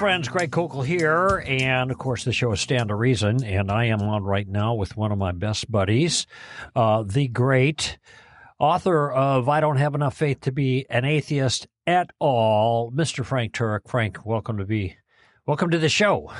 friends, 0.00 0.30
Greg 0.30 0.50
Koukl 0.50 0.82
here. 0.82 1.44
And 1.46 1.90
of 1.90 1.98
course, 1.98 2.24
the 2.24 2.32
show 2.32 2.52
is 2.52 2.60
Stand 2.62 2.88
to 2.88 2.94
Reason. 2.94 3.44
And 3.44 3.70
I 3.70 3.84
am 3.84 4.00
on 4.00 4.24
right 4.24 4.48
now 4.48 4.72
with 4.72 4.96
one 4.96 5.12
of 5.12 5.18
my 5.18 5.32
best 5.32 5.70
buddies, 5.70 6.26
uh, 6.74 7.02
the 7.02 7.28
great 7.28 7.98
author 8.58 9.12
of 9.12 9.50
I 9.50 9.60
Don't 9.60 9.76
Have 9.76 9.94
Enough 9.94 10.16
Faith 10.16 10.40
to 10.40 10.52
Be 10.52 10.86
an 10.88 11.04
Atheist 11.04 11.66
at 11.86 12.12
All, 12.18 12.90
Mr. 12.92 13.26
Frank 13.26 13.52
Turek. 13.52 13.88
Frank, 13.88 14.24
welcome 14.24 14.56
to 14.56 14.64
be 14.64 14.96
welcome 15.44 15.68
to 15.68 15.78
the 15.78 15.90
show. 15.90 16.32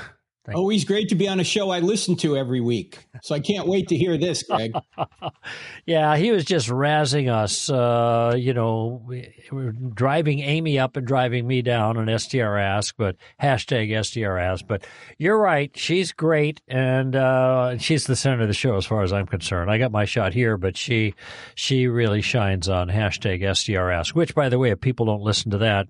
Thank 0.43 0.57
Always 0.57 0.85
great 0.85 1.07
to 1.09 1.15
be 1.15 1.27
on 1.27 1.39
a 1.39 1.43
show 1.43 1.69
I 1.69 1.81
listen 1.81 2.15
to 2.17 2.35
every 2.35 2.61
week. 2.61 3.05
So 3.21 3.35
I 3.35 3.39
can't 3.39 3.67
wait 3.67 3.89
to 3.89 3.95
hear 3.95 4.17
this, 4.17 4.41
Greg. 4.41 4.73
yeah, 5.85 6.17
he 6.17 6.31
was 6.31 6.45
just 6.45 6.67
razzing 6.67 7.31
us. 7.31 7.69
Uh, 7.69 8.33
you 8.35 8.51
know, 8.51 9.03
we, 9.05 9.31
were 9.51 9.71
driving 9.71 10.39
Amy 10.39 10.79
up 10.79 10.97
and 10.97 11.05
driving 11.05 11.45
me 11.45 11.61
down 11.61 11.95
on 11.95 12.17
STR 12.17 12.57
Ask, 12.57 12.95
but 12.97 13.17
hashtag 13.39 14.03
STR 14.03 14.39
Ask. 14.39 14.65
But 14.65 14.87
you're 15.19 15.39
right. 15.39 15.69
She's 15.77 16.11
great. 16.11 16.59
And 16.67 17.15
uh, 17.15 17.77
she's 17.77 18.05
the 18.05 18.15
center 18.15 18.41
of 18.41 18.47
the 18.47 18.55
show 18.55 18.77
as 18.77 18.85
far 18.87 19.03
as 19.03 19.13
I'm 19.13 19.27
concerned. 19.27 19.69
I 19.69 19.77
got 19.77 19.91
my 19.91 20.05
shot 20.05 20.33
here, 20.33 20.57
but 20.57 20.75
she 20.75 21.13
she 21.53 21.85
really 21.85 22.23
shines 22.23 22.67
on 22.67 22.87
hashtag 22.87 23.55
STR 23.55 23.91
Ask, 23.91 24.15
which, 24.15 24.33
by 24.33 24.49
the 24.49 24.57
way, 24.57 24.71
if 24.71 24.81
people 24.81 25.05
don't 25.05 25.21
listen 25.21 25.51
to 25.51 25.59
that 25.59 25.85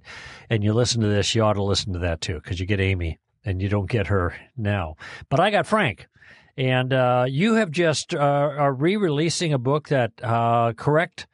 and 0.49 0.61
you 0.61 0.73
listen 0.73 0.99
to 0.99 1.07
this, 1.07 1.33
you 1.35 1.41
ought 1.41 1.53
to 1.53 1.63
listen 1.63 1.93
to 1.93 1.99
that 1.99 2.19
too, 2.19 2.35
because 2.35 2.59
you 2.59 2.65
get 2.65 2.81
Amy 2.81 3.17
and 3.45 3.61
you 3.61 3.69
don't 3.69 3.89
get 3.89 4.07
her 4.07 4.35
now. 4.57 4.95
But 5.29 5.39
I 5.39 5.51
got 5.51 5.67
Frank, 5.67 6.07
and 6.57 6.93
uh, 6.93 7.25
you 7.27 7.55
have 7.55 7.71
just 7.71 8.13
uh, 8.13 8.17
are 8.19 8.73
re-releasing 8.73 9.53
a 9.53 9.57
book 9.57 9.89
that 9.89 10.11
uh, 10.23 10.73
correct, 10.73 11.27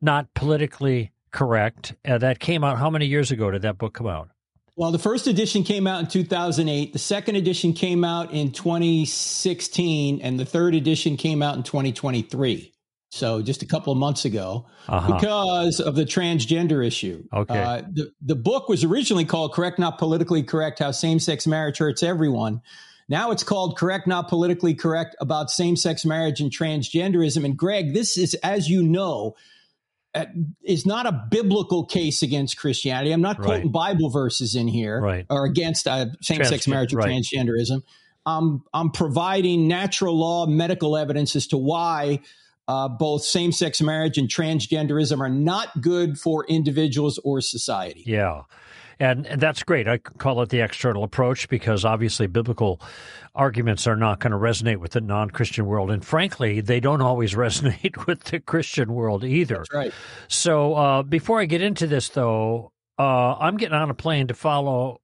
not 0.00 0.32
politically 0.34 1.12
correct. 1.30 1.94
Uh, 2.04 2.18
that 2.18 2.38
came 2.38 2.64
out. 2.64 2.78
How 2.78 2.90
many 2.90 3.06
years 3.06 3.30
ago 3.30 3.50
did 3.50 3.62
that 3.62 3.78
book 3.78 3.94
come 3.94 4.06
out? 4.06 4.30
Well, 4.76 4.92
the 4.92 4.98
first 4.98 5.26
edition 5.26 5.64
came 5.64 5.88
out 5.88 6.00
in 6.00 6.06
2008. 6.06 6.92
The 6.92 6.98
second 7.00 7.34
edition 7.34 7.72
came 7.72 8.04
out 8.04 8.32
in 8.32 8.52
2016, 8.52 10.20
and 10.20 10.38
the 10.38 10.44
third 10.44 10.76
edition 10.76 11.16
came 11.16 11.42
out 11.42 11.56
in 11.56 11.64
2023 11.64 12.72
so 13.10 13.40
just 13.40 13.62
a 13.62 13.66
couple 13.66 13.92
of 13.92 13.98
months 13.98 14.24
ago, 14.24 14.66
uh-huh. 14.86 15.14
because 15.14 15.80
of 15.80 15.94
the 15.94 16.04
transgender 16.04 16.86
issue. 16.86 17.24
Okay. 17.32 17.58
Uh, 17.58 17.82
the, 17.90 18.12
the 18.20 18.34
book 18.34 18.68
was 18.68 18.84
originally 18.84 19.24
called 19.24 19.54
Correct 19.54 19.78
Not 19.78 19.98
Politically 19.98 20.42
Correct 20.42 20.78
How 20.78 20.90
Same 20.90 21.18
Sex 21.18 21.46
Marriage 21.46 21.78
Hurts 21.78 22.02
Everyone. 22.02 22.60
Now 23.08 23.30
it's 23.30 23.42
called 23.42 23.78
Correct 23.78 24.06
Not 24.06 24.28
Politically 24.28 24.74
Correct 24.74 25.16
About 25.20 25.50
Same 25.50 25.76
Sex 25.76 26.04
Marriage 26.04 26.40
and 26.40 26.50
Transgenderism. 26.50 27.44
And 27.44 27.56
Greg, 27.56 27.94
this 27.94 28.18
is, 28.18 28.34
as 28.34 28.68
you 28.68 28.82
know, 28.82 29.34
uh, 30.14 30.26
is 30.62 30.84
not 30.84 31.06
a 31.06 31.26
biblical 31.30 31.86
case 31.86 32.22
against 32.22 32.58
Christianity. 32.58 33.12
I'm 33.12 33.22
not 33.22 33.40
quoting. 33.40 33.70
Bible 33.70 34.10
verses 34.10 34.54
in 34.54 34.68
here 34.68 35.00
right. 35.00 35.26
or 35.30 35.46
against 35.46 35.88
uh, 35.88 36.06
same 36.20 36.44
sex 36.44 36.64
Trans- 36.64 36.68
marriage 36.68 36.94
or 36.94 36.98
right. 36.98 37.08
transgenderism. 37.08 37.82
I'm, 38.26 38.62
I'm 38.74 38.90
providing 38.90 39.68
natural 39.68 40.18
law 40.18 40.44
medical 40.44 40.96
evidence 40.96 41.34
as 41.36 41.46
to 41.48 41.56
why 41.56 42.20
uh, 42.68 42.86
both 42.86 43.24
same 43.24 43.50
sex 43.50 43.80
marriage 43.80 44.18
and 44.18 44.28
transgenderism 44.28 45.20
are 45.20 45.30
not 45.30 45.80
good 45.80 46.18
for 46.18 46.44
individuals 46.46 47.18
or 47.24 47.40
society. 47.40 48.04
Yeah. 48.06 48.42
And, 49.00 49.26
and 49.26 49.40
that's 49.40 49.62
great. 49.62 49.88
I 49.88 49.98
call 49.98 50.42
it 50.42 50.50
the 50.50 50.60
external 50.60 51.04
approach 51.04 51.48
because 51.48 51.84
obviously 51.84 52.26
biblical 52.26 52.80
arguments 53.34 53.86
are 53.86 53.96
not 53.96 54.18
going 54.18 54.32
to 54.32 54.38
resonate 54.38 54.78
with 54.78 54.92
the 54.92 55.00
non 55.00 55.30
Christian 55.30 55.66
world. 55.66 55.90
And 55.90 56.04
frankly, 56.04 56.60
they 56.60 56.80
don't 56.80 57.00
always 57.00 57.34
resonate 57.34 58.06
with 58.06 58.24
the 58.24 58.40
Christian 58.40 58.92
world 58.92 59.24
either. 59.24 59.58
That's 59.58 59.74
right. 59.74 59.92
So 60.26 60.74
uh, 60.74 61.02
before 61.04 61.40
I 61.40 61.46
get 61.46 61.62
into 61.62 61.86
this, 61.86 62.08
though, 62.10 62.72
uh, 62.98 63.34
I'm 63.38 63.56
getting 63.56 63.76
on 63.76 63.88
a 63.88 63.94
plane 63.94 64.26
to 64.26 64.34
follow, 64.34 65.00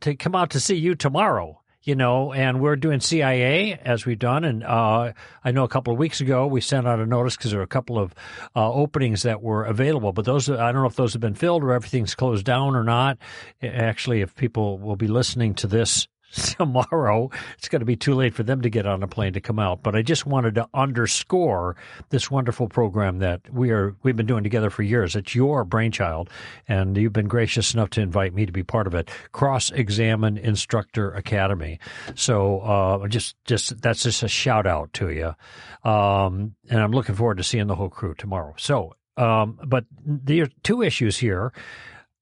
to 0.00 0.14
come 0.14 0.34
out 0.34 0.50
to 0.50 0.60
see 0.60 0.76
you 0.76 0.94
tomorrow 0.94 1.62
you 1.88 1.94
know, 1.94 2.34
and 2.34 2.60
we're 2.60 2.76
doing 2.76 3.00
CIA 3.00 3.72
as 3.82 4.04
we've 4.04 4.18
done. 4.18 4.44
And 4.44 4.62
uh, 4.62 5.14
I 5.42 5.52
know 5.52 5.64
a 5.64 5.68
couple 5.68 5.90
of 5.90 5.98
weeks 5.98 6.20
ago 6.20 6.46
we 6.46 6.60
sent 6.60 6.86
out 6.86 7.00
a 7.00 7.06
notice 7.06 7.34
because 7.34 7.50
there 7.50 7.60
were 7.60 7.64
a 7.64 7.66
couple 7.66 7.98
of 7.98 8.14
uh, 8.54 8.70
openings 8.70 9.22
that 9.22 9.40
were 9.40 9.64
available, 9.64 10.12
but 10.12 10.26
those 10.26 10.50
I 10.50 10.70
don't 10.70 10.82
know 10.82 10.86
if 10.86 10.96
those 10.96 11.14
have 11.14 11.22
been 11.22 11.32
filled 11.32 11.64
or 11.64 11.72
everything's 11.72 12.14
closed 12.14 12.44
down 12.44 12.76
or 12.76 12.84
not. 12.84 13.16
Actually, 13.62 14.20
if 14.20 14.36
people 14.36 14.78
will 14.78 14.96
be 14.96 15.06
listening 15.06 15.54
to 15.54 15.66
this 15.66 16.06
tomorrow. 16.58 17.30
It's 17.56 17.68
going 17.68 17.80
to 17.80 17.86
be 17.86 17.96
too 17.96 18.14
late 18.14 18.34
for 18.34 18.42
them 18.42 18.60
to 18.62 18.70
get 18.70 18.86
on 18.86 19.02
a 19.02 19.08
plane 19.08 19.32
to 19.32 19.40
come 19.40 19.58
out. 19.58 19.82
But 19.82 19.94
I 19.94 20.02
just 20.02 20.26
wanted 20.26 20.54
to 20.56 20.68
underscore 20.74 21.76
this 22.10 22.30
wonderful 22.30 22.68
program 22.68 23.18
that 23.18 23.40
we 23.52 23.70
are 23.70 23.96
we've 24.02 24.16
been 24.16 24.26
doing 24.26 24.44
together 24.44 24.70
for 24.70 24.82
years. 24.82 25.16
It's 25.16 25.34
your 25.34 25.64
brainchild, 25.64 26.30
and 26.66 26.96
you've 26.96 27.12
been 27.12 27.28
gracious 27.28 27.74
enough 27.74 27.90
to 27.90 28.00
invite 28.00 28.34
me 28.34 28.46
to 28.46 28.52
be 28.52 28.62
part 28.62 28.86
of 28.86 28.94
it. 28.94 29.08
CrossExamined 29.32 30.38
Instructor 30.40 31.12
Academy. 31.12 31.78
So 32.14 32.60
uh, 32.60 33.08
just 33.08 33.36
just 33.44 33.80
that's 33.80 34.02
just 34.02 34.22
a 34.22 34.28
shout 34.28 34.66
out 34.66 34.92
to 34.94 35.10
you, 35.10 35.90
um, 35.90 36.54
and 36.68 36.80
I'm 36.80 36.92
looking 36.92 37.14
forward 37.14 37.38
to 37.38 37.44
seeing 37.44 37.66
the 37.66 37.74
whole 37.74 37.88
crew 37.88 38.14
tomorrow. 38.14 38.54
So, 38.58 38.94
um, 39.16 39.58
but 39.64 39.84
there 40.04 40.44
are 40.44 40.50
two 40.62 40.82
issues 40.82 41.16
here. 41.16 41.52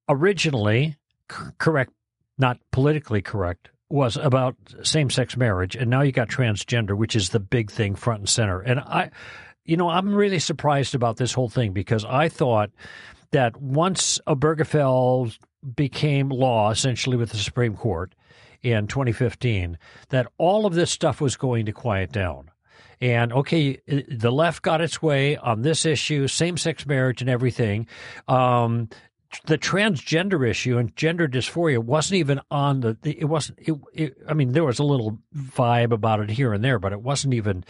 Originally, 0.08 0.96
c- 1.30 1.36
correct, 1.58 1.92
not 2.38 2.58
politically 2.70 3.20
correct 3.20 3.70
was 3.88 4.16
about 4.16 4.56
same 4.82 5.10
sex 5.10 5.36
marriage, 5.36 5.76
and 5.76 5.90
now 5.90 6.02
you 6.02 6.12
got 6.12 6.28
transgender, 6.28 6.96
which 6.96 7.14
is 7.14 7.30
the 7.30 7.40
big 7.40 7.70
thing 7.70 7.94
front 7.94 8.20
and 8.20 8.28
center. 8.28 8.60
And 8.60 8.80
I, 8.80 9.10
you 9.64 9.76
know, 9.76 9.88
I'm 9.88 10.14
really 10.14 10.38
surprised 10.38 10.94
about 10.94 11.16
this 11.16 11.32
whole 11.32 11.48
thing 11.48 11.72
because 11.72 12.04
I 12.04 12.28
thought 12.28 12.70
that 13.30 13.60
once 13.60 14.20
Obergefell 14.26 15.36
became 15.74 16.28
law, 16.30 16.70
essentially 16.70 17.16
with 17.16 17.30
the 17.30 17.36
Supreme 17.36 17.76
Court 17.76 18.14
in 18.62 18.86
2015, 18.86 19.78
that 20.08 20.26
all 20.38 20.66
of 20.66 20.74
this 20.74 20.90
stuff 20.90 21.20
was 21.20 21.36
going 21.36 21.66
to 21.66 21.72
quiet 21.72 22.12
down. 22.12 22.50
And 23.00 23.32
okay, 23.32 23.78
the 23.86 24.32
left 24.32 24.62
got 24.62 24.80
its 24.80 25.02
way 25.02 25.36
on 25.36 25.62
this 25.62 25.84
issue, 25.84 26.28
same 26.28 26.56
sex 26.56 26.86
marriage 26.86 27.20
and 27.20 27.28
everything. 27.28 27.86
Um, 28.26 28.88
the 29.44 29.58
transgender 29.58 30.48
issue 30.48 30.78
and 30.78 30.94
gender 30.96 31.28
dysphoria 31.28 31.78
wasn't 31.78 32.18
even 32.18 32.40
on 32.50 32.80
the 32.80 32.96
it 33.04 33.26
wasn't 33.26 33.58
it, 33.60 33.74
it, 33.92 34.16
i 34.28 34.34
mean 34.34 34.52
there 34.52 34.64
was 34.64 34.78
a 34.78 34.84
little 34.84 35.18
vibe 35.34 35.92
about 35.92 36.20
it 36.20 36.30
here 36.30 36.52
and 36.52 36.64
there 36.64 36.78
but 36.78 36.92
it 36.92 37.00
wasn't 37.00 37.32
even 37.34 37.64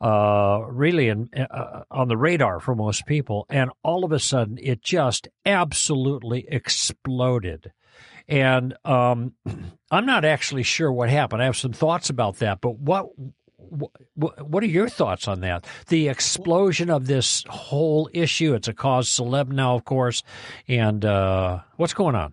uh, 0.00 0.62
really 0.68 1.08
in, 1.08 1.28
uh, 1.34 1.82
on 1.90 2.08
the 2.08 2.16
radar 2.16 2.60
for 2.60 2.74
most 2.74 3.04
people. 3.06 3.46
And 3.48 3.70
all 3.82 4.04
of 4.04 4.12
a 4.12 4.20
sudden 4.20 4.58
it 4.62 4.80
just 4.80 5.28
absolutely 5.44 6.46
exploded. 6.48 7.72
And 8.28 8.74
um, 8.84 9.32
i'm 9.90 10.06
not 10.06 10.24
actually 10.24 10.62
sure 10.62 10.92
what 10.92 11.08
happened. 11.08 11.42
I 11.42 11.46
have 11.46 11.56
some 11.56 11.72
thoughts 11.72 12.10
about 12.10 12.38
that 12.38 12.60
but 12.60 12.78
what 12.78 13.08
what 14.14 14.62
are 14.62 14.66
your 14.66 14.88
thoughts 14.88 15.28
on 15.28 15.40
that? 15.40 15.66
The 15.88 16.08
explosion 16.08 16.90
of 16.90 17.06
this 17.06 17.44
whole 17.48 18.08
issue. 18.12 18.54
It's 18.54 18.68
a 18.68 18.74
cause 18.74 19.08
celeb 19.08 19.48
now, 19.48 19.74
of 19.74 19.84
course. 19.84 20.22
And 20.66 21.04
uh, 21.04 21.60
what's 21.76 21.94
going 21.94 22.14
on? 22.14 22.32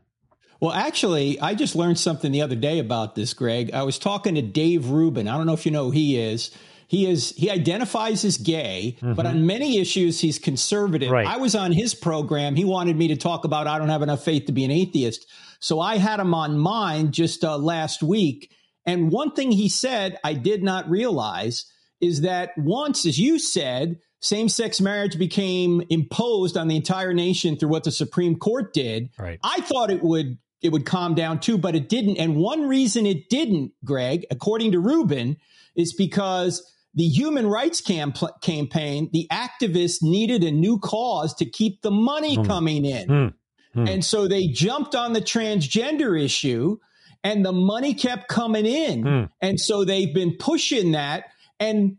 Well, 0.60 0.72
actually, 0.72 1.40
I 1.40 1.54
just 1.54 1.76
learned 1.76 2.00
something 2.00 2.32
the 2.32 2.42
other 2.42 2.56
day 2.56 2.80
about 2.80 3.16
this, 3.16 3.34
Greg. 3.34 3.72
I 3.74 3.84
was 3.84 4.00
talking 4.00 4.36
to 4.36 4.42
Dave 4.42 4.90
Rubin. 4.90 5.28
I 5.28 5.38
don't 5.38 5.46
know 5.46 5.54
if 5.54 5.66
you 5.66 5.72
know 5.72 5.86
who 5.86 5.92
he 5.92 6.20
is. 6.20 6.52
He 6.88 7.10
is 7.10 7.32
he 7.36 7.50
identifies 7.50 8.24
as 8.24 8.38
gay, 8.38 8.96
mm-hmm. 8.98 9.14
but 9.14 9.26
on 9.26 9.46
many 9.46 9.80
issues 9.80 10.20
he's 10.20 10.38
conservative. 10.38 11.10
Right. 11.10 11.28
I 11.28 11.38
was 11.38 11.56
on 11.56 11.72
his 11.72 11.96
program. 11.96 12.56
He 12.56 12.64
wanted 12.64 12.96
me 12.96 13.08
to 13.10 13.16
talk 13.16 13.44
about 13.44 13.68
I 13.68 13.80
don't 13.80 13.90
have 13.90 14.04
enough 14.04 14.24
faith 14.24 14.46
to 14.46 14.52
be 14.52 14.64
an 14.64 14.72
atheist. 14.72 15.28
So 15.60 15.80
I 15.80 15.98
had 15.98 16.20
him 16.20 16.34
on 16.34 16.58
mine 16.58 17.12
just 17.12 17.44
uh, 17.44 17.58
last 17.58 18.04
week 18.04 18.52
and 18.86 19.12
one 19.12 19.32
thing 19.32 19.52
he 19.52 19.70
said 19.70 20.18
I 20.24 20.34
did 20.34 20.64
not 20.64 20.90
realize 20.90 21.66
is 22.02 22.22
that 22.22 22.52
once, 22.58 23.06
as 23.06 23.18
you 23.18 23.40
said, 23.40 24.00
same 24.20 24.50
sex 24.50 24.82
marriage 24.82 25.18
became 25.18 25.84
imposed 25.90 26.58
on 26.58 26.68
the 26.68 26.76
entire 26.76 27.14
nation 27.14 27.58
through 27.58 27.70
what 27.70 27.84
the 27.84 27.92
Supreme 27.92 28.38
Court 28.38 28.74
did. 28.74 29.10
Right. 29.18 29.40
I 29.44 29.62
thought 29.62 29.92
it 29.92 30.04
would 30.04 30.38
it 30.62 30.72
would 30.72 30.86
calm 30.86 31.14
down 31.14 31.40
too, 31.40 31.58
but 31.58 31.76
it 31.76 31.90
didn't. 31.90 32.18
And 32.18 32.36
one 32.36 32.68
reason 32.68 33.06
it 33.06 33.30
didn't, 33.30 33.74
Greg, 33.84 34.26
according 34.32 34.72
to 34.72 34.80
Rubin, 34.80 35.38
is 35.76 35.94
because 35.94 36.66
the 36.96 37.08
human 37.08 37.46
rights 37.46 37.82
camp- 37.82 38.18
campaign, 38.42 39.10
the 39.12 39.28
activists 39.32 40.02
needed 40.02 40.44
a 40.44 40.52
new 40.52 40.80
cause 40.80 41.36
to 41.36 41.46
keep 41.46 41.82
the 41.82 41.92
money 41.92 42.38
mm. 42.38 42.48
coming 42.48 42.86
in. 42.86 43.08
Mm. 43.08 43.34
Mm. 43.76 43.94
And 43.94 44.06
so 44.06 44.28
they 44.28 44.48
jumped 44.48 44.96
on 44.96 45.14
the 45.14 45.22
transgender 45.22 46.20
issue 46.20 46.78
and 47.26 47.44
the 47.44 47.52
money 47.52 47.96
kept 47.96 48.28
coming 48.28 48.68
in. 48.68 49.04
Mm. 49.04 49.30
And 49.42 49.60
so 49.60 49.84
they've 49.84 50.14
been 50.14 50.38
pushing 50.38 50.92
that. 50.92 51.26
And 51.60 51.98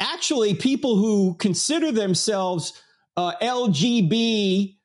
actually, 0.00 0.54
people 0.54 0.96
who 0.96 1.36
consider 1.38 1.92
themselves 1.92 2.72
uh, 3.16 3.34
LGB 3.40 4.78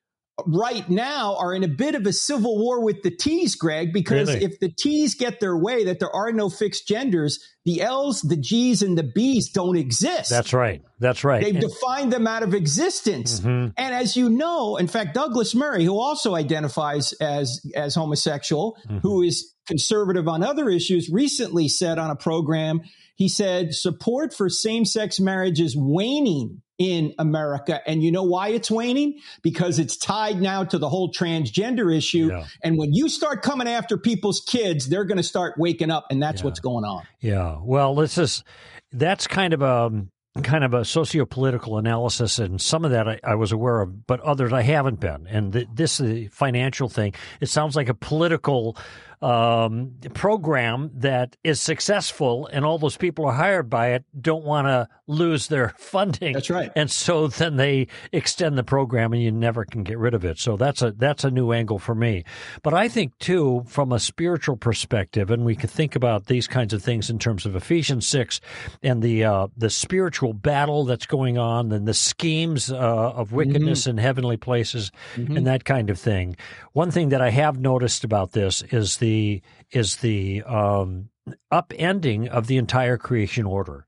right 0.45 0.87
now 0.89 1.35
are 1.37 1.53
in 1.53 1.63
a 1.63 1.67
bit 1.67 1.95
of 1.95 2.05
a 2.05 2.13
civil 2.13 2.57
war 2.59 2.83
with 2.83 3.01
the 3.01 3.09
T's, 3.09 3.55
Greg, 3.55 3.91
because 3.91 4.29
really? 4.29 4.45
if 4.45 4.59
the 4.59 4.69
T's 4.69 5.15
get 5.15 5.39
their 5.39 5.57
way, 5.57 5.85
that 5.85 5.99
there 5.99 6.13
are 6.15 6.31
no 6.31 6.49
fixed 6.49 6.87
genders, 6.87 7.39
the 7.65 7.81
L's, 7.81 8.21
the 8.21 8.37
G's, 8.37 8.81
and 8.81 8.97
the 8.97 9.03
B's 9.03 9.49
don't 9.49 9.77
exist. 9.77 10.29
That's 10.29 10.53
right. 10.53 10.83
That's 10.99 11.23
right. 11.23 11.43
They've 11.43 11.59
defined 11.59 12.13
them 12.13 12.27
out 12.27 12.43
of 12.43 12.53
existence. 12.53 13.39
Mm-hmm. 13.39 13.71
And 13.77 13.95
as 13.95 14.15
you 14.15 14.29
know, 14.29 14.77
in 14.77 14.87
fact, 14.87 15.15
Douglas 15.15 15.55
Murray, 15.55 15.83
who 15.83 15.99
also 15.99 16.35
identifies 16.35 17.13
as 17.13 17.59
as 17.75 17.95
homosexual, 17.95 18.77
mm-hmm. 18.85 18.99
who 18.99 19.23
is 19.23 19.53
conservative 19.67 20.27
on 20.27 20.43
other 20.43 20.69
issues, 20.69 21.09
recently 21.09 21.67
said 21.67 21.97
on 21.97 22.11
a 22.11 22.15
program, 22.15 22.81
he 23.15 23.27
said 23.27 23.73
support 23.73 24.33
for 24.33 24.49
same 24.49 24.85
sex 24.85 25.19
marriage 25.19 25.59
is 25.59 25.75
waning 25.75 26.61
in 26.77 27.13
America. 27.17 27.81
And 27.87 28.03
you 28.03 28.11
know 28.11 28.23
why 28.23 28.49
it's 28.49 28.69
waning? 28.69 29.19
Because 29.41 29.79
it's 29.79 29.97
tied 29.97 30.41
now 30.41 30.63
to 30.63 30.77
the 30.77 30.89
whole 30.89 31.11
transgender 31.11 31.95
issue. 31.95 32.29
Yeah. 32.31 32.45
And 32.63 32.77
when 32.77 32.93
you 32.93 33.09
start 33.09 33.41
coming 33.41 33.67
after 33.67 33.97
people's 33.97 34.41
kids, 34.41 34.89
they're 34.89 35.05
going 35.05 35.17
to 35.17 35.23
start 35.23 35.55
waking 35.57 35.91
up. 35.91 36.05
And 36.09 36.21
that's 36.21 36.41
yeah. 36.41 36.45
what's 36.45 36.59
going 36.59 36.85
on. 36.85 37.03
Yeah. 37.19 37.57
Well, 37.61 37.95
this 37.95 38.17
is, 38.17 38.43
that's 38.91 39.27
kind 39.27 39.53
of 39.53 39.61
a, 39.61 40.05
kind 40.43 40.63
of 40.63 40.73
a 40.73 40.85
socio-political 40.85 41.77
analysis, 41.77 42.39
and 42.39 42.61
some 42.61 42.85
of 42.85 42.91
that 42.91 43.07
I, 43.07 43.19
I, 43.23 43.35
was 43.35 43.51
aware 43.51 43.81
of, 43.81 44.05
but 44.05 44.19
others 44.21 44.53
I 44.53 44.61
haven't 44.61 44.99
been. 44.99 45.27
And 45.27 45.51
the, 45.51 45.67
this 45.73 45.97
the 45.97 46.27
financial 46.27 46.89
thing. 46.89 47.13
It 47.41 47.47
sounds 47.47 47.75
like 47.75 47.89
a 47.89 47.93
political 47.93 48.77
um, 49.21 49.93
program 50.13 50.91
that 50.93 51.37
is 51.43 51.59
successful 51.59 52.47
and 52.51 52.63
all 52.63 52.77
those 52.77 52.97
people 52.97 53.25
are 53.25 53.33
hired 53.33 53.69
by 53.69 53.89
it 53.89 54.03
don't 54.19 54.43
want 54.43 54.67
to 54.67 54.87
lose 55.07 55.47
their 55.47 55.69
funding. 55.77 56.33
That's 56.33 56.49
right. 56.49 56.71
And 56.75 56.91
so 56.91 57.27
then 57.27 57.55
they 57.55 57.87
extend 58.11 58.57
the 58.57 58.63
program 58.63 59.13
and 59.13 59.21
you 59.21 59.31
never 59.31 59.65
can 59.65 59.83
get 59.83 59.97
rid 59.97 60.13
of 60.13 60.23
it. 60.23 60.37
So 60.37 60.55
that's 60.55 60.81
a 60.81 60.91
that's 60.91 61.23
a 61.23 61.31
new 61.31 61.51
angle 61.51 61.79
for 61.79 61.95
me. 61.95 62.25
But 62.61 62.73
I 62.73 62.87
think 62.87 63.17
too 63.17 63.63
from 63.67 63.91
a 63.91 63.99
spiritual 63.99 64.57
perspective 64.57 65.31
and 65.31 65.45
we 65.45 65.55
could 65.55 65.71
think 65.71 65.95
about 65.95 66.27
these 66.27 66.47
kinds 66.47 66.73
of 66.73 66.83
things 66.83 67.09
in 67.09 67.17
terms 67.17 67.45
of 67.45 67.55
Ephesians 67.55 68.05
6 68.07 68.39
and 68.83 69.01
the 69.01 69.23
uh, 69.23 69.47
the 69.57 69.69
spiritual 69.69 70.33
battle 70.33 70.85
that's 70.85 71.07
going 71.07 71.37
on 71.39 71.71
and 71.71 71.87
the 71.87 71.93
schemes 71.93 72.71
uh, 72.71 72.75
of 72.75 73.31
wickedness 73.31 73.81
mm-hmm. 73.81 73.91
in 73.91 73.97
heavenly 73.97 74.37
places 74.37 74.91
mm-hmm. 75.15 75.37
and 75.37 75.47
that 75.47 75.65
kind 75.65 75.89
of 75.89 75.97
thing. 75.97 76.35
One 76.73 76.91
thing 76.91 77.09
that 77.09 77.21
I 77.21 77.31
have 77.31 77.59
noticed 77.59 78.03
about 78.03 78.33
this 78.33 78.61
is 78.71 78.97
the 78.97 79.06
the 79.07 79.41
is 79.71 79.97
the 79.97 80.43
um, 80.43 81.09
upending 81.51 82.27
of 82.27 82.47
the 82.47 82.57
entire 82.57 82.97
creation 82.97 83.45
order. 83.45 83.85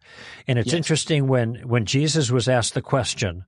And 0.48 0.58
it's 0.58 0.68
yes. 0.68 0.76
interesting 0.76 1.28
when 1.28 1.56
when 1.68 1.86
Jesus 1.86 2.32
was 2.32 2.48
asked 2.48 2.74
the 2.74 2.82
question 2.82 3.46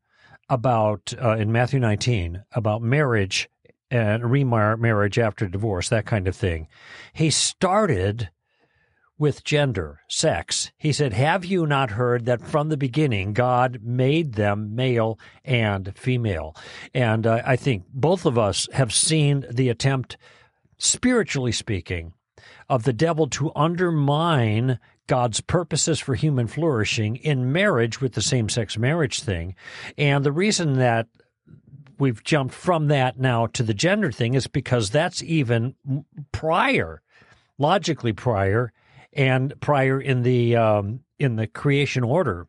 about 0.50 1.14
uh, 1.22 1.38
in 1.38 1.52
Matthew 1.52 1.80
19 1.80 2.44
about 2.54 2.82
marriage 2.82 3.50
and 3.90 4.30
remarriage 4.30 5.20
after 5.20 5.48
divorce, 5.48 5.90
that 5.90 6.06
kind 6.06 6.28
of 6.28 6.36
thing. 6.36 6.68
He 7.14 7.30
started 7.30 8.30
with 9.22 9.44
gender, 9.44 10.00
sex. 10.08 10.72
He 10.78 10.92
said, 10.92 11.14
Have 11.14 11.46
you 11.46 11.68
not 11.68 11.92
heard 11.92 12.26
that 12.26 12.42
from 12.42 12.70
the 12.70 12.78
beginning 12.78 13.34
God 13.34 13.80
made 13.84 14.34
them 14.34 14.74
male 14.74 15.20
and 15.46 15.96
female? 15.96 16.56
And 16.94 17.28
uh, 17.28 17.44
I 17.46 17.56
think 17.56 17.84
both 17.94 18.26
of 18.26 18.40
us 18.40 18.68
have 18.74 18.92
seen 18.92 19.46
the 19.48 19.70
attempt 19.70 20.18
spiritually 20.82 21.52
speaking, 21.52 22.14
of 22.68 22.84
the 22.84 22.94
devil 22.94 23.28
to 23.28 23.52
undermine 23.56 24.80
God's 25.06 25.42
purposes 25.42 26.00
for 26.00 26.16
human 26.16 26.48
flourishing 26.48 27.18
in 27.18 27.52
marriage 27.52 28.02
with 28.02 28.14
the 28.14 28.22
same 28.22 28.50
sex 28.50 28.78
marriage 28.78 29.22
thing. 29.22 29.56
And 29.98 30.26
the 30.26 30.32
reason 30.32 30.80
that 30.80 31.08
we've 32.00 32.24
jumped 32.24 32.56
from 32.56 32.88
that 32.88 33.20
now 33.20 33.46
to 33.48 33.62
the 33.62 33.76
gender 33.76 34.12
thing 34.12 34.34
is 34.34 34.48
because 34.48 34.90
that's 34.90 35.22
even 35.22 35.76
prior, 36.32 37.02
logically 37.60 38.14
prior, 38.14 38.74
and 39.14 39.54
prior 39.60 40.02
in 40.02 40.24
the 40.24 40.56
um, 40.56 41.02
in 41.20 41.36
the 41.36 41.46
creation 41.46 42.04
order 42.04 42.48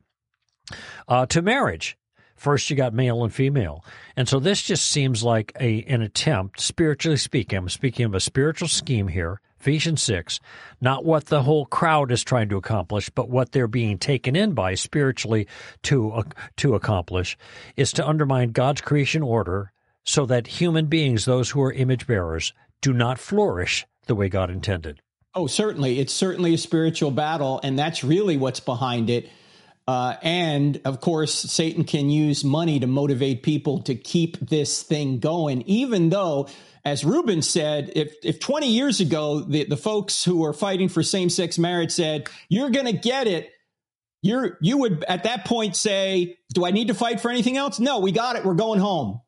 uh, 1.06 1.26
to 1.26 1.42
marriage. 1.42 1.98
First, 2.42 2.68
you 2.70 2.74
got 2.74 2.92
male 2.92 3.22
and 3.22 3.32
female. 3.32 3.84
And 4.16 4.28
so 4.28 4.40
this 4.40 4.60
just 4.62 4.90
seems 4.90 5.22
like 5.22 5.52
a 5.60 5.84
an 5.84 6.02
attempt, 6.02 6.58
spiritually 6.58 7.16
speaking. 7.16 7.56
I'm 7.56 7.68
speaking 7.68 8.04
of 8.04 8.16
a 8.16 8.20
spiritual 8.20 8.66
scheme 8.66 9.06
here, 9.06 9.40
Ephesians 9.60 10.02
6, 10.02 10.40
not 10.80 11.04
what 11.04 11.26
the 11.26 11.44
whole 11.44 11.66
crowd 11.66 12.10
is 12.10 12.24
trying 12.24 12.48
to 12.48 12.56
accomplish, 12.56 13.08
but 13.10 13.30
what 13.30 13.52
they're 13.52 13.68
being 13.68 13.96
taken 13.96 14.34
in 14.34 14.54
by 14.54 14.74
spiritually 14.74 15.46
to, 15.84 16.10
uh, 16.10 16.22
to 16.56 16.74
accomplish, 16.74 17.38
is 17.76 17.92
to 17.92 18.04
undermine 18.04 18.50
God's 18.50 18.80
creation 18.80 19.22
order 19.22 19.70
so 20.02 20.26
that 20.26 20.48
human 20.48 20.86
beings, 20.86 21.24
those 21.26 21.50
who 21.50 21.62
are 21.62 21.72
image 21.72 22.08
bearers, 22.08 22.52
do 22.80 22.92
not 22.92 23.20
flourish 23.20 23.86
the 24.06 24.16
way 24.16 24.28
God 24.28 24.50
intended. 24.50 25.00
Oh, 25.32 25.46
certainly. 25.46 26.00
It's 26.00 26.12
certainly 26.12 26.54
a 26.54 26.58
spiritual 26.58 27.12
battle, 27.12 27.60
and 27.62 27.78
that's 27.78 28.02
really 28.02 28.36
what's 28.36 28.58
behind 28.58 29.10
it. 29.10 29.28
Uh, 29.86 30.14
and 30.22 30.80
of 30.84 31.00
course, 31.00 31.34
Satan 31.34 31.84
can 31.84 32.08
use 32.08 32.44
money 32.44 32.78
to 32.80 32.86
motivate 32.86 33.42
people 33.42 33.82
to 33.82 33.94
keep 33.94 34.38
this 34.38 34.82
thing 34.82 35.18
going, 35.18 35.62
even 35.62 36.08
though, 36.08 36.48
as 36.84 37.04
Rubin 37.04 37.42
said, 37.42 37.92
if, 37.96 38.14
if 38.22 38.38
20 38.38 38.68
years 38.68 39.00
ago, 39.00 39.40
the, 39.40 39.64
the 39.64 39.76
folks 39.76 40.24
who 40.24 40.38
were 40.38 40.52
fighting 40.52 40.88
for 40.88 41.02
same 41.02 41.28
sex 41.28 41.58
marriage 41.58 41.90
said, 41.90 42.28
you're 42.48 42.70
going 42.70 42.86
to 42.86 42.92
get 42.92 43.26
it, 43.26 43.50
you're, 44.22 44.56
you 44.60 44.78
would 44.78 45.04
at 45.08 45.24
that 45.24 45.44
point 45.44 45.74
say, 45.74 46.38
do 46.54 46.64
I 46.64 46.70
need 46.70 46.88
to 46.88 46.94
fight 46.94 47.20
for 47.20 47.30
anything 47.30 47.56
else? 47.56 47.80
No, 47.80 47.98
we 47.98 48.12
got 48.12 48.36
it. 48.36 48.44
We're 48.44 48.54
going 48.54 48.78
home. 48.78 49.20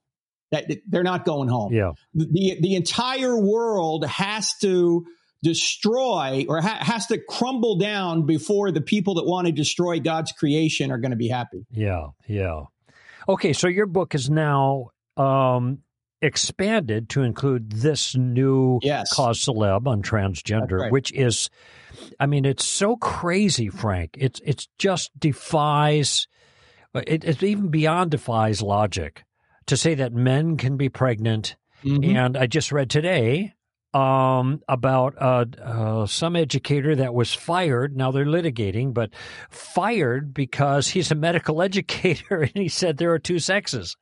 That, 0.52 0.70
they're 0.86 1.02
not 1.02 1.24
going 1.24 1.48
home. 1.48 1.72
Yeah. 1.72 1.92
The, 2.14 2.58
the 2.60 2.76
entire 2.76 3.36
world 3.36 4.04
has 4.06 4.52
to 4.60 5.04
destroy 5.44 6.46
or 6.48 6.60
ha- 6.60 6.78
has 6.80 7.06
to 7.06 7.18
crumble 7.18 7.76
down 7.76 8.26
before 8.26 8.72
the 8.72 8.80
people 8.80 9.14
that 9.14 9.26
want 9.26 9.46
to 9.46 9.52
destroy 9.52 10.00
God's 10.00 10.32
creation 10.32 10.90
are 10.90 10.98
going 10.98 11.12
to 11.12 11.16
be 11.16 11.28
happy. 11.28 11.66
Yeah, 11.70 12.08
yeah. 12.26 12.62
Okay, 13.28 13.52
so 13.52 13.68
your 13.68 13.86
book 13.86 14.14
is 14.14 14.28
now 14.28 14.88
um, 15.16 15.80
expanded 16.20 17.10
to 17.10 17.22
include 17.22 17.70
this 17.70 18.16
new 18.16 18.80
yes. 18.82 19.12
cause 19.12 19.44
celeb 19.44 19.86
on 19.86 20.02
transgender, 20.02 20.80
right. 20.80 20.92
which 20.92 21.12
is, 21.12 21.50
I 22.18 22.26
mean, 22.26 22.44
it's 22.44 22.64
so 22.64 22.96
crazy, 22.96 23.68
Frank. 23.68 24.16
It's 24.18 24.40
it's 24.44 24.66
just 24.78 25.10
defies, 25.18 26.26
it, 26.94 27.24
it's 27.24 27.42
even 27.42 27.68
beyond 27.68 28.10
defies 28.10 28.62
logic 28.62 29.24
to 29.66 29.76
say 29.76 29.94
that 29.94 30.12
men 30.12 30.56
can 30.56 30.76
be 30.76 30.88
pregnant. 30.88 31.56
Mm-hmm. 31.84 32.16
And 32.16 32.36
I 32.36 32.46
just 32.46 32.72
read 32.72 32.88
today 32.88 33.52
um, 33.94 34.60
about 34.68 35.14
uh, 35.18 35.44
uh, 35.62 36.06
some 36.06 36.34
educator 36.34 36.96
that 36.96 37.14
was 37.14 37.32
fired. 37.32 37.96
Now 37.96 38.10
they're 38.10 38.26
litigating, 38.26 38.92
but 38.92 39.10
fired 39.48 40.34
because 40.34 40.88
he's 40.88 41.10
a 41.10 41.14
medical 41.14 41.62
educator 41.68 42.42
and 42.42 42.52
he 42.54 42.68
said 42.68 42.96
there 42.96 43.12
are 43.12 43.18
two 43.18 43.38
sexes. 43.38 43.96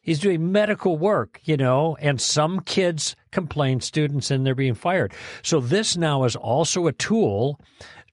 He's 0.00 0.20
doing 0.20 0.52
medical 0.52 0.96
work, 0.96 1.40
you 1.44 1.56
know, 1.56 1.96
and 2.00 2.20
some 2.20 2.60
kids 2.60 3.14
complain, 3.30 3.80
students, 3.80 4.30
and 4.30 4.46
they're 4.46 4.54
being 4.54 4.74
fired. 4.74 5.12
So 5.42 5.60
this 5.60 5.96
now 5.96 6.24
is 6.24 6.36
also 6.36 6.86
a 6.86 6.92
tool 6.92 7.60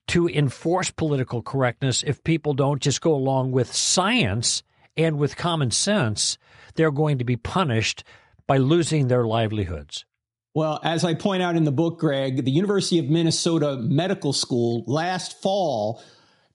to 0.08 0.28
enforce 0.28 0.90
political 0.90 1.40
correctness 1.40 2.02
if 2.02 2.22
people 2.22 2.52
don't 2.52 2.82
just 2.82 3.00
go 3.00 3.14
along 3.14 3.52
with 3.52 3.72
science 3.72 4.62
and 4.96 5.18
with 5.18 5.36
common 5.36 5.70
sense. 5.70 6.36
They're 6.74 6.90
going 6.90 7.18
to 7.18 7.24
be 7.24 7.36
punished 7.36 8.04
by 8.46 8.58
losing 8.58 9.08
their 9.08 9.24
livelihoods. 9.24 10.04
Well, 10.56 10.80
as 10.82 11.04
I 11.04 11.12
point 11.12 11.42
out 11.42 11.56
in 11.56 11.64
the 11.64 11.70
book, 11.70 11.98
Greg, 11.98 12.42
the 12.42 12.50
University 12.50 12.98
of 12.98 13.10
Minnesota 13.10 13.76
Medical 13.76 14.32
School 14.32 14.84
last 14.86 15.42
fall 15.42 16.02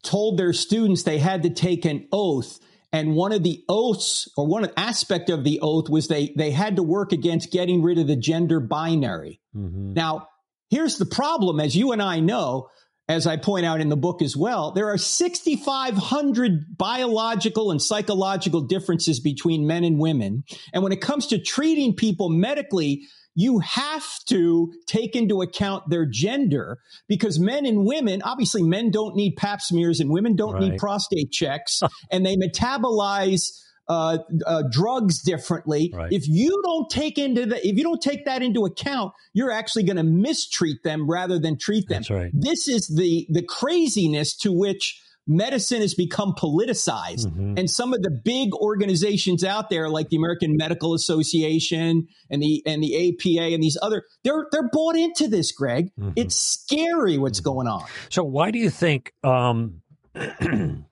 told 0.01 0.39
their 0.39 0.53
students 0.53 1.03
they 1.03 1.19
had 1.19 1.43
to 1.43 1.51
take 1.51 1.85
an 1.85 2.07
oath. 2.11 2.57
And 2.91 3.13
one 3.13 3.31
of 3.31 3.43
the 3.43 3.63
oaths, 3.69 4.27
or 4.35 4.47
one 4.47 4.67
aspect 4.75 5.29
of 5.29 5.43
the 5.43 5.59
oath, 5.61 5.87
was 5.87 6.07
they, 6.07 6.33
they 6.35 6.49
had 6.49 6.77
to 6.77 6.83
work 6.83 7.11
against 7.11 7.51
getting 7.51 7.83
rid 7.83 7.99
of 7.99 8.07
the 8.07 8.15
gender 8.15 8.59
binary. 8.59 9.39
Mm-hmm. 9.55 9.93
Now, 9.93 10.29
here's 10.71 10.97
the 10.97 11.05
problem, 11.05 11.59
as 11.59 11.75
you 11.75 11.91
and 11.91 12.01
I 12.01 12.21
know, 12.21 12.69
as 13.07 13.27
I 13.27 13.37
point 13.37 13.67
out 13.67 13.81
in 13.81 13.89
the 13.89 13.97
book 13.97 14.23
as 14.23 14.35
well, 14.35 14.71
there 14.71 14.89
are 14.89 14.97
6,500 14.97 16.75
biological 16.75 17.69
and 17.69 17.79
psychological 17.79 18.61
differences 18.61 19.19
between 19.19 19.67
men 19.67 19.83
and 19.83 19.99
women. 19.99 20.43
And 20.73 20.81
when 20.81 20.91
it 20.91 21.01
comes 21.01 21.27
to 21.27 21.37
treating 21.37 21.95
people 21.95 22.29
medically, 22.29 23.03
you 23.35 23.59
have 23.59 24.05
to 24.27 24.73
take 24.87 25.15
into 25.15 25.41
account 25.41 25.89
their 25.89 26.05
gender 26.05 26.79
because 27.07 27.39
men 27.39 27.65
and 27.65 27.85
women, 27.85 28.21
obviously, 28.23 28.63
men 28.63 28.91
don't 28.91 29.15
need 29.15 29.35
pap 29.35 29.61
smears 29.61 29.99
and 29.99 30.11
women 30.11 30.35
don't 30.35 30.53
right. 30.53 30.63
need 30.63 30.77
prostate 30.77 31.31
checks, 31.31 31.81
and 32.11 32.25
they 32.25 32.35
metabolize. 32.35 33.49
Uh, 33.89 34.19
uh, 34.45 34.63
drugs 34.71 35.21
differently. 35.21 35.91
Right. 35.93 36.13
If 36.13 36.25
you 36.25 36.61
don't 36.63 36.89
take 36.89 37.17
into 37.17 37.45
the, 37.45 37.57
if 37.57 37.75
you 37.75 37.83
don't 37.83 38.01
take 38.01 38.23
that 38.23 38.41
into 38.41 38.63
account, 38.63 39.11
you're 39.33 39.51
actually 39.51 39.83
going 39.83 39.97
to 39.97 40.03
mistreat 40.03 40.81
them 40.83 41.09
rather 41.09 41.37
than 41.39 41.57
treat 41.57 41.89
them. 41.89 42.03
Right. 42.09 42.31
This 42.31 42.69
is 42.69 42.87
the 42.87 43.27
the 43.29 43.43
craziness 43.43 44.37
to 44.37 44.53
which 44.53 45.01
medicine 45.27 45.81
has 45.81 45.93
become 45.93 46.33
politicized. 46.37 47.27
Mm-hmm. 47.27 47.57
And 47.57 47.69
some 47.69 47.93
of 47.93 48.01
the 48.01 48.11
big 48.11 48.53
organizations 48.53 49.43
out 49.43 49.69
there, 49.69 49.89
like 49.89 50.09
the 50.09 50.17
American 50.17 50.57
Medical 50.57 50.93
Association 50.93 52.07
and 52.29 52.41
the 52.41 52.63
and 52.65 52.83
the 52.83 53.09
APA 53.09 53.53
and 53.53 53.63
these 53.63 53.77
other, 53.81 54.03
they're 54.23 54.47
they're 54.51 54.69
bought 54.71 54.95
into 54.95 55.27
this, 55.27 55.51
Greg. 55.51 55.91
Mm-hmm. 55.99 56.11
It's 56.15 56.35
scary 56.35 57.17
what's 57.17 57.39
mm-hmm. 57.39 57.49
going 57.49 57.67
on. 57.67 57.85
So 58.09 58.23
why 58.23 58.51
do 58.51 58.59
you 58.59 58.69
think 58.69 59.13
um, 59.23 59.81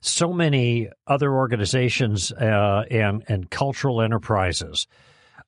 so 0.00 0.32
many 0.32 0.88
other 1.06 1.32
organizations 1.32 2.32
uh, 2.32 2.84
and 2.90 3.24
and 3.28 3.50
cultural 3.50 4.02
enterprises 4.02 4.86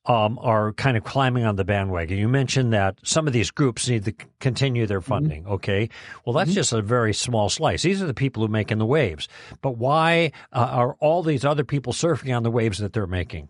um, 0.05 0.39
are 0.41 0.73
kind 0.73 0.97
of 0.97 1.03
climbing 1.03 1.43
on 1.45 1.55
the 1.55 1.65
bandwagon. 1.65 2.17
You 2.17 2.27
mentioned 2.27 2.73
that 2.73 2.97
some 3.03 3.27
of 3.27 3.33
these 3.33 3.51
groups 3.51 3.87
need 3.87 4.05
to 4.05 4.13
continue 4.39 4.85
their 4.87 5.01
Mm-hmm. 5.01 5.09
funding. 5.09 5.47
Okay, 5.47 5.89
well 6.25 6.33
that's 6.33 6.53
just 6.53 6.73
a 6.73 6.81
very 6.81 7.13
small 7.13 7.49
slice. 7.49 7.83
These 7.83 8.01
are 8.01 8.07
the 8.07 8.13
people 8.13 8.41
who 8.41 8.45
are 8.47 8.51
making 8.51 8.77
the 8.79 8.85
waves. 8.85 9.27
But 9.61 9.77
why 9.77 10.31
uh, 10.53 10.59
are 10.71 10.95
all 10.99 11.23
these 11.23 11.45
other 11.45 11.63
people 11.63 11.93
surfing 11.93 12.35
on 12.35 12.43
the 12.43 12.51
waves 12.51 12.79
that 12.79 12.93
they're 12.93 13.07
making? 13.07 13.49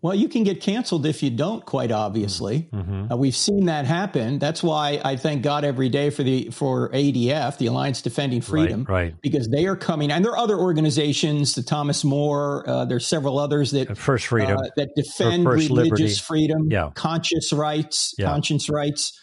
Well, 0.00 0.14
you 0.14 0.28
can 0.28 0.44
get 0.44 0.60
canceled 0.60 1.06
if 1.06 1.24
you 1.24 1.30
don't. 1.30 1.64
Quite 1.66 1.90
obviously, 1.90 2.68
Mm-hmm. 2.72 3.12
uh, 3.12 3.16
we've 3.16 3.34
seen 3.34 3.66
that 3.66 3.84
happen. 3.84 4.38
That's 4.38 4.62
why 4.62 5.00
I 5.04 5.16
thank 5.16 5.42
God 5.42 5.64
every 5.64 5.88
day 5.88 6.10
for 6.10 6.22
the 6.22 6.50
for 6.50 6.88
ADF, 6.90 7.58
the 7.58 7.66
Alliance 7.66 8.00
Defending 8.00 8.40
Freedom, 8.40 8.84
Right, 8.88 9.02
right. 9.06 9.14
because 9.22 9.48
they 9.48 9.66
are 9.66 9.74
coming, 9.74 10.12
and 10.12 10.24
there 10.24 10.30
are 10.32 10.38
other 10.38 10.56
organizations, 10.56 11.54
the 11.54 11.64
Thomas 11.64 12.04
More. 12.04 12.68
Uh, 12.68 12.84
there's 12.84 13.08
several 13.08 13.40
others 13.40 13.72
that 13.72 13.98
First 13.98 14.26
freedom. 14.26 14.56
uh, 14.58 14.68
that 14.76 14.90
defend 14.94 15.46
religious 15.48 15.70
Liberty. 15.70 16.14
freedom, 16.14 16.68
Yeah. 16.70 16.90
conscious 16.94 17.52
rights, 17.52 18.14
Yeah. 18.18 18.26
conscience 18.26 18.70
rights. 18.70 19.18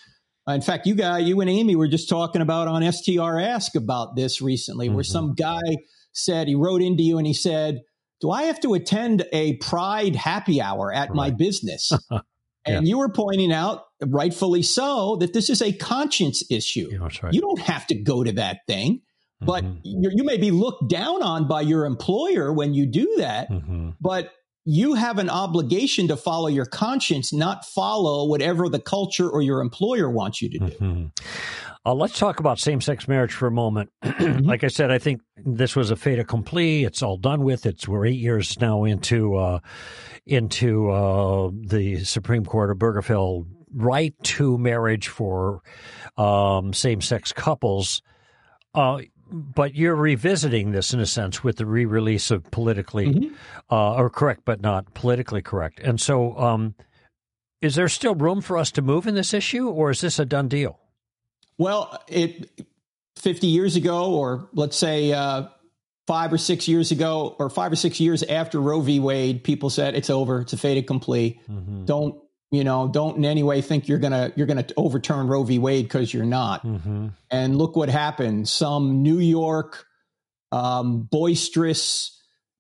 Uh, 0.48 0.52
in 0.54 0.62
fact, 0.62 0.86
you 0.86 0.94
guys, 0.94 1.26
you 1.26 1.40
and 1.40 1.50
Amy 1.50 1.78
were 1.78 1.88
just 1.88 2.10
talking 2.10 2.42
about 2.42 2.68
on 2.68 2.84
STR 2.84 3.40
Ask 3.40 3.76
about 3.76 4.18
this 4.18 4.42
recently, 4.42 4.90
where 4.90 5.04
Mhm. 5.06 5.08
some 5.12 5.34
guy 5.36 5.62
said 6.12 6.48
he 6.50 6.56
wrote 6.56 6.82
into 6.82 7.02
you 7.02 7.18
and 7.18 7.26
he 7.26 7.34
said, 7.34 7.80
"Do 8.22 8.32
I 8.32 8.44
have 8.44 8.60
to 8.62 8.74
attend 8.74 9.26
a 9.32 9.58
Pride 9.58 10.16
happy 10.16 10.62
hour 10.62 10.94
at 10.94 11.14
my 11.14 11.28
Right. 11.30 11.38
business?" 11.38 11.92
And 12.68 12.88
you 12.88 12.98
were 12.98 13.10
pointing 13.10 13.54
out, 13.54 13.84
rightfully 14.04 14.64
so, 14.64 15.18
that 15.18 15.34
this 15.34 15.52
is 15.52 15.62
a 15.62 15.72
conscience 15.72 16.44
issue. 16.50 16.90
Yeah, 16.92 16.98
that's 17.02 17.22
right. 17.22 17.32
You 17.32 17.40
don't 17.40 17.60
have 17.60 17.86
to 17.88 17.96
go 17.96 18.24
to 18.24 18.32
that 18.32 18.62
thing, 18.68 19.02
but 19.40 19.64
Mhm. 19.64 19.82
you 19.84 20.10
you 20.16 20.24
may 20.24 20.38
be 20.38 20.50
looked 20.50 20.90
down 20.90 21.22
on 21.22 21.48
by 21.48 21.62
your 21.62 21.86
employer 21.86 22.52
when 22.52 22.74
you 22.74 22.88
do 22.88 23.08
that 23.18 23.52
Mhm. 23.52 23.94
but 24.02 24.32
you 24.66 24.96
have 24.96 25.20
an 25.20 25.30
obligation 25.30 26.08
to 26.08 26.18
follow 26.18 26.48
your 26.48 26.66
conscience, 26.66 27.32
not 27.32 27.64
follow 27.66 28.28
whatever 28.28 28.68
the 28.68 28.80
culture 28.80 29.30
or 29.30 29.42
your 29.42 29.62
employer 29.62 30.10
wants 30.10 30.42
you 30.42 30.50
to 30.50 30.58
do. 30.60 30.72
Mhm. 30.78 31.12
Uh, 31.86 31.94
let's 31.94 32.18
talk 32.18 32.40
about 32.40 32.58
same 32.58 32.82
sex 32.82 33.08
marriage 33.08 33.32
for 33.32 33.46
a 33.46 33.52
moment. 33.52 33.92
like 34.42 34.64
I 34.64 34.70
said, 34.70 34.90
I 34.90 34.98
think 34.98 35.22
this 35.38 35.76
was 35.76 35.92
a 35.92 35.96
fait 35.96 36.18
accompli. 36.18 36.84
It's 36.84 37.04
all 37.04 37.18
done 37.18 37.44
with. 37.44 37.68
It's 37.68 37.88
we're 37.88 38.08
eight 38.08 38.20
years 38.20 38.60
now 38.60 38.86
into 38.86 39.36
uh, 39.36 39.60
into 40.26 40.90
uh, 40.90 41.52
the 41.54 42.04
Supreme 42.04 42.44
Court 42.44 42.76
Obergefell 42.76 43.46
right 43.72 44.16
to 44.24 44.58
marriage 44.58 45.10
for 45.10 45.62
um, 46.18 46.74
same 46.74 47.02
sex 47.02 47.32
couples. 47.32 48.02
But 49.38 49.76
you're 49.76 49.96
revisiting 49.96 50.72
this 50.72 50.94
in 50.94 51.00
a 51.02 51.06
sense 51.06 51.44
with 51.44 51.58
the 51.58 51.66
re-release 51.66 52.32
of 52.32 52.50
politically 52.52 53.08
Mhm. 53.14 53.34
uh, 53.70 53.96
or 53.96 54.10
correct, 54.10 54.42
but 54.46 54.62
not 54.62 54.94
politically 54.94 55.42
correct. 55.42 55.80
And 55.82 56.00
so, 56.00 56.38
um, 56.38 56.76
is 57.62 57.76
there 57.76 57.90
still 57.90 58.16
room 58.16 58.40
for 58.42 58.58
us 58.58 58.72
to 58.72 58.82
move 58.82 59.08
in 59.08 59.16
this 59.16 59.34
issue, 59.34 59.68
or 59.68 59.90
is 59.92 60.02
this 60.02 60.20
a 60.20 60.26
done 60.26 60.48
deal? 60.48 60.80
Well, 61.58 62.00
it 62.08 62.50
50 63.18 63.48
years 63.48 63.76
ago, 63.76 64.14
or 64.14 64.50
let's 64.54 64.78
say 64.78 65.12
uh, 65.12 65.48
five 66.08 66.32
or 66.32 66.38
six 66.38 66.68
years 66.68 66.92
ago, 66.92 67.36
or 67.40 67.50
five 67.50 67.72
or 67.72 67.76
six 67.76 68.00
years 68.00 68.24
after 68.24 68.62
Roe 68.62 68.82
v. 68.82 69.00
Wade, 69.00 69.44
people 69.44 69.70
said 69.70 69.96
it's 69.96 70.10
over. 70.10 70.42
It's 70.42 70.54
a 70.54 70.58
fait 70.58 70.78
accompli. 70.78 71.40
Mm-hmm. 71.50 71.86
Don't 71.86 72.22
you 72.56 72.64
know? 72.64 72.88
Don't 72.88 73.18
in 73.18 73.26
any 73.26 73.44
way 73.44 73.62
think 73.62 73.88
you're 73.88 74.00
gonna 74.00 74.32
you're 74.36 74.48
gonna 74.48 74.66
overturn 74.78 75.28
Roe 75.28 75.44
v. 75.44 75.60
Wade 75.60 75.86
because 75.86 76.14
you're 76.14 76.26
not. 76.26 76.66
Mm-hmm. 76.66 77.08
And 77.30 77.58
look 77.58 77.76
what 77.76 77.90
happened. 77.90 78.48
Some 78.48 79.04
New 79.04 79.20
York 79.20 79.86
um, 80.52 81.02
boisterous 81.04 82.12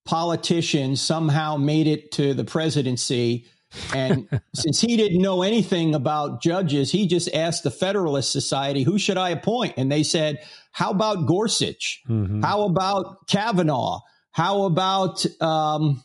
politician 0.05 0.95
somehow 0.95 1.57
made 1.57 1.87
it 1.87 2.11
to 2.13 2.33
the 2.33 2.43
presidency. 2.43 3.47
And 3.93 4.27
since 4.53 4.79
he 4.79 4.95
didn't 4.97 5.21
know 5.21 5.41
anything 5.41 5.95
about 5.95 6.41
judges, 6.41 6.91
he 6.91 7.07
just 7.07 7.33
asked 7.33 7.63
the 7.63 7.71
Federalist 7.71 8.31
Society, 8.31 8.83
who 8.83 8.97
should 8.99 9.17
I 9.17 9.29
appoint? 9.29 9.73
And 9.77 9.91
they 9.91 10.03
said, 10.03 10.39
how 10.71 10.91
about 10.91 11.25
Gorsuch? 11.25 12.03
Mm-hmm. 12.07 12.43
How 12.43 12.63
about 12.63 13.27
Kavanaugh? 13.27 14.01
How 14.31 14.63
about 14.63 15.25
um, 15.41 16.03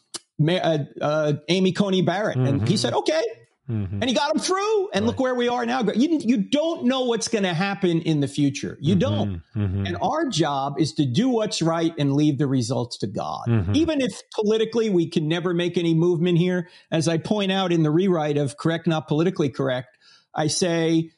uh, 0.49 0.79
uh, 1.01 1.33
Amy 1.49 1.73
Coney 1.73 2.03
Barrett? 2.03 2.37
And 2.37 2.67
he 2.69 2.75
Mhm. 2.75 2.79
said, 2.79 2.95
okay. 2.95 3.23
Mm-hmm. 3.71 4.01
And 4.01 4.09
he 4.09 4.15
got 4.15 4.33
them 4.33 4.43
through. 4.43 4.91
And 4.93 5.07
look 5.07 5.21
where 5.21 5.35
we 5.35 5.49
are 5.49 5.65
now. 5.65 5.83
You, 5.83 6.19
you 6.21 6.37
don't 6.39 6.85
know 6.85 7.05
what's 7.05 7.29
going 7.29 7.45
to 7.45 7.55
happen 7.55 8.01
in 8.03 8.21
the 8.21 8.29
future. 8.29 8.77
You 8.81 8.97
don't. 8.97 9.43
Mm-hmm. 9.55 9.87
And 9.87 9.97
our 10.03 10.29
job 10.29 10.81
is 10.81 10.95
to 10.95 11.07
do 11.07 11.29
what's 11.29 11.63
right 11.63 11.95
and 11.99 12.15
leave 12.15 12.39
the 12.39 12.47
results 12.47 12.99
to 12.99 13.07
God. 13.07 13.47
Mhm. 13.47 13.77
Even 13.77 14.01
if 14.01 14.23
politically 14.35 14.91
we 14.91 15.09
can 15.09 15.29
never 15.29 15.55
make 15.55 15.79
any 15.79 15.95
movement 15.95 16.39
here, 16.39 16.69
as 16.91 17.09
I 17.09 17.19
point 17.19 17.53
out 17.53 17.73
in 17.73 17.83
the 17.83 17.91
rewrite 17.91 18.37
of 18.37 18.57
Correct 18.57 18.87
Not 18.87 19.07
Politically 19.07 19.49
Correct, 19.49 19.97
I 20.35 20.49
say, 20.49 21.11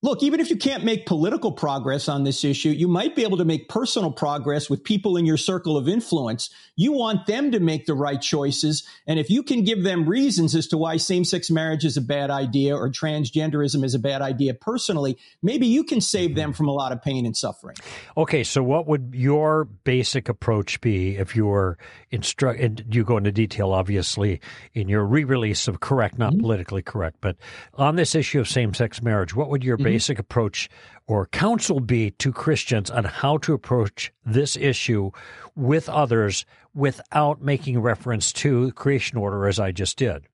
look, 0.00 0.22
even 0.22 0.38
if 0.38 0.48
you 0.48 0.56
can't 0.56 0.84
make 0.84 1.06
political 1.06 1.50
progress 1.50 2.08
on 2.08 2.22
this 2.22 2.44
issue, 2.44 2.68
you 2.68 2.86
might 2.86 3.16
be 3.16 3.24
able 3.24 3.38
to 3.38 3.44
make 3.44 3.68
personal 3.68 4.12
progress 4.12 4.70
with 4.70 4.84
people 4.84 5.16
in 5.16 5.26
your 5.26 5.36
circle 5.36 5.76
of 5.76 5.88
influence. 5.88 6.50
You 6.76 6.92
want 6.92 7.26
them 7.26 7.50
to 7.50 7.58
make 7.58 7.86
the 7.86 7.94
right 7.94 8.20
choices. 8.20 8.84
And 9.08 9.18
if 9.18 9.28
you 9.28 9.42
can 9.42 9.64
give 9.64 9.82
them 9.82 10.08
reasons 10.08 10.54
as 10.54 10.68
to 10.68 10.78
why 10.78 10.98
same 10.98 11.24
sex 11.24 11.50
marriage 11.50 11.84
is 11.84 11.96
a 11.96 12.00
bad 12.00 12.30
idea 12.30 12.76
or 12.76 12.90
transgenderism 12.90 13.84
is 13.84 13.94
a 13.94 13.98
bad 13.98 14.22
idea 14.22 14.54
personally, 14.54 15.18
maybe 15.42 15.66
you 15.66 15.82
can 15.82 16.00
save 16.00 16.36
them 16.36 16.52
from 16.52 16.68
a 16.68 16.72
lot 16.72 16.92
of 16.92 17.02
pain 17.02 17.26
and 17.26 17.36
suffering. 17.36 17.76
Okay, 18.16 18.44
so 18.44 18.62
what 18.62 18.86
would 18.86 19.14
your 19.14 19.64
basic 19.64 20.28
approach 20.28 20.80
be 20.80 21.16
if 21.16 21.34
you 21.34 21.46
were 21.46 21.76
instruct? 22.12 22.60
And 22.60 22.84
you 22.94 23.02
go 23.02 23.16
into 23.16 23.32
detail, 23.32 23.72
obviously, 23.72 24.40
in 24.74 24.88
your 24.88 25.04
re-release 25.04 25.66
of 25.66 25.80
correct, 25.80 26.18
not 26.18 26.32
mm-hmm. 26.32 26.42
politically 26.42 26.82
correct, 26.82 27.16
but 27.20 27.36
on 27.74 27.96
this 27.96 28.14
issue 28.14 28.38
of 28.38 28.48
same-sex 28.48 29.02
marriage, 29.02 29.34
what 29.34 29.50
would 29.50 29.64
your 29.64 29.76
basic 29.92 30.18
approach 30.18 30.68
or 31.06 31.26
counsel 31.26 31.80
be 31.80 32.10
to 32.12 32.32
Christians 32.32 32.90
on 32.90 33.04
how 33.04 33.38
to 33.38 33.54
approach 33.54 34.12
this 34.24 34.56
issue 34.56 35.10
with 35.56 35.88
others 35.88 36.44
without 36.74 37.42
making 37.42 37.80
reference 37.80 38.32
to 38.34 38.72
creation 38.72 39.18
order, 39.18 39.46
as 39.46 39.58
I 39.58 39.72
just 39.72 39.96
did? 39.96 40.26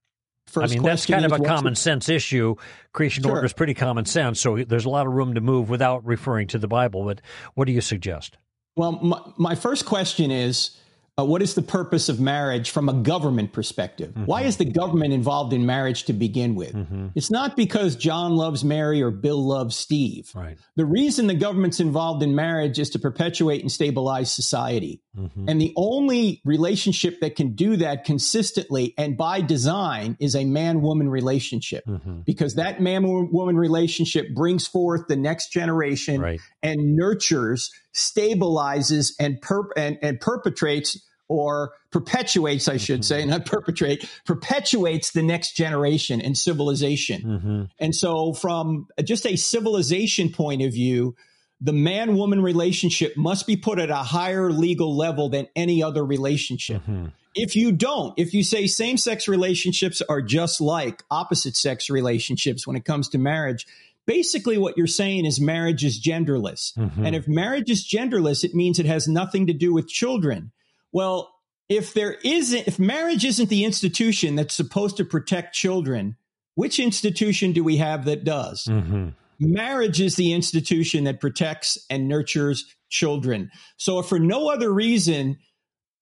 First 0.46 0.73
I 0.73 0.76
mean, 0.76 0.84
that's 0.84 1.06
kind 1.06 1.25
of 1.25 1.32
a 1.32 1.38
common 1.38 1.75
sense 1.75 2.08
issue. 2.08 2.56
Creation 2.92 3.23
Sure. 3.23 3.32
order 3.32 3.46
is 3.46 3.52
pretty 3.52 3.75
common 3.75 4.04
sense, 4.04 4.40
so 4.40 4.62
there's 4.62 4.84
a 4.84 4.90
lot 4.90 5.06
of 5.06 5.12
room 5.12 5.34
to 5.34 5.40
move 5.40 5.70
without 5.70 6.04
referring 6.04 6.49
to 6.49 6.58
the 6.58 6.68
Bible. 6.68 7.04
But 7.04 7.20
what 7.54 7.64
do 7.66 7.73
you 7.73 7.80
suggest? 7.80 8.37
Well, 8.76 8.92
my, 8.92 9.20
my 9.37 9.54
first 9.54 9.87
question 9.87 10.30
is 10.30 10.76
uh, 11.16 11.25
what 11.25 11.42
is 11.42 11.54
the 11.54 11.62
purpose 11.62 12.09
of 12.09 12.18
marriage 12.18 12.71
from 12.71 12.88
a 12.88 12.92
government 12.92 13.52
perspective? 13.52 14.12
Why 14.26 14.42
is 14.42 14.56
the 14.56 14.64
government 14.64 15.12
involved 15.12 15.52
in 15.52 15.64
marriage 15.64 16.04
to 16.04 16.12
begin 16.12 16.54
with? 16.56 16.75
It's 17.14 17.30
not 17.30 17.56
because 17.56 17.94
John 17.94 18.35
loves 18.37 18.64
Mary 18.64 19.00
or 19.00 19.11
Bill 19.12 19.40
loves 19.47 19.76
Steve. 19.76 20.30
Right. 20.35 20.59
The 20.75 20.85
reason 20.85 21.28
the 21.28 21.35
government's 21.35 21.78
involved 21.78 22.23
in 22.25 22.35
marriage 22.35 22.80
is 22.80 22.90
to 22.90 22.99
perpetuate 22.99 23.61
and 23.61 23.71
stabilize 23.71 24.33
society. 24.33 25.02
Mm-hmm. 25.16 25.49
And 25.49 25.61
the 25.61 25.73
only 25.76 26.40
relationship 26.44 27.21
that 27.21 27.37
can 27.37 27.54
do 27.54 27.76
that 27.76 28.04
consistently 28.04 28.94
and 28.99 29.16
by 29.16 29.40
design 29.40 30.16
is 30.18 30.35
a 30.35 30.44
man 30.44 30.80
woman 30.83 31.09
relationship 31.09 31.85
Mm-hmm. 31.87 32.21
because 32.26 32.54
that 32.56 32.80
man 32.80 33.04
woman 33.30 33.56
relationship 33.56 34.35
brings 34.35 34.66
forth 34.66 35.02
the 35.09 35.16
next 35.16 35.52
generation 35.52 36.21
Right. 36.21 36.40
and 36.62 36.97
nurtures, 36.97 37.71
stabilizes, 37.94 39.12
and, 39.18 39.40
perp- 39.40 39.70
and, 39.76 39.98
and 40.02 40.20
perpetrates 40.20 41.00
or 41.28 41.72
perpetuates, 41.90 42.68
I 42.68 42.76
should 42.76 43.04
say, 43.04 43.24
not 43.24 43.46
perpetrate, 43.46 44.08
perpetuates 44.26 45.12
the 45.12 45.22
next 45.22 45.56
generation 45.56 46.20
and 46.20 46.36
civilization. 46.36 47.22
Mm-hmm. 47.22 47.62
And 47.78 47.94
so, 47.94 48.34
from 48.34 48.88
just 49.02 49.26
a 49.26 49.36
civilization 49.36 50.30
point 50.30 50.62
of 50.62 50.72
view, 50.72 51.16
the 51.60 51.72
man 51.72 52.16
woman 52.16 52.42
relationship 52.42 53.16
must 53.16 53.46
be 53.46 53.56
put 53.56 53.78
at 53.78 53.90
a 53.90 53.96
higher 53.96 54.50
legal 54.50 54.96
level 54.96 55.30
than 55.30 55.48
any 55.56 55.82
other 55.82 56.04
relationship. 56.04 56.82
Mm-hmm. 56.82 57.06
If 57.34 57.56
you 57.56 57.72
don't, 57.72 58.16
if 58.18 58.32
you 58.34 58.44
say 58.44 58.66
same 58.66 58.96
sex 58.96 59.26
relationships 59.26 60.02
are 60.08 60.22
just 60.22 60.60
like 60.60 61.02
opposite 61.10 61.56
sex 61.56 61.90
relationships 61.90 62.66
when 62.66 62.76
it 62.76 62.84
comes 62.84 63.08
to 63.08 63.18
marriage, 63.18 63.66
basically 64.06 64.58
what 64.58 64.76
you're 64.76 64.87
saying 64.87 65.25
is 65.25 65.40
marriage 65.40 65.84
is 65.84 66.02
genderless. 66.02 66.76
Mhm. 66.76 67.06
And 67.06 67.16
if 67.16 67.26
marriage 67.26 67.70
is 67.70 67.87
genderless, 67.87 68.44
it 68.44 68.54
means 68.54 68.78
it 68.78 68.87
has 68.87 69.08
nothing 69.08 69.46
to 69.46 69.52
do 69.52 69.73
with 69.73 69.88
children. 69.88 70.52
Well, 70.92 71.32
if 71.68 71.94
there 71.94 72.18
isn't, 72.25 72.68
if 72.68 72.78
marriage 72.78 73.25
isn't 73.25 73.49
the 73.49 73.64
institution 73.64 74.37
that's 74.37 74.54
supposed 74.54 74.96
to 74.99 75.04
protect 75.04 75.54
children, 75.54 76.16
which 76.54 76.78
institution 76.78 77.52
do 77.52 77.64
we 77.64 77.78
have 77.78 78.04
that 78.04 78.25
does? 78.25 78.64
Mm-hmm. 78.64 79.08
Marriage 79.40 80.00
is 80.00 80.16
the 80.16 80.32
institution 80.32 81.04
that 81.04 81.20
protects 81.20 81.78
and 81.90 82.06
nurtures 82.06 82.64
children. 82.88 83.50
So, 83.76 83.99
if 83.99 84.06
for 84.06 84.20
no 84.20 84.49
other 84.49 84.73
reason, 84.73 85.38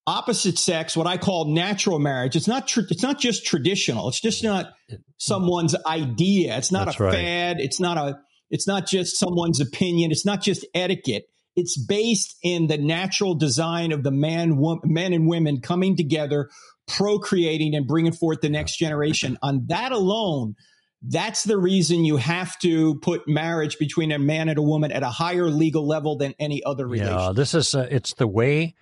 opposite 0.06 0.58
sex, 0.58 0.96
what 0.96 1.06
I 1.06 1.16
call 1.16 1.52
natural 1.52 1.98
marriage, 1.98 2.36
it's 2.36 2.48
not 2.48 2.68
tr- 2.68 2.80
it's 2.90 3.02
not 3.02 3.18
just 3.18 3.46
traditional. 3.46 4.08
It's 4.08 4.20
just 4.20 4.42
not 4.42 4.72
someone's 5.18 5.76
idea. 5.86 6.56
It's 6.56 6.72
not 6.72 6.86
That's 6.86 7.00
a 7.00 7.04
right. 7.04 7.14
fad. 7.14 7.56
It's 7.60 7.80
not 7.80 7.96
a. 7.98 8.18
It's 8.50 8.66
not 8.66 8.86
just 8.86 9.18
someone's 9.18 9.60
opinion. 9.60 10.10
It's 10.10 10.26
not 10.26 10.42
just 10.42 10.66
etiquette. 10.74 11.24
It's 11.56 11.82
based 11.82 12.36
in 12.42 12.66
the 12.66 12.78
natural 12.78 13.34
design 13.34 13.92
of 13.92 14.02
the 14.02 14.10
man, 14.10 14.56
wo- 14.56 14.80
men 14.84 15.12
and 15.12 15.26
women 15.26 15.60
coming 15.60 15.96
together, 15.96 16.48
procreating 16.86 17.74
and 17.74 17.86
bringing 17.86 18.12
forth 18.12 18.40
the 18.40 18.48
next 18.48 18.76
generation. 18.76 19.38
On 19.42 19.64
that 19.68 19.92
alone, 19.92 20.54
that's 21.02 21.44
the 21.44 21.58
reason 21.58 22.04
you 22.04 22.16
have 22.16 22.58
to 22.60 22.96
put 22.96 23.26
marriage 23.26 23.78
between 23.78 24.12
a 24.12 24.18
man 24.18 24.48
and 24.48 24.58
a 24.58 24.62
woman 24.62 24.92
at 24.92 25.02
a 25.02 25.08
higher 25.08 25.46
legal 25.46 25.86
level 25.86 26.16
than 26.16 26.34
any 26.38 26.62
other 26.64 26.86
relationship. 26.86 27.18
Yeah, 27.18 27.32
this 27.34 27.54
is 27.54 27.74
uh, 27.74 27.88
it's 27.90 28.14
the 28.14 28.28
way 28.28 28.74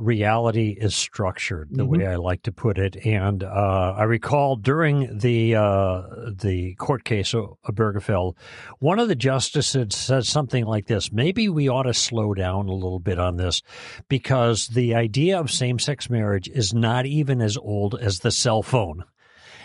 reality 0.00 0.76
is 0.78 0.96
structured, 0.96 1.68
the 1.70 1.82
mm-hmm. 1.82 2.00
way 2.00 2.06
I 2.06 2.16
like 2.16 2.42
to 2.44 2.52
put 2.52 2.78
it. 2.78 2.96
And 3.04 3.44
uh, 3.44 3.94
I 3.96 4.04
recall 4.04 4.56
during 4.56 5.18
the 5.18 5.56
uh, 5.56 6.02
the 6.32 6.74
court 6.76 7.04
case 7.04 7.34
of 7.34 7.56
Obergefell, 7.68 8.36
one 8.78 8.98
of 8.98 9.08
the 9.08 9.14
justices 9.14 9.94
said 9.94 10.24
something 10.24 10.64
like 10.64 10.86
this: 10.86 11.12
Maybe 11.12 11.48
we 11.48 11.68
ought 11.68 11.84
to 11.84 11.94
slow 11.94 12.34
down 12.34 12.68
a 12.68 12.74
little 12.74 13.00
bit 13.00 13.18
on 13.18 13.36
this, 13.36 13.62
because 14.08 14.68
the 14.68 14.94
idea 14.94 15.38
of 15.38 15.50
same 15.50 15.78
sex 15.78 16.08
marriage 16.08 16.48
is 16.48 16.72
not 16.72 17.06
even 17.06 17.40
as 17.40 17.56
old 17.56 17.94
as 18.00 18.20
the 18.20 18.30
cell 18.30 18.62
phone. 18.62 19.04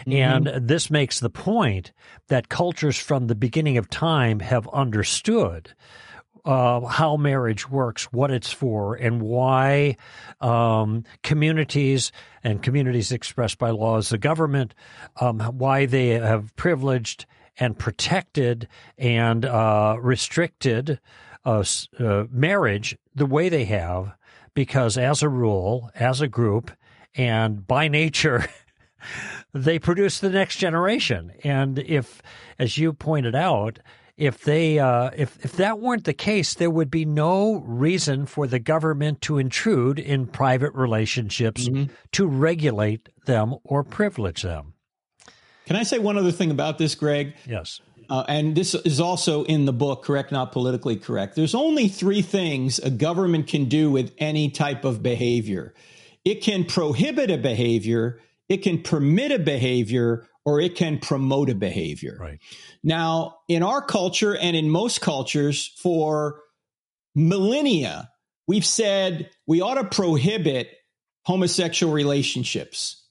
Mm-hmm. 0.05 0.47
And 0.47 0.67
this 0.67 0.91
makes 0.91 1.19
the 1.19 1.29
point 1.29 1.91
that 2.27 2.49
cultures 2.49 2.97
from 2.97 3.27
the 3.27 3.35
beginning 3.35 3.77
of 3.77 3.89
time 3.89 4.39
have 4.39 4.67
understood 4.73 5.73
uh, 6.45 6.81
how 6.81 7.17
marriage 7.17 7.69
works, 7.69 8.05
what 8.13 8.31
it's 8.31 8.51
for, 8.51 8.95
and 8.95 9.21
why 9.21 9.97
um, 10.41 11.03
communities 11.23 12.11
and 12.43 12.61
communities 12.61 13.11
expressed 13.11 13.57
by 13.57 13.71
laws, 13.71 14.09
the 14.09 14.17
government, 14.17 14.75
um, 15.19 15.39
why 15.39 15.85
they 15.85 16.09
have 16.09 16.55
privileged 16.55 17.25
and 17.57 17.77
protected 17.77 18.67
and 18.97 19.45
uh, 19.45 19.97
restricted 19.99 20.99
uh, 21.45 21.63
uh 21.99 22.25
marriage 22.31 22.97
the 23.13 23.25
way 23.25 23.49
they 23.49 23.65
have, 23.65 24.13
because 24.53 24.97
as 24.97 25.21
a 25.21 25.29
rule, 25.29 25.89
as 25.95 26.21
a 26.21 26.27
group, 26.27 26.71
and 27.15 27.65
by 27.67 27.87
nature, 27.87 28.47
they 29.53 29.79
produce 29.79 30.19
the 30.19 30.29
next 30.29 30.57
generation. 30.57 31.31
And 31.43 31.79
if, 31.79 32.21
as 32.59 32.77
you 32.77 32.93
pointed 32.93 33.35
out, 33.35 33.79
if 34.17 34.43
they 34.43 34.79
uh, 34.79 35.11
if 35.15 35.43
if 35.43 35.53
that 35.53 35.79
weren't 35.79 36.05
the 36.05 36.13
case, 36.13 36.53
there 36.53 36.69
would 36.69 36.89
be 36.89 37.05
no 37.05 37.55
reason 37.65 38.25
for 38.25 38.47
the 38.47 38.59
government 38.59 39.21
to 39.21 39.37
intrude 39.37 39.99
in 39.99 40.27
private 40.27 40.73
relationships 40.73 41.67
mm-hmm. 41.67 41.93
to 42.13 42.27
regulate 42.27 43.09
them 43.25 43.55
or 43.63 43.83
privilege 43.83 44.41
them. 44.41 44.73
Can 45.65 45.75
I 45.75 45.83
say 45.83 45.99
one 45.99 46.17
other 46.17 46.31
thing 46.31 46.51
about 46.51 46.77
this, 46.77 46.95
Greg? 46.95 47.33
Yes. 47.47 47.81
Uh, 48.07 48.23
and 48.27 48.55
this 48.55 48.75
is 48.75 48.99
also 48.99 49.45
in 49.45 49.65
the 49.65 49.73
book, 49.73 50.03
correct, 50.03 50.31
not 50.31 50.51
politically 50.51 50.95
correct. 50.95 51.35
There's 51.35 51.55
only 51.55 51.87
three 51.87 52.21
things 52.21 52.77
a 52.77 52.91
government 52.91 53.47
can 53.47 53.65
do 53.65 53.89
with 53.89 54.13
any 54.19 54.51
type 54.51 54.85
of 54.85 55.01
behavior 55.01 55.73
it 56.25 56.41
can 56.41 56.65
prohibit 56.65 57.29
a 57.29 57.37
behavior, 57.37 58.19
it 58.49 58.57
can 58.57 58.81
permit 58.81 59.31
a 59.31 59.39
behavior 59.39 60.27
or 60.45 60.59
it 60.59 60.75
can 60.75 60.99
promote 60.99 61.49
a 61.49 61.55
behavior. 61.55 62.17
Right. 62.19 62.39
Now, 62.83 63.37
in 63.47 63.63
our 63.63 63.81
culture 63.81 64.35
and 64.35 64.55
in 64.55 64.69
most 64.69 65.01
cultures 65.01 65.73
for 65.77 66.41
millennia, 67.15 68.11
we've 68.47 68.65
said 68.65 69.31
we 69.47 69.61
ought 69.61 69.75
to 69.75 69.83
prohibit 69.85 70.69
homosexual 71.23 71.91
relationships. 71.91 73.01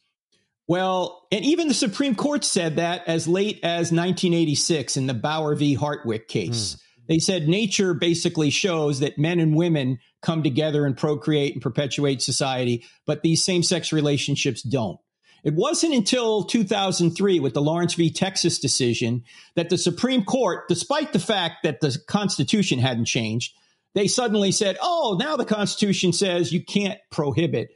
Well, 0.67 1.27
and 1.31 1.45
even 1.45 1.69
the 1.69 1.75
Supreme 1.75 2.15
Court 2.15 2.45
said 2.45 2.77
that 2.77 3.07
as 3.07 3.29
late 3.29 3.61
as 3.63 3.93
1986 3.93 4.97
in 4.97 5.07
the 5.07 5.15
Bowers 5.15 5.59
v. 5.59 5.75
Hardwick 5.75 6.29
case. 6.29 6.77
Mm. 6.77 6.81
They 7.07 7.19
said 7.19 7.49
nature 7.49 7.93
basically 7.93 8.49
shows 8.49 9.01
that 9.01 9.19
men 9.19 9.41
and 9.41 9.55
women 9.55 9.99
come 10.23 10.43
together 10.43 10.87
and 10.87 10.97
procreate 10.97 11.53
and 11.53 11.61
perpetuate 11.61 12.23
society, 12.23 12.85
but 13.07 13.23
these 13.23 13.45
same 13.45 13.63
sex 13.63 13.93
relationships 13.93 14.63
don't. 14.63 14.99
It 15.45 15.55
wasn't 15.55 15.95
until 15.95 16.45
2003 16.45 17.39
with 17.39 17.53
the 17.53 17.63
Lawrence 17.63 17.95
v. 17.95 18.11
Texas 18.11 18.59
decision 18.59 19.25
that 19.55 19.69
the 19.69 19.79
Supreme 19.79 20.25
Court, 20.25 20.67
despite 20.69 21.13
the 21.13 21.19
fact 21.19 21.65
that 21.65 21.81
the 21.81 21.97
Constitution 22.09 22.79
hadn't 22.79 23.05
changed, 23.05 23.55
they 23.95 24.09
suddenly 24.09 24.53
said, 24.53 24.79
oh, 24.83 25.17
now 25.21 25.37
the 25.37 25.45
Constitution 25.45 26.13
says 26.13 26.53
you 26.53 26.65
can't 26.65 26.99
prohibit 27.11 27.69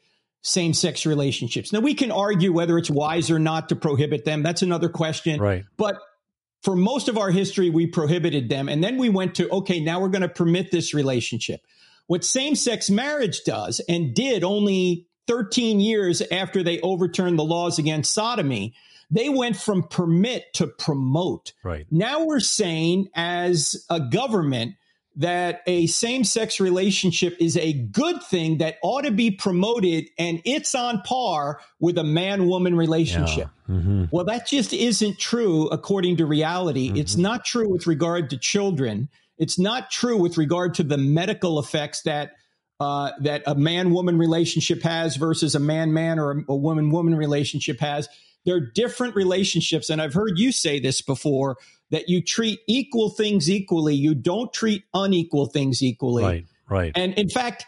same 0.43 0.73
sex 0.73 1.05
relationships. 1.05 1.73
Now, 1.73 1.81
we 1.81 1.95
can 1.95 2.11
argue 2.11 2.53
whether 2.53 2.79
it's 2.79 2.91
wise 2.91 3.31
or 3.31 3.39
not 3.39 3.69
to 3.69 3.77
prohibit 3.77 4.25
them. 4.25 4.43
That's 4.43 4.63
another 4.63 4.89
question. 4.89 5.41
Right. 5.41 5.65
But 5.77 5.99
for 6.63 6.75
most 6.75 7.09
of 7.09 7.19
our 7.19 7.31
history, 7.31 7.71
we 7.71 7.87
prohibited 7.87 8.49
them. 8.49 8.69
And 8.69 8.83
then 8.83 8.97
we 8.97 9.09
went 9.09 9.37
to, 9.37 9.49
okay, 9.49 9.81
now 9.81 10.01
we're 10.01 10.09
going 10.09 10.23
to 10.23 10.29
permit 10.29 10.71
this 10.71 10.95
relationship. 10.95 11.61
What 12.07 12.25
same 12.25 12.55
sex 12.55 12.89
marriage 12.89 13.43
does 13.45 13.81
and 13.89 14.15
did 14.15 14.43
only 14.43 15.08
13 15.29 15.79
years 15.79 16.23
after 16.33 16.63
they 16.63 16.81
overturned 16.81 17.39
the 17.39 17.45
laws 17.45 17.79
against 17.79 18.13
sodomy, 18.13 18.75
they 19.11 19.29
went 19.29 19.57
from 19.57 19.85
permit 19.85 20.53
to 20.55 20.67
promote. 20.67 21.53
Right. 21.63 21.87
Now 21.91 22.25
we're 22.25 22.41
saying 22.41 23.09
as 23.15 23.85
a 23.89 24.01
government 24.01 24.75
that 25.17 25.63
a 25.67 25.87
same 25.87 26.23
sex 26.23 26.61
relationship 26.61 27.37
is 27.41 27.57
a 27.57 27.73
good 27.73 28.23
thing 28.23 28.59
that 28.59 28.77
ought 28.83 29.03
to 29.03 29.11
be 29.11 29.33
promoted 29.33 30.09
and 30.17 30.41
it's 30.45 30.75
on 30.77 31.03
par 31.03 31.61
with 31.81 31.99
a 31.99 32.05
man 32.05 32.47
woman 32.47 32.77
relationship. 32.77 33.49
Yeah. 33.69 33.75
Mm-hmm. 33.75 34.05
Well, 34.13 34.25
that 34.27 34.47
just 34.47 34.73
isn't 34.73 35.19
true 35.19 35.67
according 35.69 36.19
to 36.19 36.27
reality. 36.27 36.89
Mm-hmm. 36.89 36.99
It's 36.99 37.17
not 37.17 37.45
true 37.45 37.69
with 37.69 37.87
regard 37.89 38.31
to 38.31 38.39
children. 38.39 39.09
It's 39.39 39.59
not 39.59 39.91
true 39.91 40.17
with 40.17 40.39
regard 40.39 40.75
to 40.75 40.85
the 40.85 40.99
medical 40.99 41.59
effects 41.59 42.03
that 42.03 42.33
uh, 42.81 43.13
that 43.21 43.43
a 43.47 43.55
man 43.55 43.91
woman 43.91 44.19
relationship 44.19 44.83
has 44.83 45.17
versus 45.17 45.55
a 45.55 45.61
man 45.61 45.93
man 45.93 46.19
or 46.19 46.45
a 46.49 46.55
woman 46.55 46.91
woman 46.91 47.15
relationship 47.15 47.81
has. 47.81 48.09
They're 48.45 48.61
different 48.61 49.15
relationships. 49.15 49.91
And 49.91 50.01
I've 50.01 50.15
heard 50.15 50.39
you 50.39 50.53
say 50.53 50.79
this 50.79 51.03
before 51.03 51.57
that 51.91 52.09
you 52.09 52.23
treat 52.23 52.61
equal 52.69 53.11
things 53.11 53.51
equally. 53.51 53.95
You 53.95 54.15
don't 54.15 54.53
treat 54.53 54.85
unequal 54.95 55.47
things 55.47 55.83
equally. 55.83 56.23
Right, 56.23 56.47
right. 56.69 56.93
And 56.95 57.15
in 57.15 57.29
fact, 57.29 57.67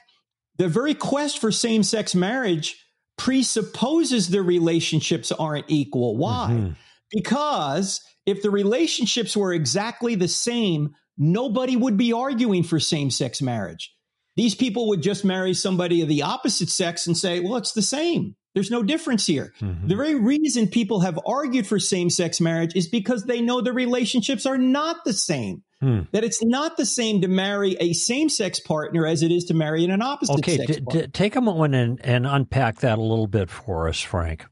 the 0.58 0.68
very 0.68 0.94
quest 0.94 1.38
for 1.40 1.50
same 1.50 1.82
sex 1.82 2.14
marriage 2.14 2.76
presupposes 3.18 4.28
the 4.28 4.42
relationships 4.42 5.32
aren't 5.32 5.66
equal. 5.68 6.16
Why? 6.16 6.50
Mm-hmm. 6.52 6.72
Because 7.10 8.00
if 8.26 8.42
the 8.42 8.50
relationships 8.50 9.36
were 9.36 9.52
exactly 9.52 10.14
the 10.14 10.28
same, 10.28 10.94
nobody 11.18 11.76
would 11.76 11.96
be 11.96 12.12
arguing 12.12 12.62
for 12.62 12.78
same 12.78 13.10
sex 13.10 13.42
marriage. 13.42 13.92
These 14.40 14.54
people 14.54 14.88
would 14.88 15.02
just 15.02 15.22
marry 15.22 15.52
somebody 15.52 16.00
of 16.00 16.08
the 16.08 16.22
opposite 16.22 16.70
sex 16.70 17.06
and 17.06 17.14
say, 17.14 17.40
well, 17.40 17.56
it's 17.56 17.72
the 17.72 17.82
same. 17.82 18.36
There's 18.54 18.70
no 18.70 18.82
difference 18.82 19.26
here. 19.26 19.52
Mm-hmm. 19.60 19.88
The 19.88 19.96
very 19.96 20.14
reason 20.14 20.66
people 20.66 21.00
have 21.00 21.20
argued 21.26 21.66
for 21.66 21.78
same 21.78 22.08
sex 22.08 22.40
marriage 22.40 22.74
is 22.74 22.88
because 22.88 23.24
they 23.24 23.42
know 23.42 23.60
the 23.60 23.74
relationships 23.74 24.46
are 24.46 24.56
not 24.56 25.04
the 25.04 25.12
same. 25.12 25.62
Hmm. 25.82 26.04
That 26.12 26.24
it's 26.24 26.42
not 26.42 26.78
the 26.78 26.86
same 26.86 27.20
to 27.20 27.28
marry 27.28 27.76
a 27.80 27.92
same 27.92 28.30
sex 28.30 28.60
partner 28.60 29.06
as 29.06 29.22
it 29.22 29.30
is 29.30 29.44
to 29.44 29.54
marry 29.54 29.84
an 29.84 30.00
opposite 30.00 30.38
okay, 30.38 30.56
sex 30.56 30.76
d- 30.78 30.84
d- 30.88 31.06
take 31.08 31.36
a 31.36 31.42
moment 31.42 31.74
and, 31.74 32.00
and 32.02 32.26
unpack 32.26 32.78
that 32.78 32.96
a 32.96 33.02
little 33.02 33.26
bit 33.26 33.50
for 33.50 33.90
us, 33.90 34.00
Frank. 34.00 34.46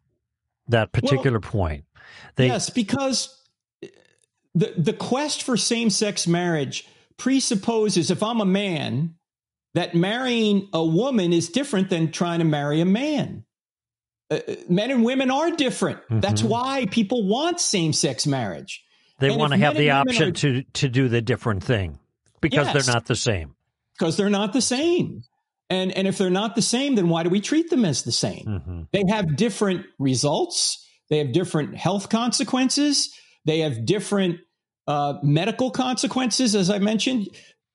That 0.67 0.93
particular 0.93 1.39
well, 1.39 1.51
point. 1.51 1.85
They, 2.37 2.49
yes, 2.49 2.69
because 2.69 3.43
the 4.55 4.75
the 4.77 4.93
quest 4.93 5.45
for 5.45 5.57
same 5.57 5.89
sex 5.89 6.27
marriage 6.27 6.87
presupposes 7.17 8.11
if 8.11 8.23
I'm 8.23 8.43
a 8.43 8.47
man 8.47 9.15
that 9.75 9.95
marrying 9.95 10.69
a 10.73 10.85
woman 10.85 11.33
is 11.33 11.49
different 11.49 11.91
than 11.91 12.11
trying 12.11 12.39
to 12.39 12.45
marry 12.45 12.81
a 12.81 12.85
man. 12.85 13.45
Uh, 14.31 14.41
uh 14.47 14.55
men 14.69 14.91
and 14.91 15.05
women 15.05 15.31
are 15.31 15.51
different. 15.51 15.99
Mm-hmm. 16.03 16.21
That's 16.21 16.43
why 16.43 16.87
people 16.91 17.27
want 17.27 17.61
same 17.61 17.93
sex 17.93 18.27
marriage. 18.27 18.85
They 19.19 19.29
and 19.31 19.39
want 19.39 19.53
to 19.53 19.59
have 19.59 19.77
the 19.77 19.91
option 19.91 20.29
are, 20.29 20.33
to 20.33 20.63
to 20.63 20.89
do 20.89 21.09
the 21.09 21.21
different 21.21 21.65
thing 21.65 21.99
because 22.41 22.67
yes, 22.67 22.87
they're 22.87 22.95
not 22.95 23.07
the 23.07 23.17
same. 23.17 23.55
Because 23.99 24.17
they're 24.17 24.31
not 24.31 24.53
the 24.53 24.63
same. 24.63 25.23
And 25.71 25.93
and 25.93 26.07
if 26.07 26.19
they're 26.19 26.31
not 26.31 26.55
the 26.55 26.63
same, 26.63 26.95
then 26.95 27.09
why 27.09 27.25
do 27.25 27.31
we 27.31 27.41
treat 27.41 27.69
them 27.69 27.85
as 27.85 28.03
the 28.03 28.13
same? 28.13 28.45
Mm-hmm. 28.47 28.83
They 28.93 29.03
have 29.11 29.37
different 29.37 29.87
results. 29.99 30.87
They 31.11 31.19
have 31.19 31.33
different 31.33 31.77
health 31.77 32.09
consequences. 32.09 33.13
They 33.45 33.61
have 33.61 33.85
different 33.85 34.41
uh, 34.87 35.15
medical 35.23 35.71
consequences, 35.71 36.55
as 36.55 36.71
I 36.71 36.79
mentioned. 36.79 37.29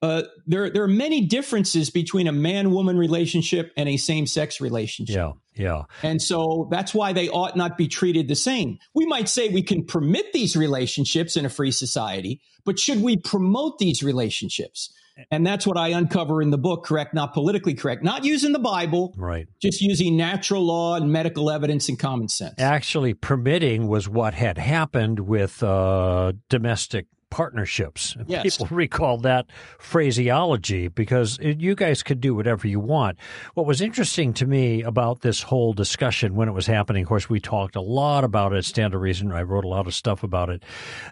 Uh, 0.04 0.24
there, 0.46 0.70
there 0.70 0.84
are 0.84 0.88
many 0.90 1.22
differences 1.22 1.90
between 1.90 2.28
a 2.28 2.32
man 2.34 2.72
woman 2.72 2.98
relationship 2.98 3.72
and 3.78 3.88
a 3.88 3.96
same 3.96 4.28
sex 4.28 4.60
relationship. 4.60 5.16
Yeah, 5.16 5.32
yeah. 5.56 5.84
And 6.04 6.22
so 6.22 6.68
that's 6.70 6.94
why 6.94 7.14
they 7.14 7.30
ought 7.30 7.56
not 7.56 7.78
be 7.78 7.88
treated 7.88 8.28
the 8.28 8.36
same. 8.36 8.80
We 8.94 9.06
might 9.06 9.30
say 9.30 9.48
we 9.48 9.64
can 9.64 9.86
permit 9.86 10.34
these 10.34 10.58
relationships 10.58 11.38
in 11.38 11.46
a 11.46 11.50
free 11.50 11.72
society, 11.72 12.42
but 12.66 12.78
should 12.78 13.02
we 13.02 13.16
promote 13.16 13.78
these 13.78 14.04
relationships? 14.04 14.94
And 15.32 15.48
that's 15.48 15.66
what 15.66 15.78
I 15.78 15.90
uncover 15.90 16.42
in 16.42 16.50
the 16.50 16.58
book, 16.58 16.84
correct, 16.84 17.14
not 17.14 17.34
politically 17.34 17.74
correct, 17.74 18.04
not 18.04 18.26
using 18.26 18.52
the 18.52 18.60
Bible, 18.60 19.14
right? 19.16 19.48
Just 19.62 19.80
using 19.80 20.18
natural 20.18 20.66
law 20.66 20.96
and 20.96 21.14
medical 21.14 21.50
evidence 21.50 21.88
and 21.88 21.98
common 21.98 22.28
sense. 22.28 22.56
Actually, 22.58 23.14
permitting 23.14 23.88
was 23.88 24.10
what 24.10 24.34
had 24.34 24.58
happened 24.58 25.22
with 25.22 25.64
uh, 25.64 26.34
domestic 26.50 27.06
partnerships. 27.34 28.16
Yes. 28.28 28.58
People 28.58 28.68
recall 28.76 29.18
that 29.18 29.48
phraseology 29.80 30.88
because 30.88 31.40
it, 31.42 31.60
you 31.60 31.74
guys 31.74 32.04
could 32.04 32.22
do 32.22 32.36
whatever 32.36 32.68
you 32.68 32.80
want. 32.80 33.18
What 33.56 33.66
was 33.66 33.82
interesting 33.82 34.34
to 34.34 34.46
me 34.46 34.84
about 34.84 35.22
this 35.22 35.42
whole 35.42 35.74
discussion 35.74 36.36
when 36.36 36.48
it 36.48 36.52
was 36.52 36.68
happening, 36.68 37.02
of 37.02 37.10
course, 37.10 37.32
we 37.32 37.40
talked 37.40 37.76
a 37.76 37.82
lot 37.82 38.24
about 38.24 38.54
it. 38.54 38.66
Stand 38.66 38.92
to 38.92 39.00
Reason. 39.00 39.32
I 39.32 39.42
wrote 39.42 39.66
a 39.66 39.68
lot 39.68 39.88
of 39.88 39.96
stuff 39.96 40.22
about 40.22 40.52
it, 40.52 40.64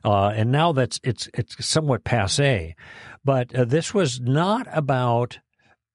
uh, 0.05 0.27
and 0.27 0.51
now 0.51 0.73
that's 0.73 0.99
it's 1.03 1.27
it's 1.33 1.65
somewhat 1.65 2.03
passe. 2.03 2.75
But 3.25 3.55
uh, 3.55 3.65
this 3.65 3.91
was 3.91 4.21
not 4.21 4.67
about 4.71 5.39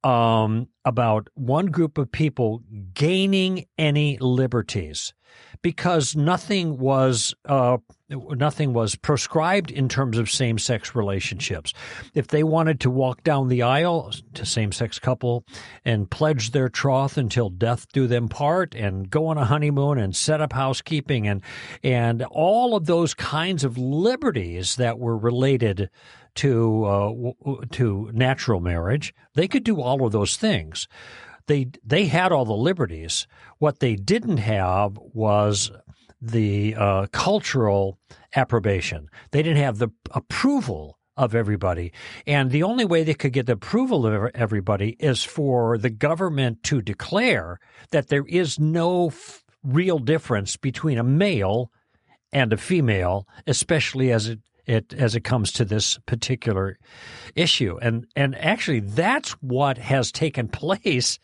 um, 0.03 0.67
about 0.85 1.29
one 1.35 1.67
group 1.67 1.99
of 1.99 2.11
people 2.11 2.63
gaining 2.93 3.67
any 3.79 4.19
liberties 4.19 5.15
because 5.63 6.17
nothing 6.17 6.79
was 6.79 7.35
uh, 7.45 7.79
nothing 8.09 8.73
was 8.73 8.95
prescribed 8.95 9.71
in 9.71 9.89
terms 9.89 10.19
of 10.19 10.31
same 10.31 10.59
sex 10.59 10.95
relationships. 10.95 11.73
If 12.15 12.29
they 12.29 12.45
wanted 12.45 12.81
to 12.81 12.91
walk 12.91 13.25
down 13.25 13.49
the 13.49 13.63
aisle 13.63 14.13
to 14.35 14.47
same 14.47 14.73
sex 14.73 14.99
couple 14.99 15.45
and 15.85 16.11
pledge 16.11 16.53
their 16.53 16.69
troth 16.69 17.17
until 17.17 17.49
death 17.49 17.87
do 17.93 18.07
them 18.07 18.29
part, 18.29 18.75
and 18.75 19.11
go 19.11 19.27
on 19.27 19.39
a 19.39 19.45
honeymoon 19.45 19.99
and 19.99 20.15
set 20.15 20.41
up 20.41 20.53
housekeeping 20.53 21.27
and 21.27 21.43
and 21.83 22.23
all 22.25 22.77
of 22.77 22.87
those 22.87 23.15
kinds 23.15 23.65
of 23.65 23.77
liberties 23.77 24.77
that 24.77 24.99
were 24.99 25.17
related 25.17 25.91
to 26.37 26.85
uh, 26.85 27.57
to 27.73 28.11
natural 28.13 28.61
marriage. 28.61 29.15
They 29.35 29.49
could 29.49 29.65
do 29.65 29.81
all 29.81 30.05
of 30.07 30.13
those 30.13 30.37
things. 30.37 30.87
They 31.47 31.69
they 31.85 32.07
had 32.07 32.33
all 32.33 32.45
the 32.45 32.53
liberties. 32.53 33.27
What 33.59 33.81
they 33.81 33.97
didn't 33.97 34.39
have 34.39 34.99
was 34.99 35.71
the 36.21 36.75
uh, 36.77 37.07
cultural 37.13 37.99
approbation. 38.35 39.09
They 39.31 39.43
didn't 39.43 39.63
have 39.63 39.79
the 39.79 39.91
approval 40.11 40.99
of 41.17 41.35
everybody. 41.35 41.93
And 42.27 42.51
the 42.51 42.63
only 42.63 42.85
way 42.85 43.03
they 43.03 43.15
could 43.15 43.33
get 43.33 43.47
the 43.47 43.53
approval 43.53 44.07
of 44.07 44.31
everybody 44.35 44.97
is 44.99 45.25
for 45.25 45.79
the 45.79 45.91
government 45.91 46.63
to 46.65 46.83
declare 46.83 47.59
that 47.91 48.09
there 48.09 48.27
is 48.29 48.59
no 48.59 49.09
f- 49.09 49.43
real 49.63 49.99
difference 49.99 50.57
between 50.57 50.99
a 50.99 51.03
male 51.03 51.71
and 52.33 52.53
a 52.53 52.59
female, 52.59 53.27
especially 53.47 54.13
as 54.13 54.29
it 54.29 54.41
it 54.67 54.93
as 54.93 55.15
it 55.15 55.21
comes 55.23 55.53
to 55.53 55.65
this 55.65 55.99
particular 56.07 56.79
issue. 57.35 57.79
And 57.81 58.07
and 58.17 58.37
actually 58.37 58.81
that's 58.81 59.33
what 59.43 59.79
has 59.79 60.13
taken 60.13 60.49
place 60.63 61.19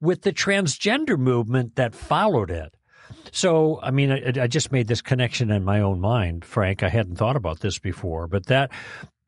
with 0.00 0.22
the 0.22 0.32
transgender 0.32 1.18
movement 1.18 1.76
that 1.76 1.94
followed 1.94 2.50
it. 2.50 2.74
So, 3.32 3.80
I 3.82 3.90
mean, 3.90 4.10
I, 4.10 4.42
I, 4.42 4.46
just 4.46 4.72
made 4.72 4.88
this 4.88 5.02
connection 5.02 5.50
in 5.50 5.64
my 5.64 5.80
own 5.80 6.00
mind, 6.00 6.44
Frank. 6.44 6.82
I 6.82 6.88
hadn't 6.88 7.16
thought 7.16 7.36
about 7.36 7.60
this 7.60 7.78
before, 7.78 8.26
but 8.26 8.46
that 8.46 8.70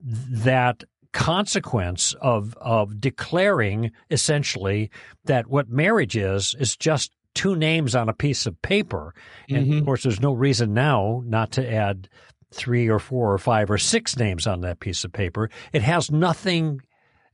that 0.00 0.84
consequence 1.12 2.14
of 2.20 2.56
of 2.60 3.00
declaring 3.00 3.92
essentially 4.10 4.90
that 5.24 5.46
what 5.48 5.68
marriage 5.68 6.16
is 6.16 6.56
is 6.58 6.76
just 6.76 7.12
two 7.34 7.54
names 7.54 7.94
on 7.94 8.08
a 8.08 8.14
piece 8.14 8.46
of 8.46 8.60
paper, 8.62 9.14
and 9.48 9.66
mm-hmm. 9.66 9.78
of 9.78 9.84
course, 9.84 10.02
there's 10.02 10.20
no 10.20 10.32
reason 10.32 10.74
now 10.74 11.22
not 11.26 11.52
to 11.52 11.72
add 11.72 12.08
three 12.54 12.88
or 12.88 12.98
four 12.98 13.32
or 13.32 13.38
five 13.38 13.70
or 13.70 13.78
six 13.78 14.16
names 14.16 14.46
on 14.46 14.60
that 14.60 14.80
piece 14.80 15.04
of 15.04 15.12
paper. 15.12 15.50
It 15.72 15.82
has 15.82 16.10
nothing. 16.10 16.80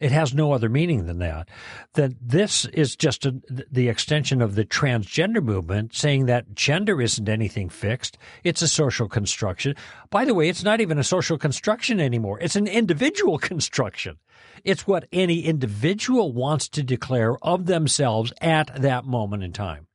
It 0.00 0.12
has 0.12 0.32
no 0.32 0.52
other 0.52 0.68
meaning 0.68 1.06
than 1.06 1.18
that. 1.18 1.48
That 1.94 2.12
this 2.20 2.66
is 2.66 2.94
just 2.94 3.26
a, 3.26 3.34
the 3.48 3.88
extension 3.88 4.40
of 4.40 4.54
the 4.54 4.64
transgender 4.64 5.42
movement, 5.42 5.94
saying 5.94 6.26
that 6.26 6.54
gender 6.54 7.02
isn't 7.02 7.28
anything 7.28 7.68
fixed. 7.68 8.16
It's 8.44 8.62
a 8.62 8.68
social 8.68 9.08
construction. 9.08 9.74
By 10.10 10.24
the 10.24 10.34
way, 10.34 10.48
it's 10.48 10.62
not 10.62 10.80
even 10.80 10.98
a 10.98 11.04
social 11.04 11.36
construction 11.36 11.98
anymore. 12.00 12.38
It's 12.40 12.56
an 12.56 12.68
individual 12.68 13.38
construction. 13.50 14.18
It's 14.64 14.86
what 14.86 15.08
any 15.12 15.44
individual 15.44 16.32
wants 16.32 16.68
to 16.70 16.82
declare 16.82 17.36
of 17.44 17.66
themselves 17.66 18.32
at 18.40 18.70
that 18.82 19.04
moment 19.04 19.42
in 19.42 19.52
time. 19.52 19.88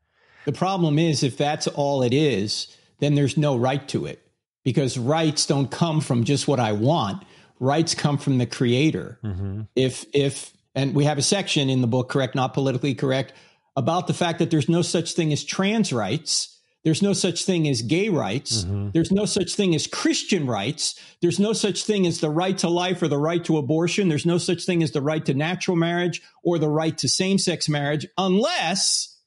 The 0.45 0.51
problem 0.51 0.99
is, 0.99 1.23
if 1.23 1.37
that's 1.37 1.67
all 1.67 2.03
it 2.03 2.13
is, 2.13 2.75
then 2.99 3.15
there's 3.15 3.37
no 3.37 3.55
right 3.55 3.87
to 3.89 4.05
it 4.05 4.22
because 4.63 4.97
rights 4.97 5.45
don't 5.45 5.69
come 5.69 6.01
from 6.01 6.23
just 6.23 6.47
what 6.47 6.59
I 6.59 6.71
want. 6.71 7.23
Rights 7.59 7.95
come 7.95 8.17
from 8.17 8.37
the 8.37 8.45
creator. 8.45 9.19
Mm-hmm. 9.23 9.61
If, 9.75 10.05
if, 10.13 10.51
and 10.75 10.95
we 10.95 11.05
have 11.05 11.17
a 11.17 11.21
section 11.21 11.69
in 11.69 11.81
the 11.81 11.87
book, 11.87 12.09
correct, 12.09 12.35
not 12.35 12.53
politically 12.53 12.95
correct, 12.95 13.33
about 13.75 14.07
the 14.07 14.13
fact 14.13 14.39
that 14.39 14.51
there's 14.51 14.69
no 14.69 14.81
such 14.81 15.13
thing 15.13 15.31
as 15.33 15.43
trans 15.43 15.91
rights. 15.93 16.49
There's 16.83 17.01
no 17.01 17.13
such 17.13 17.45
thing 17.45 17.67
as 17.69 17.81
gay 17.81 18.09
rights. 18.09 18.63
Mm-hmm. 18.63 18.89
There's 18.91 19.11
no 19.11 19.25
such 19.25 19.55
thing 19.55 19.73
as 19.73 19.87
Christian 19.87 20.47
rights. 20.47 20.99
There's 21.21 21.39
no 21.39 21.53
such 21.53 21.85
thing 21.85 22.05
as 22.05 22.19
the 22.19 22.29
right 22.29 22.57
to 22.57 22.67
life 22.67 23.01
or 23.01 23.07
the 23.07 23.17
right 23.17 23.43
to 23.45 23.57
abortion. 23.57 24.09
There's 24.09 24.25
no 24.25 24.37
such 24.37 24.65
thing 24.65 24.83
as 24.83 24.91
the 24.91 25.01
right 25.01 25.23
to 25.25 25.33
natural 25.33 25.77
marriage 25.77 26.21
or 26.43 26.59
the 26.59 26.69
right 26.69 26.97
to 26.97 27.07
same 27.07 27.37
sex 27.37 27.69
marriage 27.69 28.05
unless 28.17 29.17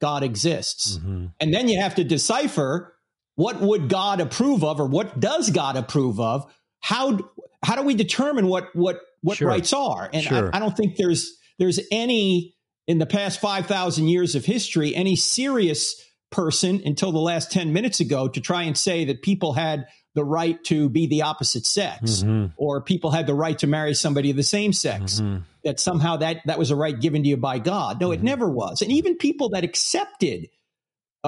God 0.00 0.24
exists. 0.24 0.98
Mm-hmm. 0.98 1.26
And 1.38 1.54
then 1.54 1.68
you 1.68 1.80
have 1.80 1.94
to 1.96 2.04
decipher 2.04 2.94
what 3.38 3.60
would 3.60 3.88
God 3.88 4.20
approve 4.20 4.64
of, 4.64 4.80
or 4.80 4.86
what 4.86 5.20
does 5.20 5.50
God 5.50 5.76
approve 5.76 6.18
of? 6.18 6.52
How 6.80 7.20
how 7.62 7.76
do 7.76 7.82
we 7.82 7.94
determine 7.94 8.48
what 8.48 8.74
what 8.74 9.00
what 9.20 9.36
sure. 9.36 9.46
rights 9.46 9.72
are? 9.72 10.10
And 10.12 10.24
sure. 10.24 10.50
I, 10.52 10.56
I 10.56 10.58
don't 10.58 10.76
think 10.76 10.96
there's 10.96 11.38
there's 11.56 11.78
any 11.92 12.56
in 12.88 12.98
the 12.98 13.06
past 13.06 13.40
five 13.40 13.66
thousand 13.66 14.08
years 14.08 14.34
of 14.34 14.44
history 14.44 14.92
any 14.92 15.14
serious 15.14 16.04
person 16.30 16.82
until 16.84 17.12
the 17.12 17.20
last 17.20 17.52
10 17.52 17.72
minutes 17.72 18.00
ago 18.00 18.28
to 18.28 18.40
try 18.40 18.64
and 18.64 18.76
say 18.76 19.06
that 19.06 19.22
people 19.22 19.54
had 19.54 19.86
the 20.14 20.24
right 20.24 20.62
to 20.64 20.90
be 20.90 21.06
the 21.06 21.22
opposite 21.22 21.64
sex 21.64 22.22
mm-hmm. 22.22 22.46
or 22.56 22.82
people 22.82 23.10
had 23.12 23.26
the 23.26 23.34
right 23.34 23.58
to 23.60 23.66
marry 23.66 23.94
somebody 23.94 24.30
of 24.30 24.36
the 24.36 24.42
same 24.42 24.72
sex 24.72 25.20
mm-hmm. 25.20 25.42
that 25.64 25.80
somehow 25.80 26.16
that 26.16 26.38
that 26.44 26.58
was 26.58 26.70
a 26.70 26.76
right 26.76 27.00
given 27.00 27.22
to 27.22 27.28
you 27.30 27.36
by 27.36 27.58
god 27.58 28.00
no 28.00 28.08
mm-hmm. 28.08 28.14
it 28.14 28.22
never 28.22 28.50
was 28.50 28.82
and 28.82 28.92
even 28.92 29.16
people 29.16 29.50
that 29.50 29.64
accepted 29.64 30.48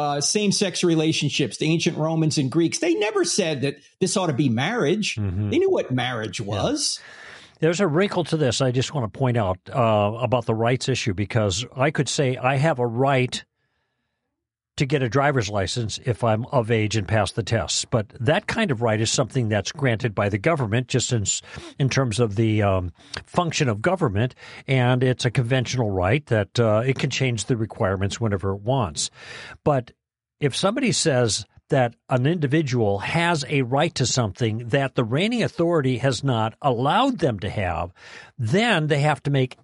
uh, 0.01 0.21
same 0.21 0.51
sex 0.51 0.83
relationships, 0.83 1.59
the 1.59 1.67
ancient 1.67 1.99
Romans 1.99 2.39
and 2.39 2.51
Greeks, 2.51 2.79
they 2.79 2.95
never 2.95 3.25
said 3.25 3.61
that 3.63 3.77
this 4.01 4.17
ought 4.17 4.29
to 4.29 4.33
be 4.33 4.49
marriage. 4.49 5.17
Mm-hmm. 5.17 5.51
They 5.51 5.59
knew 5.59 5.71
what 5.71 5.91
marriage 5.91 6.41
was. 6.41 6.99
Yeah. 6.99 7.07
There's 7.61 7.81
a 7.81 7.87
wrinkle 7.87 8.25
to 8.25 8.39
this 8.39 8.63
I 8.63 8.71
just 8.71 8.95
want 8.95 9.13
to 9.13 9.19
point 9.19 9.37
out 9.37 9.59
uh, 9.71 10.17
about 10.23 10.47
the 10.47 10.55
rights 10.55 10.89
issue 10.89 11.13
because 11.13 11.67
I 11.77 11.91
could 11.91 12.09
say 12.09 12.39
I 12.39 12.57
have 12.57 12.79
a 12.79 12.87
right 12.87 13.45
to 14.81 14.87
get 14.87 15.03
a 15.03 15.09
driver's 15.11 15.51
license 15.51 16.01
if 16.07 16.25
I'm 16.25 16.47
of 16.47 16.71
age 16.71 16.97
and 16.97 17.07
pass 17.07 17.33
the 17.33 17.43
tests. 17.43 17.85
But 17.85 18.09
that 18.19 18.47
kind 18.47 18.71
of 18.71 18.81
right 18.81 19.01
is 19.01 19.11
something 19.11 19.51
that's 19.51 19.73
granted 19.73 20.15
by 20.15 20.31
the 20.31 20.39
government, 20.39 20.89
just 20.89 21.13
in, 21.13 21.25
in 21.79 21.91
terms 21.91 22.19
of 22.19 22.35
the 22.35 22.63
um, 22.63 22.91
function 23.27 23.69
of 23.69 23.83
government, 23.83 24.35
and 24.67 25.03
it's 25.03 25.27
a 25.27 25.31
conventional 25.31 25.91
right 25.91 26.25
that 26.27 26.59
uh, 26.59 26.83
it 26.85 26.99
can 26.99 27.11
change 27.11 27.45
the 27.45 27.59
requirements 27.59 28.19
whenever 28.19 28.55
it 28.55 28.63
wants. 28.63 29.11
But 29.65 29.93
if 30.41 30.57
somebody 30.57 30.93
says 30.93 31.45
that 31.69 31.95
an 32.09 32.27
individual 32.27 33.01
has 33.01 33.45
a 33.49 33.63
right 33.63 33.95
to 33.97 34.07
something 34.07 34.69
that 34.69 34.95
the 34.95 35.05
reigning 35.05 35.43
authority 35.43 35.99
has 35.99 36.25
not 36.25 36.55
allowed 36.63 37.19
them 37.19 37.39
to 37.41 37.51
have, 37.51 37.93
then 38.39 38.87
they 38.87 39.01
have 39.01 39.23
to 39.25 39.31
make 39.31 39.59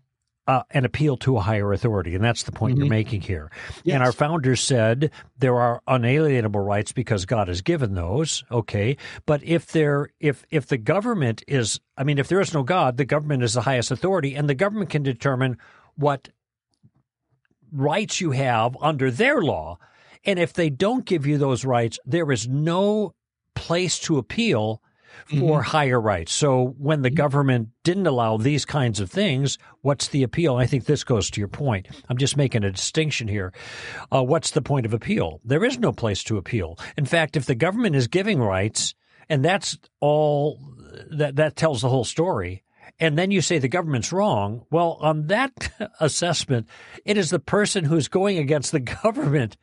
uh, 0.47 0.63
an 0.71 0.85
appeal 0.85 1.17
to 1.19 1.37
a 1.37 1.41
higher 1.41 1.73
authority, 1.73 2.15
and 2.15 2.23
that's 2.23 2.45
the 2.45 2.53
point 2.53 2.75
mm-hmm. 2.75 2.85
you're 2.85 2.91
making 2.91 3.21
here. 3.21 3.51
Yes. 3.85 3.95
And 3.95 4.03
our 4.03 4.13
founders 4.13 4.61
said 4.61 5.11
there 5.39 5.59
are 5.59 5.83
unalienable 5.87 6.61
rights 6.61 6.93
because 6.93 7.27
God 7.27 7.49
has 7.49 7.61
given 7.63 7.95
those. 7.95 8.45
Okay, 8.51 8.97
but 9.27 9.43
if 9.43 9.67
there, 9.67 10.11
if 10.21 10.45
if 10.51 10.67
the 10.67 10.79
government 10.79 11.43
is, 11.49 11.81
I 11.97 12.05
mean, 12.05 12.19
if 12.19 12.29
there 12.29 12.41
is 12.41 12.55
no 12.55 12.63
God, 12.63 12.97
the 12.97 13.05
government 13.05 13.43
is 13.43 13.55
the 13.55 13.63
highest 13.63 13.91
authority, 13.91 14.35
and 14.35 14.49
the 14.49 14.55
government 14.55 14.91
can 14.91 15.03
determine 15.03 15.59
what 15.97 16.29
rights 17.73 18.21
you 18.21 18.31
have 18.31 18.77
under 18.81 19.11
their 19.11 19.43
law. 19.43 19.79
And 20.25 20.39
if 20.39 20.53
they 20.53 20.71
don't 20.71 21.05
give 21.05 21.27
you 21.27 21.39
those 21.39 21.65
rights, 21.65 21.99
there 22.05 22.31
is 22.33 22.49
no 22.49 23.15
place 23.55 23.99
to 24.01 24.19
appeal 24.19 24.83
for 25.27 25.61
mm-hmm. 25.61 25.71
higher 25.71 26.01
rights. 26.01 26.33
So 26.33 26.75
when 26.79 27.03
the 27.03 27.09
mm-hmm. 27.09 27.17
government 27.17 27.69
didn't 27.85 28.07
allow 28.07 28.37
these 28.37 28.65
kinds 28.65 29.01
of 29.01 29.11
things, 29.11 29.59
what's 29.83 30.09
the 30.09 30.23
appeal? 30.23 30.57
I 30.57 30.67
think 30.67 30.85
this 30.85 31.05
goes 31.05 31.31
to 31.31 31.41
your 31.41 31.49
point. 31.49 31.89
I'm 32.09 32.19
just 32.19 32.37
making 32.37 32.65
a 32.65 32.71
distinction 32.71 33.29
here. 33.29 33.53
Uh, 34.13 34.23
what's 34.23 34.51
the 34.51 34.63
point 34.63 34.87
of 34.87 34.95
appeal? 34.95 35.41
There 35.45 35.65
is 35.65 35.79
no 35.79 35.93
place 35.93 36.23
to 36.25 36.37
appeal. 36.37 36.79
In 36.97 37.07
fact, 37.07 37.37
if 37.37 37.47
the 37.47 37.55
government 37.55 37.97
is 37.97 38.09
giving 38.09 38.41
rights, 38.41 38.95
and 39.29 39.45
that's 39.45 39.79
all 40.01 40.61
that 41.11 41.37
that 41.37 41.57
tells 41.57 41.83
the 41.83 41.89
whole 41.89 42.05
story. 42.05 42.63
And 42.99 43.19
then 43.19 43.31
you 43.31 43.43
say 43.43 43.59
the 43.59 43.69
government's 43.69 44.13
wrong. 44.13 44.65
Well, 44.71 44.97
on 45.01 45.27
that 45.27 45.71
assessment, 46.01 46.69
it 47.05 47.19
is 47.19 47.31
the 47.31 47.39
person 47.39 47.85
who's 47.85 48.09
going 48.09 48.39
against 48.39 48.73
the 48.73 48.81
government 49.03 49.57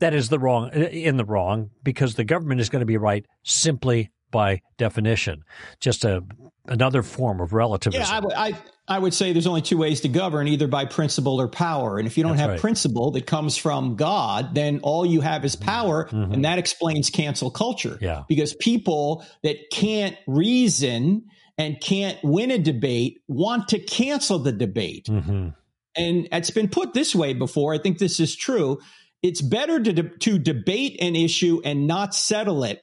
that 0.00 0.14
is 0.14 0.30
the 0.30 0.38
wrong 0.38 0.70
in 0.72 1.16
the 1.16 1.24
wrong 1.24 1.70
because 1.82 2.14
the 2.14 2.24
government 2.24 2.60
is 2.60 2.68
going 2.68 2.80
to 2.80 2.86
be 2.86 2.96
right 2.96 3.26
simply 3.42 4.10
by 4.30 4.62
definition. 4.78 5.42
Just 5.80 6.04
a 6.04 6.22
another 6.66 7.02
form 7.02 7.40
of 7.40 7.52
relativism. 7.52 8.24
Yeah, 8.24 8.30
I, 8.36 8.48
I, 8.48 8.56
I 8.86 8.98
would 8.98 9.12
say 9.14 9.32
there's 9.32 9.46
only 9.46 9.62
two 9.62 9.76
ways 9.78 10.02
to 10.02 10.08
govern, 10.08 10.46
either 10.46 10.68
by 10.68 10.84
principle 10.84 11.40
or 11.40 11.48
power. 11.48 11.98
And 11.98 12.06
if 12.06 12.16
you 12.16 12.22
don't 12.22 12.32
That's 12.32 12.40
have 12.42 12.50
right. 12.50 12.60
principle 12.60 13.10
that 13.12 13.26
comes 13.26 13.56
from 13.56 13.96
God, 13.96 14.54
then 14.54 14.80
all 14.82 15.04
you 15.04 15.20
have 15.20 15.44
is 15.44 15.56
power. 15.56 16.08
Mhm. 16.08 16.34
And 16.34 16.44
that 16.44 16.58
explains 16.58 17.10
cancel 17.10 17.50
culture. 17.50 17.98
Yeah. 18.00 18.22
Because 18.28 18.54
people 18.54 19.24
that 19.42 19.56
can't 19.72 20.16
reason 20.26 21.24
and 21.58 21.80
can't 21.80 22.18
win 22.22 22.50
a 22.50 22.58
debate 22.58 23.18
want 23.26 23.68
to 23.68 23.78
cancel 23.78 24.38
the 24.38 24.52
debate. 24.52 25.06
hmm 25.08 25.48
And 25.96 26.28
it's 26.30 26.50
been 26.50 26.68
put 26.68 26.94
this 26.94 27.14
way 27.14 27.32
before. 27.32 27.74
I 27.74 27.78
think 27.78 27.98
this 27.98 28.20
is 28.20 28.36
true. 28.36 28.78
It's 29.22 29.42
better 29.42 29.80
to, 29.82 29.92
de- 29.92 30.18
to 30.18 30.38
debate 30.38 30.96
an 31.02 31.16
issue 31.16 31.60
and 31.64 31.86
not 31.86 32.14
settle 32.14 32.64
it 32.64 32.80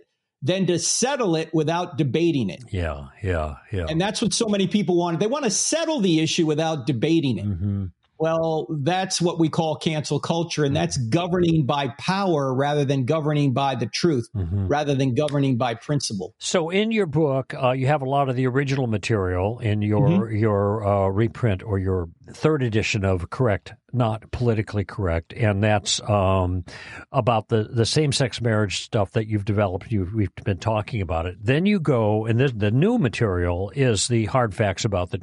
than 0.47 0.65
to 0.67 0.79
settle 0.79 1.36
it 1.36 1.53
without 1.53 1.97
debating 1.97 2.49
it. 2.49 2.63
Yeah. 2.71 3.07
Yeah. 3.21 3.55
Yeah. 3.71 3.86
And 3.89 3.99
that's 3.99 4.21
what 4.21 4.33
so 4.33 4.47
many 4.47 4.67
people 4.67 4.97
want. 4.97 5.19
They 5.19 5.27
want 5.27 5.43
to 5.43 5.51
settle 5.51 5.99
the 5.99 6.19
issue 6.21 6.45
without 6.45 6.88
debating 6.88 7.38
it. 7.38 7.45
hmm 7.45 7.86
Well, 8.19 8.67
that's 8.82 9.21
what 9.21 9.39
we 9.39 9.49
call 9.49 9.75
cancel 9.75 10.19
culture, 10.19 10.63
and 10.63 10.75
that's 10.75 10.97
governing 10.97 11.65
by 11.65 11.89
power 11.99 12.53
rather 12.53 12.86
than 12.86 13.06
governing 13.06 13.53
by 13.53 13.75
the 13.75 13.86
truth, 13.88 14.27
hmm 14.34 14.67
rather 14.67 14.95
than 14.95 15.13
governing 15.15 15.58
by 15.58 15.75
principle. 15.75 16.34
So, 16.39 16.69
in 16.69 16.91
your 16.91 17.06
book, 17.06 17.53
uh, 17.53 17.71
you 17.71 17.88
have 17.88 18.01
a 18.01 18.10
lot 18.10 18.30
of 18.30 18.36
the 18.36 18.47
original 18.47 18.88
material 18.88 19.60
in 19.60 19.82
your 19.82 20.08
Mm-hmm. 20.08 20.36
your 20.38 20.86
uh, 20.86 21.08
reprint 21.08 21.63
or 21.63 21.80
your 21.80 22.10
third 22.32 22.62
edition 22.63 23.06
of 23.06 23.30
Correct, 23.30 23.73
Not 23.93 24.32
Politically 24.32 24.84
Correct, 24.84 25.34
and 25.34 25.63
that's 25.63 26.01
um, 26.10 26.65
about 27.12 27.47
the, 27.49 27.63
the 27.63 27.86
same 27.86 28.12
sex 28.12 28.41
marriage 28.41 28.82
stuff 28.82 29.12
that 29.12 29.27
you've 29.27 29.45
developed. 29.45 29.91
You've, 29.91 30.13
we've 30.13 30.34
been 30.43 30.58
talking 30.58 31.01
about 31.01 31.25
it. 31.25 31.38
Then 31.41 31.65
you 31.65 31.80
go, 31.80 32.25
and 32.25 32.39
this, 32.39 32.51
the 32.56 32.71
new 32.71 32.97
material 32.97 33.71
is 33.75 34.08
the 34.08 34.25
hard 34.25 34.53
facts 34.53 34.86
about 34.86 35.12
the 35.12 35.17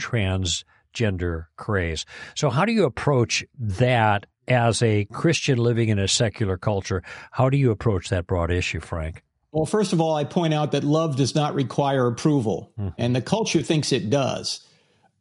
transgender 0.94 1.46
craze. 1.56 2.04
So, 2.34 2.50
how 2.50 2.64
do 2.64 2.72
you 2.72 2.84
approach 2.84 3.44
that? 3.58 4.26
As 4.46 4.82
a 4.82 5.06
Christian 5.06 5.56
living 5.56 5.88
in 5.88 5.98
a 5.98 6.06
secular 6.06 6.58
culture, 6.58 7.02
how 7.30 7.48
do 7.48 7.56
you 7.56 7.70
approach 7.70 8.10
that 8.10 8.26
broad 8.26 8.50
issue, 8.50 8.78
Frank? 8.78 9.22
Well, 9.52 9.64
first 9.64 9.94
of 9.94 10.02
all, 10.02 10.14
I 10.14 10.24
point 10.24 10.52
out 10.52 10.72
that 10.72 10.84
love 10.84 11.16
does 11.16 11.34
not 11.34 11.54
require 11.54 12.06
approval, 12.06 12.70
and 12.98 13.16
the 13.16 13.22
culture 13.22 13.62
thinks 13.62 13.90
it 13.90 14.10
does. 14.10 14.60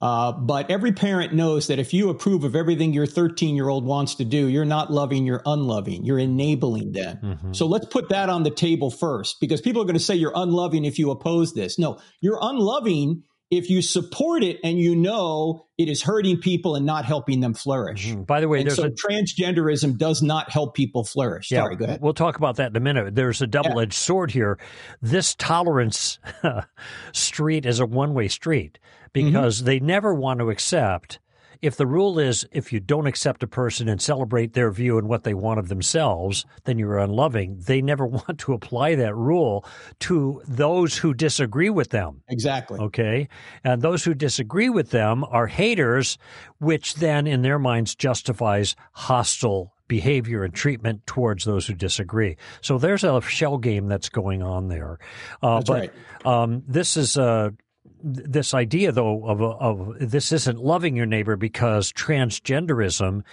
Uh, 0.01 0.33
but 0.33 0.69
every 0.69 0.91
parent 0.91 1.31
knows 1.31 1.67
that 1.67 1.79
if 1.79 1.93
you 1.93 2.09
approve 2.09 2.43
of 2.43 2.53
everything 2.53 2.91
your 2.91 3.05
13 3.05 3.55
year 3.55 3.69
old 3.69 3.85
wants 3.85 4.15
to 4.15 4.25
do, 4.25 4.47
you're 4.49 4.65
not 4.65 4.91
loving, 4.91 5.25
you're 5.25 5.41
unloving, 5.45 6.03
you're 6.03 6.19
enabling 6.19 6.91
them. 6.91 7.17
Mhm. 7.41 7.55
So 7.55 7.65
let's 7.65 7.85
put 7.85 8.09
that 8.09 8.29
on 8.29 8.43
the 8.43 8.51
table 8.51 8.91
first 8.91 9.37
because 9.39 9.61
people 9.61 9.81
are 9.81 9.85
going 9.85 9.93
to 9.93 10.03
say 10.03 10.15
you're 10.15 10.33
unloving 10.35 10.83
if 10.83 10.99
you 10.99 11.11
oppose 11.11 11.53
this. 11.53 11.79
No, 11.79 11.99
you're 12.19 12.39
unloving 12.41 13.23
if 13.55 13.69
you 13.69 13.81
support 13.81 14.43
it 14.43 14.59
and 14.63 14.77
you 14.79 14.95
know 14.95 15.65
it 15.77 15.87
is 15.89 16.01
hurting 16.01 16.37
people 16.39 16.75
and 16.75 16.85
not 16.85 17.05
helping 17.05 17.39
them 17.39 17.53
flourish. 17.53 18.07
Mhm. 18.13 18.25
By 18.25 18.39
the 18.41 18.47
way, 18.47 18.59
And 18.59 18.67
there's 18.67 18.77
so 18.77 18.85
a 18.85 18.89
transgenderism 18.89 19.97
does 19.97 20.21
not 20.21 20.49
help 20.51 20.73
people 20.75 21.03
flourish. 21.03 21.49
Sorry, 21.49 21.75
go 21.75 21.85
ahead. 21.85 21.99
We'll 22.01 22.13
talk 22.13 22.37
about 22.37 22.55
that 22.57 22.71
in 22.71 22.75
a 22.75 22.79
minute. 22.79 23.15
There's 23.15 23.41
a 23.41 23.47
double 23.47 23.79
edged 23.79 23.93
sword 23.93 24.31
here. 24.31 24.57
This 25.01 25.35
tolerance 25.35 26.19
street 27.11 27.65
is 27.65 27.79
a 27.79 27.85
one 27.85 28.13
way 28.13 28.27
street 28.27 28.79
because 29.13 29.57
Mm-hmm. 29.57 29.65
they 29.65 29.79
never 29.79 30.13
want 30.13 30.39
to 30.39 30.49
accept. 30.49 31.19
If 31.63 31.77
the 31.77 31.87
rule 31.87 32.19
is 32.19 32.45
if 32.51 32.73
you 32.73 32.81
don't 32.81 33.07
accept 33.07 33.41
a 33.41 33.47
person 33.47 33.87
and 33.87 34.01
celebrate 34.01 34.51
their 34.51 34.69
view 34.69 34.97
and 34.97 35.07
what 35.07 35.23
they 35.23 35.33
want 35.33 35.59
of 35.59 35.69
themselves, 35.69 36.45
then 36.65 36.77
you're 36.77 36.99
unloving. 36.99 37.57
They 37.65 37.81
never 37.81 38.05
want 38.19 38.37
to 38.39 38.51
apply 38.51 38.95
that 38.95 39.15
rule 39.15 39.63
to 39.99 40.41
those 40.45 40.97
who 40.97 41.13
disagree 41.13 41.69
with 41.69 41.89
them. 41.89 42.21
Exactly. 42.27 42.81
Okay. 42.81 43.29
And 43.63 43.81
those 43.81 44.03
who 44.03 44.13
disagree 44.13 44.67
with 44.67 44.89
them 44.89 45.23
are 45.23 45.47
haters, 45.47 46.17
which 46.59 46.95
then 46.95 47.27
in 47.27 47.43
their 47.43 47.59
minds 47.59 47.95
justifies 47.95 48.75
hostile 48.91 49.73
behavior 49.87 50.43
and 50.43 50.53
treatment 50.53 51.05
towards 51.05 51.45
those 51.45 51.67
who 51.67 51.73
disagree. 51.73 52.35
So 52.59 52.77
there's 52.77 53.05
a 53.05 53.21
shell 53.21 53.57
game 53.57 53.87
that's 53.87 54.09
going 54.09 54.41
on 54.41 54.67
there. 54.67 54.99
Uh, 55.41 55.59
That's 55.59 55.69
but 55.69 55.79
right. 55.79 55.91
um, 56.25 56.63
this 56.67 56.97
is 56.97 57.15
a 57.15 57.53
this 58.03 58.53
idea 58.53 58.91
though 58.91 59.25
of 59.25 59.41
of 59.41 59.95
this 59.99 60.31
isn't 60.31 60.59
loving 60.59 60.95
your 60.95 61.05
neighbor 61.05 61.35
because 61.35 61.91
transgenderism 61.93 63.23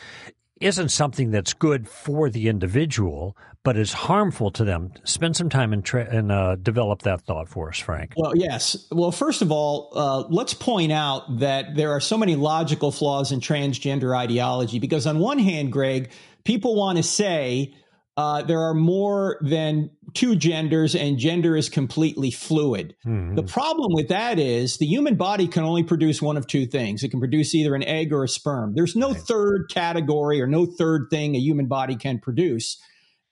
isn't 0.60 0.90
something 0.90 1.30
that's 1.30 1.54
good 1.54 1.88
for 1.88 2.28
the 2.28 2.48
individual, 2.48 3.36
but 3.64 3.76
is 3.76 3.92
harmful 3.92 4.50
to 4.50 4.64
them. 4.64 4.92
Spend 5.04 5.34
some 5.34 5.48
time 5.48 5.72
and 5.72 5.84
tra- 5.84 6.08
and 6.08 6.30
uh, 6.30 6.56
develop 6.56 7.02
that 7.02 7.22
thought 7.22 7.48
for 7.48 7.70
us, 7.70 7.78
Frank. 7.78 8.12
Well, 8.16 8.36
yes. 8.36 8.86
Well, 8.92 9.10
first 9.10 9.42
of 9.42 9.50
all, 9.50 9.90
uh, 9.94 10.24
let's 10.28 10.54
point 10.54 10.92
out 10.92 11.38
that 11.38 11.74
there 11.76 11.90
are 11.92 12.00
so 12.00 12.18
many 12.18 12.36
logical 12.36 12.92
flaws 12.92 13.32
in 13.32 13.40
transgender 13.40 14.16
ideology 14.16 14.78
because, 14.78 15.06
on 15.06 15.18
one 15.18 15.38
hand, 15.38 15.72
Greg, 15.72 16.10
people 16.44 16.76
want 16.76 16.98
to 16.98 17.02
say 17.02 17.74
uh, 18.16 18.42
there 18.42 18.60
are 18.60 18.74
more 18.74 19.38
than 19.40 19.90
two 20.14 20.36
genders 20.36 20.94
and 20.94 21.18
gender 21.18 21.56
is 21.56 21.68
completely 21.68 22.30
fluid. 22.30 22.94
Mhm. 23.06 23.36
The 23.36 23.42
problem 23.42 23.92
with 23.92 24.08
that 24.08 24.38
is 24.38 24.76
the 24.76 24.86
human 24.86 25.16
body 25.16 25.46
can 25.46 25.64
only 25.64 25.82
produce 25.82 26.20
one 26.22 26.36
of 26.36 26.46
two 26.46 26.66
things. 26.66 27.02
It 27.02 27.10
can 27.10 27.20
produce 27.20 27.54
either 27.54 27.74
an 27.74 27.84
egg 27.84 28.12
or 28.12 28.24
a 28.24 28.28
sperm. 28.28 28.74
There's 28.74 28.96
no 28.96 29.12
third 29.14 29.70
category 29.70 30.40
or 30.40 30.46
no 30.46 30.66
third 30.66 31.08
thing 31.10 31.34
a 31.34 31.38
human 31.38 31.66
body 31.66 31.96
can 31.96 32.18
produce. 32.18 32.78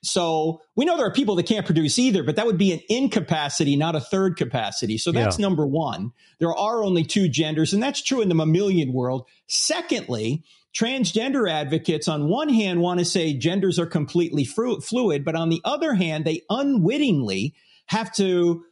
So 0.02 0.60
we 0.76 0.84
know 0.84 0.96
there 0.96 1.06
are 1.06 1.12
people 1.12 1.34
that 1.36 1.46
can't 1.46 1.66
produce 1.66 1.98
either, 1.98 2.22
but 2.22 2.36
that 2.36 2.46
would 2.46 2.58
be 2.58 2.72
an 2.72 2.80
incapacity, 2.88 3.74
not 3.74 3.96
a 3.96 4.00
third 4.00 4.36
capacity. 4.36 4.96
So 4.96 5.10
that's 5.10 5.38
Yeah. 5.38 5.42
number 5.42 5.66
one. 5.66 6.12
There 6.38 6.54
are 6.54 6.84
only 6.84 7.02
two 7.02 7.28
genders, 7.28 7.72
and 7.72 7.82
that's 7.82 8.00
true 8.00 8.20
in 8.20 8.28
the 8.28 8.34
mammalian 8.34 8.92
world. 8.92 9.24
Secondly, 9.48 10.44
transgender 10.76 11.50
advocates 11.50 12.08
on 12.08 12.28
one 12.28 12.48
hand 12.48 12.80
want 12.80 12.98
to 12.98 13.04
say 13.04 13.34
genders 13.34 13.78
are 13.78 13.86
completely 13.86 14.44
fru- 14.44 14.80
fluid, 14.80 15.24
but 15.24 15.34
on 15.34 15.48
the 15.48 15.60
other 15.64 15.94
hand, 15.94 16.24
they 16.24 16.42
unwittingly 16.50 17.54
have 17.86 18.12
to 18.14 18.62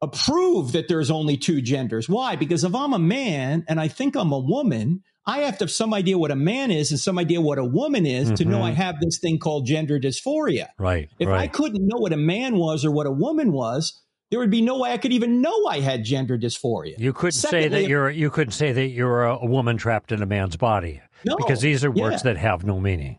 approve 0.00 0.72
that 0.72 0.88
there's 0.88 1.10
only 1.10 1.36
two 1.36 1.60
genders. 1.60 2.08
Why? 2.08 2.36
Because 2.36 2.64
if 2.64 2.74
I'm 2.74 2.92
a 2.92 2.98
man 2.98 3.64
and 3.68 3.80
I 3.80 3.88
think 3.88 4.16
I'm 4.16 4.32
a 4.32 4.38
woman, 4.38 5.02
I 5.24 5.40
have 5.40 5.58
to 5.58 5.64
have 5.64 5.70
some 5.70 5.94
idea 5.94 6.18
what 6.18 6.32
a 6.32 6.36
man 6.36 6.72
is 6.72 6.90
and 6.90 6.98
some 6.98 7.18
idea 7.18 7.40
what 7.40 7.58
a 7.58 7.64
woman 7.64 8.06
is 8.06 8.32
to 8.32 8.44
know 8.44 8.58
Mhm. 8.58 8.62
I 8.62 8.70
have 8.72 8.96
this 9.00 9.18
thing 9.20 9.38
called 9.38 9.66
gender 9.66 10.00
dysphoria. 10.00 10.68
Right. 10.78 11.08
If 11.20 11.28
I 11.28 11.46
couldn't 11.46 11.86
know 11.86 11.98
what 11.98 12.12
a 12.12 12.16
man 12.16 12.56
was 12.56 12.84
or 12.84 12.90
what 12.90 13.06
a 13.06 13.12
woman 13.12 13.52
was, 13.52 14.00
there 14.30 14.40
would 14.40 14.50
be 14.50 14.62
no 14.62 14.80
way 14.80 14.90
I 14.90 14.96
could 14.96 15.12
even 15.12 15.40
know 15.40 15.66
I 15.66 15.78
had 15.78 16.02
gender 16.02 16.36
dysphoria. 16.36 16.98
You 16.98 17.12
couldn't 17.12 17.32
say 17.32 17.68
that 17.68 17.86
you're 17.86 18.10
you 18.10 18.30
couldn't 18.30 18.54
say 18.54 18.72
that 18.72 18.88
you're 18.88 19.24
a 19.24 19.46
woman 19.46 19.76
trapped 19.76 20.10
in 20.10 20.22
a 20.22 20.26
man's 20.26 20.56
body 20.56 21.00
No, 21.24 21.36
because 21.36 21.60
these 21.60 21.84
are 21.84 21.92
yeah. 21.94 22.04
words 22.04 22.22
that 22.22 22.36
have 22.36 22.64
no 22.64 22.80
meaning. 22.80 23.18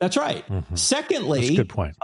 That's 0.00 0.16
right. 0.16 0.46
Mhm. 0.48 0.78
Secondly, 0.78 1.40
That's 1.40 1.56
good 1.56 1.68
point. 1.68 1.94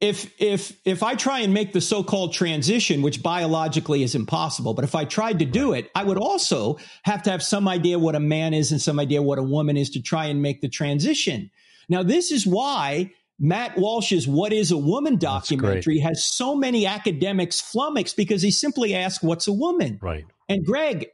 if 0.00 0.32
if 0.40 0.78
if 0.84 1.02
I 1.02 1.14
try 1.14 1.40
and 1.40 1.54
make 1.54 1.72
the 1.72 1.80
so-called 1.80 2.32
transition, 2.32 3.02
which 3.02 3.22
biologically 3.22 4.02
is 4.02 4.14
impossible, 4.14 4.74
but 4.74 4.84
if 4.84 4.94
I 4.94 5.04
tried 5.04 5.38
to 5.40 5.44
do 5.44 5.72
it, 5.72 5.90
I 5.94 6.04
would 6.04 6.18
also 6.18 6.78
have 7.02 7.22
to 7.24 7.30
have 7.30 7.42
some 7.42 7.68
idea 7.68 7.98
what 7.98 8.14
a 8.14 8.20
man 8.20 8.54
is 8.54 8.72
and 8.72 8.80
some 8.80 8.98
idea 8.98 9.22
what 9.22 9.38
a 9.38 9.42
woman 9.42 9.76
is 9.76 9.90
to 9.90 10.02
try 10.02 10.26
and 10.26 10.42
make 10.42 10.60
the 10.60 10.68
transition. 10.68 11.50
Now, 11.88 12.02
this 12.02 12.30
is 12.30 12.46
why 12.46 13.12
Matt 13.38 13.78
Walsh's 13.78 14.26
"What 14.26 14.52
Is 14.52 14.72
a 14.72 14.76
Woman" 14.76 15.16
documentary 15.16 16.00
has 16.00 16.24
so 16.24 16.56
many 16.56 16.86
academics 16.86 17.60
flummoxed 17.60 18.16
because 18.16 18.42
he 18.42 18.50
simply 18.50 18.94
asks, 18.94 19.22
"What's 19.22 19.46
a 19.46 19.52
woman?" 19.52 19.98
Right. 20.02 20.24
And 20.48 20.64
Greg, 20.64 21.06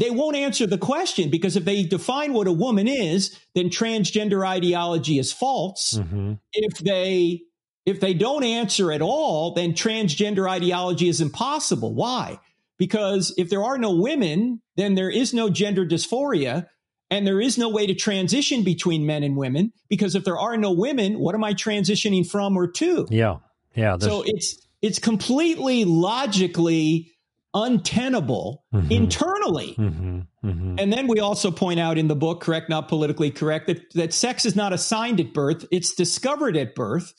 they 0.00 0.10
won't 0.10 0.36
answer 0.36 0.66
the 0.66 0.78
question 0.78 1.30
because 1.30 1.56
if 1.56 1.64
they 1.64 1.84
define 1.84 2.32
what 2.32 2.46
a 2.48 2.52
woman 2.52 2.88
is, 2.88 3.38
then 3.54 3.68
transgender 3.68 4.46
ideology 4.46 5.18
is 5.18 5.32
false 5.32 5.98
hmm 5.98 6.32
if 6.52 6.78
they 6.78 7.42
if 7.86 7.98
they 8.00 8.12
don't 8.14 8.44
answer 8.44 8.92
at 8.92 9.00
all, 9.02 9.54
then 9.54 9.72
transgender 9.72 10.48
ideology 10.48 11.08
is 11.08 11.20
impossible. 11.20 11.94
Why? 11.94 12.38
Because 12.78 13.32
if 13.38 13.48
there 13.50 13.62
are 13.64 13.78
no 13.78 13.92
women, 13.94 14.60
then 14.76 14.94
there 14.96 15.10
is 15.10 15.32
no 15.34 15.48
gender 15.50 15.84
dysphoria 15.86 16.66
and 17.10 17.26
there 17.26 17.40
is 17.40 17.58
no 17.58 17.68
way 17.68 17.86
to 17.86 17.94
transition 17.94 18.62
between 18.62 19.06
men 19.06 19.22
and 19.22 19.36
women. 19.36 19.72
Because 19.88 20.14
if 20.14 20.24
there 20.24 20.38
are 20.38 20.56
no 20.56 20.72
women, 20.72 21.18
what 21.18 21.34
am 21.34 21.42
I 21.42 21.54
transitioning 21.54 22.24
from 22.28 22.56
or 22.56 22.66
to? 22.72 23.06
Yeah. 23.10 23.36
Yeah. 23.74 23.96
there's- 23.96 24.04
So 24.04 24.22
it's 24.26 24.48
it's 24.82 24.98
completely 24.98 25.84
logically 25.84 27.12
untenable 27.54 28.64
Mhm. 28.74 28.90
internally. 28.90 29.74
Mhm, 29.78 30.26
mhm. 30.44 30.80
And 30.80 30.92
then 30.92 31.06
we 31.08 31.20
also 31.20 31.50
point 31.50 31.80
out 31.80 31.98
in 31.98 32.08
the 32.08 32.16
book, 32.16 32.40
correct, 32.40 32.68
not 32.68 32.88
politically 32.88 33.30
correct, 33.30 33.66
that, 33.66 33.92
that 33.94 34.12
sex 34.12 34.44
is 34.44 34.54
not 34.56 34.72
assigned 34.72 35.20
at 35.20 35.32
birth, 35.32 35.64
it's 35.70 35.94
discovered 35.94 36.56
at 36.56 36.74
birth. 36.74 37.12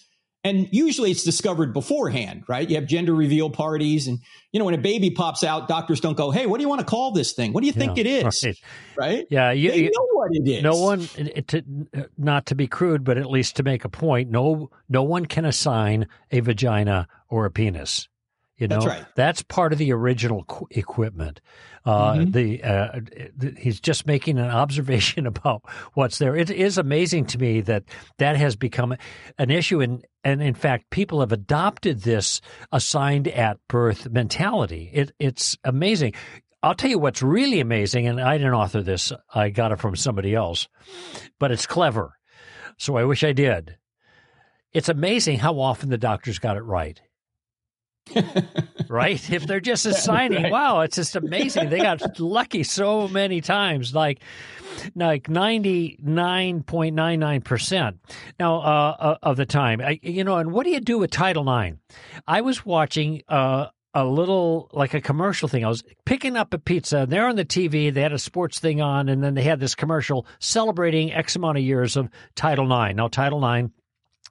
And 0.43 0.67
usually 0.71 1.11
it's 1.11 1.23
discovered 1.23 1.71
beforehand, 1.71 2.45
right? 2.47 2.67
You 2.67 2.77
have 2.77 2.87
gender 2.87 3.13
reveal 3.13 3.51
parties. 3.51 4.07
And, 4.07 4.17
you 4.51 4.57
know, 4.57 4.65
when 4.65 4.73
a 4.73 4.79
baby 4.79 5.11
pops 5.11 5.43
out, 5.43 5.67
doctors 5.67 5.99
don't 5.99 6.17
go, 6.17 6.31
hey, 6.31 6.47
what 6.47 6.57
do 6.57 6.63
you 6.63 6.67
want 6.69 6.79
to 6.79 6.85
call 6.85 7.11
this 7.11 7.33
thing? 7.33 7.53
What 7.53 7.61
do 7.61 7.67
you 7.67 7.73
think 7.73 7.95
Yeah, 7.97 8.01
it 8.01 8.07
is? 8.25 8.43
right. 8.43 8.55
Right? 8.97 9.27
Yeah. 9.29 9.51
You, 9.51 9.69
they 9.69 9.77
you- 9.83 9.91
know 9.95 10.07
what 10.13 10.29
it 10.33 10.49
is. 10.49 10.63
no 10.63 10.77
one, 10.81 11.01
to, 11.49 11.61
not 12.17 12.47
to 12.47 12.55
be 12.55 12.65
crude, 12.65 13.03
but 13.03 13.19
at 13.19 13.29
least 13.29 13.57
to 13.57 13.63
make 13.63 13.85
a 13.85 13.89
point, 13.89 14.31
no, 14.31 14.71
no 14.89 15.03
one 15.03 15.27
can 15.27 15.45
assign 15.45 16.07
a 16.31 16.39
vagina 16.39 17.07
or 17.29 17.45
a 17.45 17.51
penis. 17.51 18.07
You 18.61 18.67
know, 18.67 18.75
That's 18.75 18.85
right. 18.85 19.05
That's 19.15 19.41
part 19.41 19.73
of 19.73 19.79
the 19.79 19.91
original 19.91 20.43
qu- 20.43 20.67
equipment. 20.69 21.41
Uh, 21.83 22.13
Mhm. 22.13 22.31
The 22.31 22.63
uh, 22.63 22.99
th- 23.39 23.55
he's 23.57 23.79
just 23.79 24.05
making 24.05 24.37
an 24.37 24.49
observation 24.51 25.25
about 25.33 25.63
what's 25.95 26.19
there. 26.19 26.35
It 26.35 26.51
is 26.51 26.77
amazing 26.77 27.25
to 27.25 27.39
me 27.39 27.61
that 27.61 27.83
that 28.19 28.35
has 28.37 28.55
become 28.55 28.95
an 29.39 29.49
issue, 29.49 29.81
and 29.81 30.05
and 30.23 30.43
in 30.43 30.53
fact, 30.53 30.91
people 30.91 31.21
have 31.21 31.31
adopted 31.31 32.01
this 32.01 32.39
assigned 32.71 33.27
at 33.27 33.57
birth 33.67 34.07
mentality. 34.11 34.91
It 34.93 35.11
it's 35.17 35.57
amazing. 35.63 36.13
I'll 36.61 36.75
tell 36.75 36.91
you 36.91 36.99
what's 36.99 37.23
really 37.23 37.59
amazing, 37.61 38.05
and 38.05 38.21
I 38.21 38.37
didn't 38.37 38.53
author 38.53 38.83
this. 38.83 39.11
I 39.33 39.49
got 39.49 39.71
it 39.71 39.79
from 39.79 39.95
somebody 39.95 40.35
else, 40.35 40.67
but 41.39 41.51
it's 41.51 41.65
clever. 41.65 42.13
So 42.77 42.95
I 42.95 43.05
wish 43.05 43.23
I 43.23 43.31
did. 43.33 43.77
It's 44.71 44.87
amazing 44.87 45.39
how 45.39 45.59
often 45.59 45.89
the 45.89 45.97
doctors 45.97 46.37
got 46.37 46.57
it 46.57 46.61
right 46.61 47.01
right? 48.89 49.29
If 49.31 49.47
they're 49.47 49.59
just 49.59 49.85
assigning, 49.85 50.43
Right. 50.43 50.51
wow, 50.51 50.81
it's 50.81 50.95
just 50.95 51.15
amazing. 51.15 51.69
They 51.69 51.79
got 51.79 52.19
lucky 52.19 52.63
so 52.63 53.07
many 53.07 53.41
times, 53.41 53.93
like 53.95 54.19
like 54.95 55.29
ninety 55.29 55.97
nine 56.01 56.63
point 56.63 56.95
nine 56.95 57.19
nine 57.19 57.41
percent. 57.41 57.97
Now 58.39 58.55
uh, 58.57 58.95
uh, 58.99 59.17
of 59.23 59.37
the 59.37 59.45
time, 59.45 59.81
I, 59.81 59.99
you 60.01 60.23
know, 60.23 60.37
and 60.37 60.51
what 60.51 60.63
do 60.65 60.71
you 60.71 60.79
do 60.79 60.97
with 60.97 61.11
Title 61.11 61.47
IX? 61.53 61.77
I 62.27 62.41
was 62.41 62.65
watching. 62.65 63.21
Uh, 63.27 63.67
a 63.93 64.05
little 64.05 64.69
like 64.71 64.93
a 64.93 65.01
commercial 65.01 65.49
thing. 65.49 65.65
I 65.65 65.67
was 65.67 65.83
picking 66.05 66.37
up 66.37 66.53
a 66.53 66.57
pizza. 66.57 66.99
And 66.99 67.11
they're 67.11 67.27
on 67.27 67.35
the 67.35 67.43
TV. 67.43 67.93
They 67.93 67.99
had 68.01 68.13
a 68.13 68.17
sports 68.17 68.57
thing 68.57 68.79
on, 68.79 69.09
and 69.09 69.21
then 69.21 69.33
they 69.33 69.41
had 69.43 69.59
this 69.59 69.75
commercial 69.75 70.25
celebrating 70.39 71.11
X 71.11 71.35
amount 71.35 71.57
of 71.57 71.63
years 71.65 71.97
of 71.97 72.07
Title 72.33 72.71
IX. 72.71 72.95
Now, 72.95 73.09
Title 73.09 73.45
IX 73.45 73.67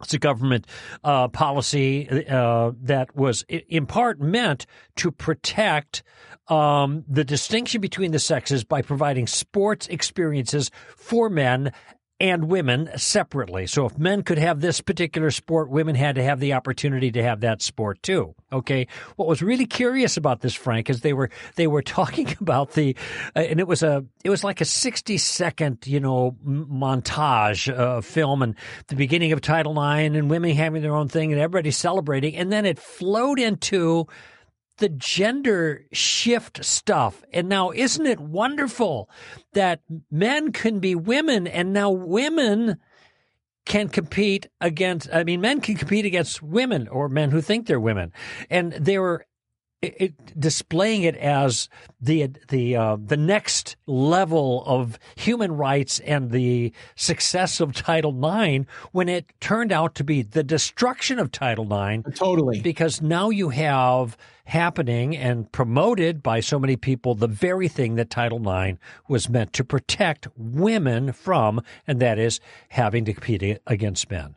it's 0.00 0.14
a 0.14 0.18
government 0.18 0.66
uh, 1.04 1.28
policy 1.28 2.08
uh, 2.28 2.72
that 2.82 3.14
was 3.14 3.44
in 3.48 3.86
part 3.86 4.20
meant 4.20 4.66
to 4.96 5.10
protect 5.10 6.02
um, 6.48 7.04
the 7.08 7.24
distinction 7.24 7.80
between 7.80 8.10
the 8.10 8.18
sexes 8.18 8.64
by 8.64 8.82
providing 8.82 9.26
sports 9.26 9.86
experiences 9.88 10.70
for 10.96 11.30
men 11.30 11.72
and 12.20 12.44
women 12.44 12.90
separately. 12.96 13.66
So 13.66 13.86
if 13.86 13.98
men 13.98 14.22
could 14.22 14.36
have 14.36 14.60
this 14.60 14.82
particular 14.82 15.30
sport, 15.30 15.70
women 15.70 15.94
had 15.94 16.16
to 16.16 16.22
have 16.22 16.38
the 16.38 16.52
opportunity 16.52 17.10
to 17.12 17.22
have 17.22 17.40
that 17.40 17.62
sport 17.62 18.02
too. 18.02 18.34
Okay. 18.52 18.88
What 19.16 19.26
was 19.26 19.40
really 19.40 19.64
curious 19.64 20.18
about 20.18 20.40
this, 20.40 20.54
Frank, 20.54 20.90
is 20.90 21.00
they 21.00 21.14
were 21.14 21.30
they 21.56 21.66
were 21.66 21.82
talking 22.00 22.36
about 22.40 22.72
the, 22.72 22.94
uh, 23.34 23.40
and 23.40 23.58
it 23.58 23.66
was 23.66 23.82
a 23.82 24.04
it 24.22 24.30
was 24.30 24.44
like 24.44 24.60
a 24.60 24.66
sixty 24.66 25.16
second 25.16 25.86
you 25.86 26.00
know 26.00 26.36
montage 26.44 27.72
uh, 27.72 28.02
film 28.02 28.42
and 28.42 28.54
the 28.88 28.96
beginning 28.96 29.32
of 29.32 29.40
Title 29.40 29.72
IX 29.72 30.14
and 30.14 30.28
women 30.28 30.50
having 30.50 30.82
their 30.82 30.94
own 30.94 31.08
thing 31.08 31.32
and 31.32 31.40
everybody 31.40 31.70
celebrating, 31.70 32.36
and 32.36 32.52
then 32.52 32.66
it 32.66 32.78
flowed 32.78 33.38
into 33.38 34.06
the 34.80 34.88
gender 34.88 35.84
shift 35.92 36.64
stuff. 36.64 37.22
And 37.32 37.48
now, 37.48 37.70
isn't 37.70 38.06
it 38.06 38.18
wonderful 38.18 39.08
that 39.52 39.80
men 40.10 40.52
can 40.52 40.80
be 40.80 40.94
women 40.94 41.46
and 41.46 41.72
now 41.72 41.90
women 41.90 42.78
can 43.66 43.88
compete 43.88 44.48
against, 44.60 45.08
I 45.12 45.22
mean, 45.22 45.40
men 45.40 45.60
can 45.60 45.76
compete 45.76 46.04
against 46.04 46.42
women 46.42 46.88
or 46.88 47.08
men 47.08 47.30
who 47.30 47.40
think 47.40 47.66
they're 47.66 47.78
women. 47.78 48.12
And 48.48 48.72
they 48.72 48.98
were 48.98 49.26
it, 49.82 49.94
it, 49.98 50.40
displaying 50.40 51.04
it 51.04 51.16
as 51.16 51.68
the 52.00 52.28
the 52.48 52.76
uh, 52.76 52.96
the 53.02 53.16
next 53.16 53.76
level 53.86 54.62
of 54.66 54.98
human 55.16 55.52
rights 55.52 56.00
and 56.00 56.30
the 56.30 56.72
success 56.96 57.60
of 57.60 57.72
Title 57.72 58.12
IX 58.12 58.66
when 58.92 59.08
it 59.08 59.32
turned 59.40 59.72
out 59.72 59.94
to 59.94 60.04
be 60.04 60.20
the 60.20 60.42
destruction 60.42 61.18
of 61.18 61.32
Title 61.32 61.64
IX 61.64 62.02
totally. 62.14 62.60
because 62.60 63.00
now 63.00 63.30
you 63.30 63.48
have 63.48 64.18
happening 64.50 65.16
and 65.16 65.50
promoted 65.52 66.22
by 66.22 66.40
so 66.40 66.58
many 66.58 66.76
people 66.76 67.14
the 67.14 67.26
very 67.28 67.68
thing 67.68 67.94
that 67.94 68.10
Title 68.10 68.38
IX 68.46 68.78
was 69.08 69.28
meant 69.28 69.52
to 69.54 69.64
protect 69.64 70.28
women 70.36 71.12
from, 71.12 71.60
and 71.86 72.00
that 72.00 72.18
is 72.18 72.40
having 72.70 73.04
to 73.04 73.12
compete 73.14 73.60
against 73.66 74.10
men. 74.10 74.34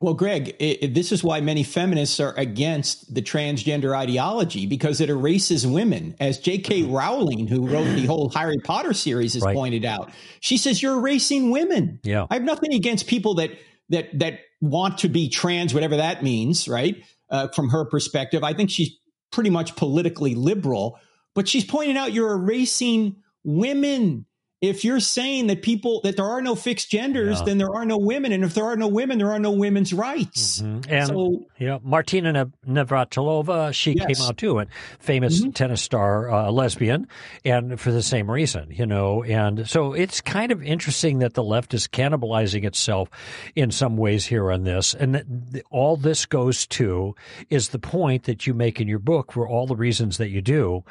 Well, 0.00 0.12
Greg, 0.14 0.54
i 0.60 0.78
i- 0.82 0.86
this 0.88 1.12
is 1.12 1.24
why 1.24 1.40
many 1.40 1.62
feminists 1.62 2.20
are 2.20 2.34
against 2.36 3.14
the 3.14 3.22
transgender 3.22 3.96
ideology 3.96 4.66
because 4.66 5.00
it 5.00 5.08
erases 5.08 5.66
women. 5.66 6.14
As 6.20 6.38
J.K. 6.38 6.82
Rowling, 6.82 7.46
who 7.46 7.66
wrote 7.66 7.94
the 7.96 8.04
whole 8.04 8.28
Harry 8.30 8.58
Potter 8.58 8.92
series, 8.92 9.32
has 9.32 9.42
Right. 9.42 9.54
pointed 9.56 9.86
out, 9.86 10.10
she 10.40 10.58
says 10.58 10.82
you're 10.82 10.98
erasing 10.98 11.50
women. 11.50 12.00
Yeah. 12.02 12.26
I 12.28 12.34
have 12.34 12.42
nothing 12.44 12.74
against 12.74 13.06
people 13.06 13.34
that 13.36 13.50
that 13.90 14.18
that 14.18 14.40
want 14.60 14.98
to 14.98 15.08
be 15.08 15.28
trans, 15.30 15.72
whatever 15.72 15.96
that 15.96 16.22
means, 16.22 16.68
right? 16.68 16.96
Uh, 17.30 17.48
from 17.48 17.70
her 17.70 17.84
perspective, 17.86 18.44
I 18.44 18.52
think 18.52 18.68
she's 18.70 18.90
pretty 19.34 19.50
much 19.50 19.74
politically 19.74 20.34
liberal, 20.36 20.98
but 21.34 21.48
she's 21.48 21.64
pointing 21.64 21.96
out 21.96 22.12
you're 22.12 22.32
erasing 22.32 23.16
women. 23.42 24.26
If 24.68 24.84
you're 24.84 25.00
saying 25.00 25.48
that 25.48 25.62
people 25.62 26.00
that 26.04 26.16
there 26.16 26.24
are 26.24 26.40
no 26.40 26.54
fixed 26.54 26.90
genders, 26.90 27.38
Yeah. 27.40 27.44
then 27.44 27.58
there 27.58 27.74
are 27.74 27.84
no 27.84 27.98
women, 27.98 28.32
and 28.32 28.44
if 28.44 28.54
there 28.54 28.64
are 28.64 28.76
no 28.76 28.88
women, 28.88 29.18
there 29.18 29.30
are 29.32 29.38
no 29.38 29.50
women's 29.50 29.92
rights. 29.92 30.62
Mhm. 30.62 30.86
And 30.88 31.06
So 31.08 31.46
yeah, 31.58 31.78
Martina 31.82 32.48
Navratilova, 32.66 33.72
she 33.74 33.92
Yes. 33.92 34.06
came 34.18 34.26
out 34.26 34.36
too, 34.36 34.58
and 34.58 34.70
famous 34.98 35.42
tennis 35.54 35.82
star, 35.82 36.30
uh, 36.30 36.50
lesbian, 36.50 37.06
and 37.44 37.78
for 37.78 37.92
the 37.92 38.02
same 38.02 38.30
reason, 38.30 38.68
you 38.70 38.86
know. 38.86 39.22
And 39.22 39.68
so 39.68 39.92
it's 39.92 40.20
kind 40.20 40.52
of 40.52 40.62
interesting 40.62 41.18
that 41.18 41.34
the 41.34 41.42
left 41.42 41.74
is 41.74 41.86
cannibalizing 41.86 42.64
itself 42.64 43.08
in 43.54 43.70
some 43.70 43.96
ways 43.96 44.26
here 44.26 44.50
on 44.50 44.64
this, 44.64 44.94
and 44.94 45.14
that 45.14 45.62
all 45.70 45.96
this 45.96 46.26
goes 46.26 46.66
to 46.68 47.14
is 47.50 47.68
the 47.68 47.78
point 47.78 48.24
that 48.24 48.46
you 48.46 48.54
make 48.54 48.80
in 48.80 48.88
your 48.88 48.98
book 48.98 49.32
for 49.32 49.48
all 49.48 49.66
the 49.66 49.76
reasons 49.76 50.16
that 50.18 50.30
you 50.30 50.40
do, 50.40 50.84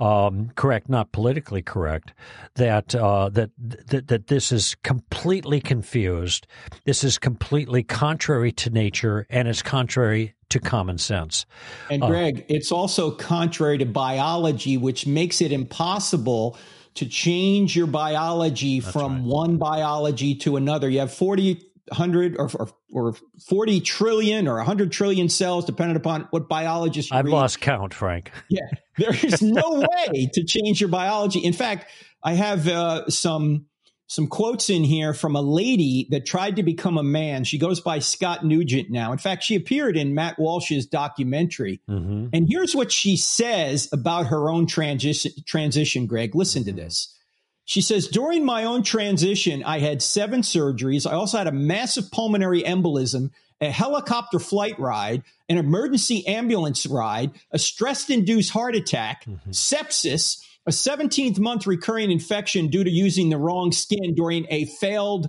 um, 0.00 0.50
correct, 0.56 0.88
not 0.88 1.12
politically 1.12 1.62
correct, 1.62 2.12
that 2.54 2.94
uh, 2.94 3.19
Uh, 3.20 3.28
that 3.28 3.50
that 3.58 4.08
that 4.08 4.26
this 4.28 4.50
is 4.50 4.76
completely 4.82 5.60
confused. 5.60 6.46
This 6.84 7.04
is 7.04 7.18
completely 7.18 7.82
contrary 7.82 8.50
to 8.52 8.70
nature, 8.70 9.26
and 9.28 9.46
it's 9.46 9.60
contrary 9.60 10.34
to 10.48 10.58
common 10.58 10.96
sense. 10.96 11.44
And 11.90 12.02
uh, 12.02 12.06
Greg, 12.06 12.46
it's 12.48 12.72
also 12.72 13.10
contrary 13.10 13.76
to 13.76 13.84
biology, 13.84 14.78
which 14.78 15.06
makes 15.06 15.42
it 15.42 15.52
impossible 15.52 16.56
to 16.94 17.06
change 17.06 17.76
your 17.76 17.86
biology 17.86 18.80
from 18.80 19.16
right. 19.16 19.24
one 19.24 19.56
biology 19.58 20.34
to 20.36 20.56
another. 20.56 20.88
You 20.88 21.00
have 21.00 21.12
40, 21.12 21.62
100 21.88 22.36
or, 22.38 22.50
or, 22.54 22.68
or 22.90 23.14
40 23.48 23.80
trillion 23.80 24.48
or 24.48 24.56
100 24.56 24.92
trillion 24.92 25.28
cells, 25.28 25.66
depending 25.66 25.96
upon 25.96 26.26
what 26.30 26.48
biologist 26.48 27.10
you 27.10 27.18
I've 27.18 27.26
read. 27.26 27.32
lost 27.32 27.60
count, 27.60 27.92
Frank. 27.92 28.32
Yeah, 28.48 28.60
there 28.96 29.14
is 29.14 29.42
no 29.42 29.84
way 30.06 30.30
to 30.32 30.44
change 30.44 30.80
your 30.80 30.88
biology. 30.88 31.40
In 31.40 31.52
fact, 31.52 31.86
I 32.22 32.34
have 32.34 32.68
uh, 32.68 33.08
some 33.08 33.66
some 34.06 34.26
quotes 34.26 34.68
in 34.70 34.82
here 34.82 35.14
from 35.14 35.36
a 35.36 35.40
lady 35.40 36.08
that 36.10 36.26
tried 36.26 36.56
to 36.56 36.64
become 36.64 36.98
a 36.98 37.02
man. 37.02 37.44
She 37.44 37.58
goes 37.58 37.78
by 37.78 38.00
Scott 38.00 38.44
Newgent 38.44 38.90
now. 38.90 39.12
In 39.12 39.18
fact, 39.18 39.44
she 39.44 39.54
appeared 39.54 39.96
in 39.96 40.16
Matt 40.16 40.36
Walsh's 40.36 40.84
documentary. 40.84 41.80
hmm 41.86 42.26
And 42.32 42.48
here's 42.48 42.74
what 42.74 42.90
she 42.90 43.16
says 43.16 43.88
about 43.92 44.26
her 44.26 44.50
own 44.50 44.66
transition. 44.66 45.30
Transition, 45.46 46.06
Greg. 46.06 46.34
Listen 46.34 46.64
to 46.64 46.72
this. 46.72 47.16
She 47.66 47.80
says, 47.80 48.08
during 48.08 48.44
my 48.44 48.64
own 48.64 48.82
transition, 48.82 49.62
I 49.62 49.78
had 49.78 50.02
seven 50.02 50.42
surgeries. 50.42 51.08
I 51.08 51.14
also 51.14 51.38
had 51.38 51.46
a 51.46 51.52
massive 51.52 52.10
pulmonary 52.10 52.64
embolism, 52.64 53.30
a 53.60 53.70
helicopter 53.70 54.40
flight 54.40 54.76
ride, 54.80 55.22
an 55.48 55.56
emergency 55.56 56.26
ambulance 56.26 56.84
ride, 56.84 57.30
a 57.52 57.60
stress 57.60 58.10
induced 58.10 58.50
heart 58.50 58.74
attack, 58.74 59.24
sepsis, 59.50 60.44
a 60.70 60.72
17th 60.72 61.40
month 61.40 61.66
recurring 61.66 62.12
infection 62.12 62.68
due 62.68 62.84
to 62.84 62.90
using 62.90 63.28
the 63.28 63.36
wrong 63.36 63.72
skin 63.72 64.14
during 64.14 64.46
a 64.50 64.66
failed, 64.66 65.28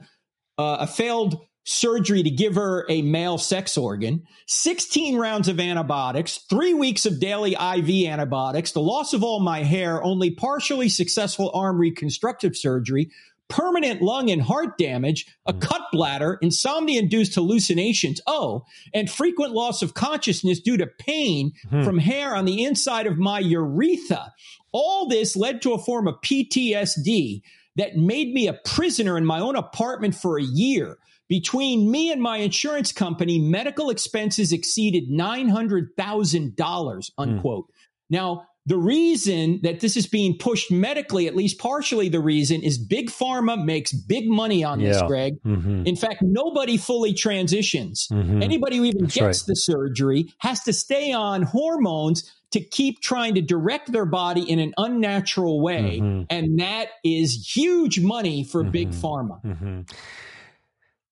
uh, 0.60 0.78
a 0.82 0.88
failed 0.88 1.42
surgery 1.64 2.22
to 2.22 2.30
give 2.30 2.54
her 2.54 2.86
a 2.90 3.02
male 3.02 3.40
sex 3.40 3.76
organ, 3.76 4.24
16 4.46 5.18
rounds 5.18 5.48
of 5.48 5.60
antibiotics, 5.60 6.46
three 6.48 6.76
weeks 6.76 7.08
of 7.08 7.20
daily 7.20 7.54
IV 7.54 8.08
antibiotics, 8.08 8.72
the 8.72 8.82
loss 8.82 9.14
of 9.14 9.24
all 9.24 9.40
my 9.40 9.64
hair, 9.64 10.04
only 10.04 10.30
partially 10.30 10.90
successful 10.90 11.50
arm 11.56 11.80
reconstructive 11.80 12.56
surgery, 12.56 13.10
permanent 13.52 14.02
lung 14.02 14.32
and 14.32 14.42
heart 14.42 14.78
damage, 14.78 15.26
a 15.46 15.54
cut 15.54 15.82
bladder, 15.92 16.38
insomnia 16.42 17.00
induced 17.00 17.36
hallucinations, 17.36 18.22
oh, 18.26 18.64
and 18.94 19.10
frequent 19.10 19.54
loss 19.54 19.82
of 19.82 19.94
consciousness 19.94 20.60
due 20.60 20.78
to 20.78 20.88
pain 20.88 21.52
Hmm. 21.70 21.84
from 21.84 22.00
hair 22.00 22.36
on 22.36 22.46
the 22.46 22.64
inside 22.64 23.08
of 23.08 23.18
my 23.18 23.40
urethra. 23.40 24.34
All 24.72 25.08
this 25.08 25.36
led 25.36 25.62
to 25.64 25.74
a 25.74 25.80
form 25.80 26.08
of 26.08 26.16
PTSD 26.22 27.42
that 27.76 27.98
made 27.98 28.34
me 28.34 28.48
a 28.48 28.60
prisoner 28.66 29.18
in 29.18 29.26
my 29.26 29.40
own 29.40 29.56
apartment 29.56 30.16
for 30.16 30.38
a 30.40 30.44
year. 30.44 30.98
Between 31.28 31.90
me 31.90 32.12
and 32.12 32.22
my 32.22 32.38
insurance 32.38 32.92
company, 32.92 33.40
medical 33.40 33.90
expenses 33.90 34.52
exceeded 34.52 35.10
$900,000, 35.10 37.12
unquote. 37.18 37.68
Now, 38.10 38.48
The 38.72 38.78
reason 38.78 39.60
that 39.64 39.82
this 39.82 39.98
is 39.98 40.08
being 40.08 40.38
pushed 40.38 40.72
medically, 40.72 41.28
at 41.28 41.36
least 41.36 41.60
partially 41.60 42.08
the 42.08 42.22
reason, 42.22 42.62
is 42.62 42.78
big 42.78 43.10
pharma 43.10 43.62
makes 43.66 43.92
big 43.92 44.30
money 44.30 44.64
on 44.64 44.80
this, 44.80 44.96
Yeah. 44.96 45.08
Greg. 45.08 45.34
Mhm. 45.46 45.86
In 45.86 45.98
fact, 45.98 46.22
nobody 46.22 46.78
fully 46.78 47.12
transitions. 47.14 48.08
Mhm. 48.10 48.42
Anybody 48.42 48.78
who 48.78 48.86
even 48.86 49.02
That's 49.02 49.16
gets 49.16 49.42
right. 49.42 49.48
the 49.48 49.56
surgery 49.58 50.30
has 50.38 50.64
to 50.64 50.72
stay 50.72 51.12
on 51.12 51.42
hormones 51.42 52.32
to 52.52 52.62
keep 52.62 53.02
trying 53.02 53.36
to 53.36 53.42
direct 53.42 53.92
their 53.92 54.06
body 54.06 54.50
in 54.50 54.60
an 54.60 54.74
unnatural 54.78 55.60
way. 55.60 56.00
Mhm. 56.02 56.28
And 56.30 56.58
that 56.60 56.92
is 57.04 57.54
huge 57.54 58.00
money 58.00 58.46
for 58.46 58.64
big 58.64 58.92
Mhm. 58.92 59.02
pharma. 59.02 59.44
Mhm. 59.44 59.92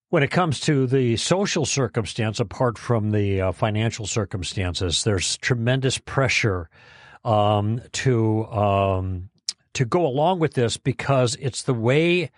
When 0.07 0.23
it 0.23 0.31
comes 0.31 0.61
to 0.61 0.87
the 0.87 1.17
social 1.17 1.65
circumstance, 1.65 2.39
apart 2.39 2.77
from 2.77 3.11
the 3.11 3.41
uh, 3.41 3.51
financial 3.51 4.07
circumstances, 4.07 5.03
there's 5.03 5.35
tremendous 5.39 5.97
pressure 5.97 6.69
um, 7.23 7.81
to 7.93 8.45
um, 8.47 9.29
to 9.73 9.85
go 9.85 10.05
along 10.05 10.39
with 10.39 10.53
this 10.53 10.77
because 10.77 11.35
it's 11.35 11.63
the 11.63 11.73
way, 11.73 12.31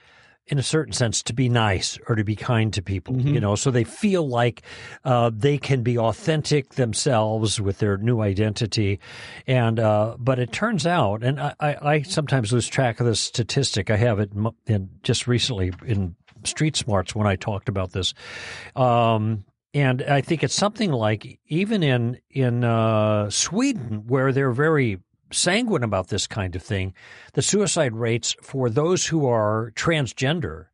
in 0.47 0.59
a 0.59 0.63
certain 0.63 0.93
sense, 0.93 1.23
to 1.23 1.33
be 1.33 1.49
nice 1.49 1.97
or 2.07 2.15
to 2.15 2.23
be 2.23 2.35
kind 2.35 2.73
to 2.73 2.81
people. 2.81 3.15
Mhm. 3.15 3.33
You 3.33 3.39
know, 3.39 3.55
so 3.55 3.71
they 3.71 3.83
feel 3.83 4.27
like 4.27 4.63
uh, 5.05 5.31
they 5.33 5.57
can 5.57 5.81
be 5.81 5.97
authentic 5.97 6.75
themselves 6.75 7.61
with 7.61 7.79
their 7.79 7.97
new 7.97 8.21
identity, 8.21 8.99
and 9.47 9.79
uh, 9.79 10.15
but 10.19 10.39
it 10.39 10.51
turns 10.51 10.85
out, 10.85 11.23
and 11.23 11.39
I, 11.39 11.55
I, 11.59 11.75
I 11.81 12.01
sometimes 12.01 12.51
lose 12.51 12.67
track 12.67 12.99
of 12.99 13.05
this 13.05 13.19
statistic. 13.19 13.89
I 13.89 13.97
have 13.97 14.19
it 14.19 14.31
in, 14.33 14.49
in 14.67 14.89
just 15.03 15.27
recently 15.27 15.71
in 15.85 16.15
Street 16.43 16.75
Smarts 16.75 17.15
when 17.15 17.27
I 17.27 17.35
talked 17.35 17.69
about 17.69 17.91
this. 17.91 18.13
Um, 18.75 19.45
and 19.73 20.01
I 20.03 20.21
think 20.21 20.43
it's 20.43 20.53
something 20.53 20.91
like 20.91 21.39
even 21.47 21.83
in 21.83 22.19
in 22.29 22.63
uh, 22.63 23.29
Sweden, 23.29 24.03
where 24.07 24.31
they're 24.31 24.51
very 24.51 24.99
sanguine 25.31 25.83
about 25.83 26.09
this 26.09 26.27
kind 26.27 26.55
of 26.55 26.63
thing, 26.63 26.93
the 27.33 27.41
suicide 27.41 27.93
rates 27.93 28.35
for 28.41 28.69
those 28.69 29.07
who 29.07 29.27
are 29.27 29.71
transgender 29.75 30.65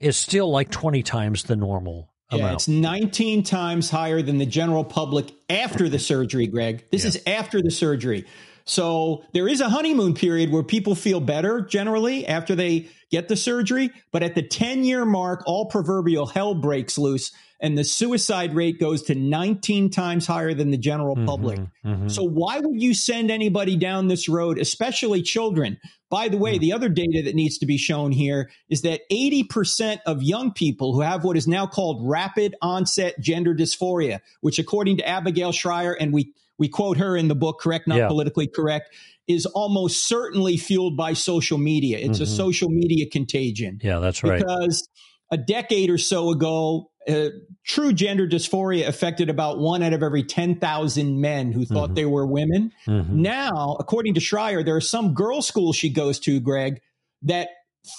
is 0.00 0.16
still 0.16 0.50
like 0.50 0.70
twenty 0.70 1.02
times 1.02 1.44
the 1.44 1.56
normal 1.56 2.10
Yeah, 2.30 2.38
amount. 2.38 2.54
it's 2.54 2.68
19 2.68 3.44
times 3.44 3.88
higher 3.90 4.20
than 4.20 4.38
the 4.38 4.46
general 4.46 4.84
public 4.84 5.30
after 5.48 5.88
the 5.88 5.98
surgery, 5.98 6.46
Greg. 6.46 6.84
This 6.90 7.04
is 7.04 7.22
after 7.26 7.62
the 7.62 7.70
surgery. 7.70 8.26
So 8.66 9.24
there 9.32 9.46
is 9.46 9.60
a 9.60 9.68
honeymoon 9.68 10.14
period 10.14 10.50
where 10.50 10.62
people 10.62 10.94
feel 10.94 11.20
better 11.20 11.60
generally 11.60 12.26
after 12.26 12.54
they 12.54 12.88
get 13.10 13.28
the 13.28 13.36
surgery. 13.36 13.90
But 14.10 14.22
at 14.22 14.34
the 14.34 14.42
10 14.42 14.84
year 14.84 15.04
mark, 15.04 15.42
all 15.46 15.66
proverbial 15.66 16.26
hell 16.26 16.54
breaks 16.54 16.96
loose 16.98 17.30
and 17.64 17.78
the 17.78 17.82
suicide 17.82 18.54
rate 18.54 18.78
goes 18.78 19.02
to 19.04 19.14
19 19.14 19.88
times 19.88 20.26
higher 20.26 20.52
than 20.52 20.70
the 20.70 20.76
general 20.76 21.16
public. 21.24 21.58
Mhm. 21.84 22.10
So 22.10 22.22
why 22.22 22.60
would 22.60 22.80
you 22.80 22.92
send 22.92 23.30
anybody 23.30 23.74
down 23.76 24.08
this 24.08 24.28
road, 24.28 24.58
especially 24.58 25.22
children? 25.22 25.78
By 26.10 26.28
the 26.28 26.36
way, 26.36 26.58
the 26.58 26.74
other 26.74 26.90
data 26.90 27.22
that 27.24 27.34
needs 27.34 27.56
to 27.58 27.66
be 27.66 27.78
shown 27.78 28.12
here 28.12 28.50
is 28.68 28.82
that 28.82 29.00
80% 29.10 30.00
of 30.04 30.22
young 30.22 30.52
people 30.52 30.92
who 30.92 31.00
have 31.00 31.24
what 31.24 31.38
is 31.38 31.48
now 31.48 31.66
called 31.66 32.06
rapid 32.06 32.54
onset 32.60 33.18
gender 33.18 33.54
dysphoria, 33.54 34.20
which 34.42 34.58
according 34.58 34.98
to 34.98 35.08
Abigail 35.08 35.50
Shrier, 35.50 35.94
and 35.94 36.12
we, 36.12 36.34
we 36.58 36.68
quote 36.68 36.98
her 36.98 37.16
in 37.16 37.28
the 37.28 37.34
book, 37.34 37.60
correct, 37.60 37.88
not 37.88 37.96
Yeah. 37.96 38.08
politically 38.08 38.46
correct, 38.46 38.94
is 39.26 39.46
almost 39.46 40.06
certainly 40.06 40.58
fueled 40.58 40.98
by 40.98 41.14
social 41.14 41.56
media. 41.56 41.96
It's 41.98 42.20
a 42.20 42.24
Mhm. 42.24 42.36
social 42.36 42.68
media 42.68 43.06
contagion 43.10 43.80
yeah, 43.82 44.00
that's 44.00 44.22
right. 44.22 44.38
because 44.38 44.86
a 45.32 45.38
decade 45.38 45.88
or 45.90 45.98
so 45.98 46.30
ago, 46.30 46.90
uh, 47.08 47.28
true 47.64 47.92
gender 47.92 48.26
dysphoria 48.26 48.86
affected 48.86 49.28
about 49.28 49.58
one 49.58 49.82
out 49.82 49.92
of 49.92 50.02
every 50.02 50.22
10,000 50.22 51.20
men 51.20 51.52
who 51.52 51.64
thought 51.64 51.90
Mhm. 51.90 51.94
they 51.96 52.06
were 52.06 52.26
women. 52.26 52.70
Mhm. 52.86 53.10
Now, 53.10 53.76
according 53.78 54.14
to 54.14 54.20
Shrier, 54.20 54.62
there 54.62 54.76
are 54.76 54.80
some 54.80 55.14
girls' 55.14 55.46
schools 55.46 55.76
she 55.76 55.90
goes 55.90 56.18
to, 56.20 56.40
Greg, 56.40 56.80
that 57.22 57.48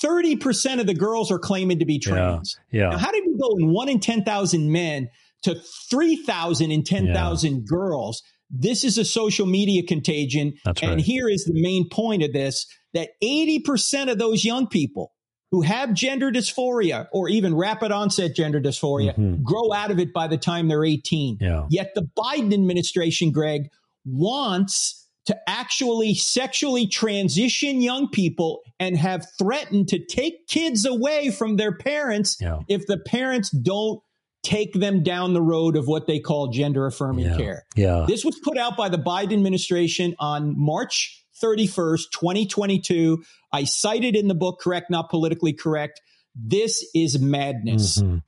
30% 0.02 0.80
of 0.82 0.88
the 0.88 0.94
girls 0.96 1.32
are 1.32 1.40
claiming 1.40 1.80
to 1.80 1.86
be 1.86 2.00
trans. 2.00 2.56
Yeah, 2.72 2.90
Now, 2.90 2.98
how 2.98 3.12
did 3.12 3.24
we 3.28 3.38
go 3.38 3.56
in 3.60 3.72
one 3.72 3.90
in 3.90 4.00
10,000 4.00 4.72
men 4.72 5.10
to 5.44 5.56
3,000 5.90 6.72
in 6.72 6.84
10,000 6.84 7.68
girls? 7.68 8.24
This 8.50 8.84
is 8.84 8.98
a 8.98 9.06
social 9.06 9.46
media 9.46 9.84
contagion. 9.84 10.54
That's 10.66 10.82
and 10.82 10.92
right. 10.94 11.02
here 11.02 11.30
is 11.30 11.46
the 11.46 11.60
main 11.60 11.90
point 11.90 12.24
of 12.24 12.34
this 12.34 12.66
that 12.94 13.10
80% 13.22 14.10
of 14.10 14.18
those 14.18 14.46
young 14.46 14.68
people 14.68 15.12
who 15.56 15.62
have 15.62 15.94
gender 15.94 16.30
dysphoria 16.32 17.08
or 17.14 17.30
even 17.30 17.56
rapid 17.56 17.90
onset 17.90 18.36
gender 18.36 18.60
dysphoria 18.60 19.16
Mhm. 19.18 19.42
grow 19.42 19.72
out 19.72 19.90
of 19.90 20.00
it 20.00 20.12
by 20.12 20.28
the 20.28 20.38
time 20.38 20.68
they're 20.68 20.84
18. 20.84 21.38
yeah, 21.40 21.66
Yet 21.70 21.92
the 21.96 22.02
Biden 22.18 22.54
administration, 22.54 23.32
Greg, 23.32 23.70
wants 24.06 25.08
to 25.28 25.38
actually 25.48 26.14
sexually 26.14 26.86
transition 26.88 27.82
young 27.82 28.10
people 28.10 28.60
and 28.82 28.98
have 28.98 29.26
threatened 29.40 29.88
to 29.88 29.98
take 30.06 30.46
kids 30.48 30.86
away 30.86 31.32
from 31.32 31.56
their 31.56 31.72
parents 31.78 32.36
yeah, 32.42 32.60
if 32.68 32.86
the 32.88 32.98
parents 32.98 33.50
don't 33.50 34.02
take 34.44 34.74
them 34.74 35.02
down 35.04 35.34
the 35.34 35.42
road 35.42 35.78
of 35.78 35.88
what 35.88 36.06
they 36.06 36.20
call 36.20 36.50
gender 36.50 36.86
affirming 36.86 37.26
yeah, 37.26 37.38
care. 37.38 37.64
yeah. 37.78 38.06
This 38.10 38.26
was 38.26 38.38
put 38.44 38.58
out 38.58 38.76
by 38.76 38.90
the 38.90 38.98
Biden 39.00 39.34
administration 39.34 40.16
on 40.20 40.54
March 40.60 41.25
31st, 41.46 42.12
2022. 42.12 43.24
I 43.52 43.64
cited 43.66 44.16
in 44.16 44.28
the 44.28 44.36
book, 44.36 44.60
correct, 44.60 44.90
not 44.90 45.10
politically 45.10 45.54
correct. 45.54 46.02
This 46.38 46.86
is 46.94 47.18
madness. 47.20 48.02
Mhm. 48.02 48.22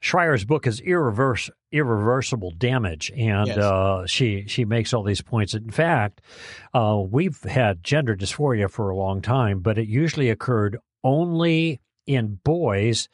Shrier's 0.00 0.44
book 0.44 0.66
is 0.68 0.78
irreverse, 0.80 1.50
irreversible 1.72 2.52
damage, 2.52 3.10
and 3.16 3.48
Yes. 3.48 3.58
uh, 3.58 4.06
she 4.06 4.44
she 4.46 4.64
makes 4.64 4.94
all 4.94 5.02
these 5.02 5.20
points. 5.20 5.54
In 5.54 5.70
fact, 5.70 6.20
uh, 6.72 7.02
we've 7.10 7.42
had 7.42 7.82
gender 7.82 8.14
dysphoria 8.16 8.70
for 8.70 8.88
a 8.90 8.96
long 8.96 9.20
time, 9.20 9.60
but 9.60 9.78
it 9.78 9.88
usually 9.88 10.30
occurred 10.30 10.78
only 11.02 11.80
in 12.06 12.38
boys 12.44 13.08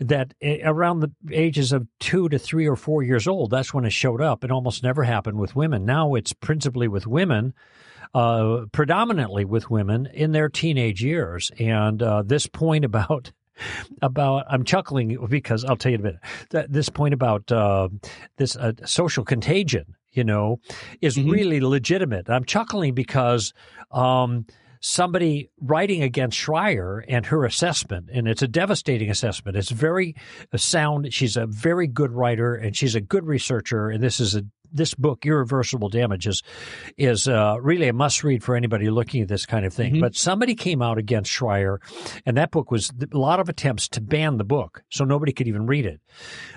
that 0.00 0.32
eh, 0.40 0.58
around 0.64 1.00
the 1.00 1.10
ages 1.32 1.72
of 1.72 1.86
two 2.00 2.28
to 2.30 2.38
three 2.38 2.66
or 2.66 2.76
four 2.76 3.02
years 3.02 3.26
old. 3.28 3.50
That's 3.50 3.74
when 3.74 3.84
it 3.84 3.92
showed 3.92 4.22
up. 4.22 4.42
It 4.42 4.50
almost 4.50 4.82
never 4.82 5.04
happened 5.04 5.38
with 5.38 5.54
women. 5.56 5.84
Now 5.84 6.14
it's 6.14 6.32
principally 6.32 6.88
with 6.88 7.06
women. 7.06 7.52
Uh, 8.14 8.64
predominantly 8.72 9.44
with 9.44 9.70
women 9.70 10.06
in 10.14 10.32
their 10.32 10.48
teenage 10.48 11.02
years, 11.02 11.50
and 11.58 12.02
uh, 12.02 12.22
this 12.24 12.46
point 12.46 12.84
about 12.84 13.32
about 14.02 14.44
I'm 14.50 14.64
chuckling 14.64 15.16
because 15.28 15.64
I'll 15.64 15.76
tell 15.76 15.90
you 15.90 15.96
in 15.96 16.00
a 16.00 16.04
minute. 16.04 16.20
That 16.50 16.72
this 16.72 16.88
point 16.88 17.14
about 17.14 17.50
uh, 17.50 17.88
this 18.36 18.56
uh, 18.56 18.72
social 18.84 19.24
contagion, 19.24 19.94
you 20.12 20.24
know, 20.24 20.60
is 21.00 21.16
Mhm. 21.16 21.30
really 21.30 21.60
legitimate. 21.60 22.28
I'm 22.28 22.44
chuckling 22.44 22.94
because 22.94 23.52
um, 23.90 24.46
somebody 24.80 25.50
writing 25.60 26.02
against 26.02 26.36
Shrier 26.38 27.04
and 27.08 27.26
her 27.26 27.44
assessment, 27.44 28.08
and 28.12 28.28
it's 28.28 28.42
a 28.42 28.48
devastating 28.48 29.10
assessment. 29.10 29.56
It's 29.56 29.70
very 29.70 30.14
sound. 30.54 31.12
She's 31.12 31.36
a 31.36 31.46
very 31.46 31.86
good 31.86 32.12
writer 32.12 32.54
and 32.54 32.76
she's 32.76 32.94
a 32.94 33.00
good 33.00 33.24
researcher. 33.26 33.88
And 33.90 34.02
this 34.02 34.20
is 34.20 34.34
a 34.34 34.44
this 34.76 34.94
book, 34.94 35.26
Irreversible 35.26 35.88
Damage, 35.88 36.26
is, 36.26 36.42
is 36.96 37.26
uh, 37.28 37.56
really 37.60 37.88
a 37.88 37.92
must 37.92 38.22
read 38.22 38.44
for 38.44 38.54
anybody 38.54 38.90
looking 38.90 39.22
at 39.22 39.28
this 39.28 39.46
kind 39.46 39.64
of 39.66 39.72
thing. 39.72 39.94
Mhm. 39.94 40.00
But 40.00 40.14
somebody 40.14 40.54
came 40.54 40.82
out 40.82 40.98
against 40.98 41.30
Shrier, 41.30 41.80
and 42.24 42.36
that 42.36 42.50
book 42.50 42.70
was 42.70 42.92
a 43.12 43.16
lot 43.16 43.40
of 43.40 43.48
attempts 43.48 43.88
to 43.90 44.00
ban 44.00 44.36
the 44.36 44.44
book, 44.44 44.82
so 44.90 45.04
nobody 45.04 45.32
could 45.32 45.48
even 45.48 45.66
read 45.66 45.86
it 45.86 46.00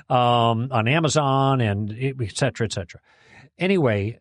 um, 0.10 0.68
on 0.72 0.88
Amazon 0.88 1.62
and 1.62 1.96
et 2.00 2.16
cetera, 2.36 2.66
et 2.66 2.74
cetera. 2.74 3.02
Anyway, 3.58 4.20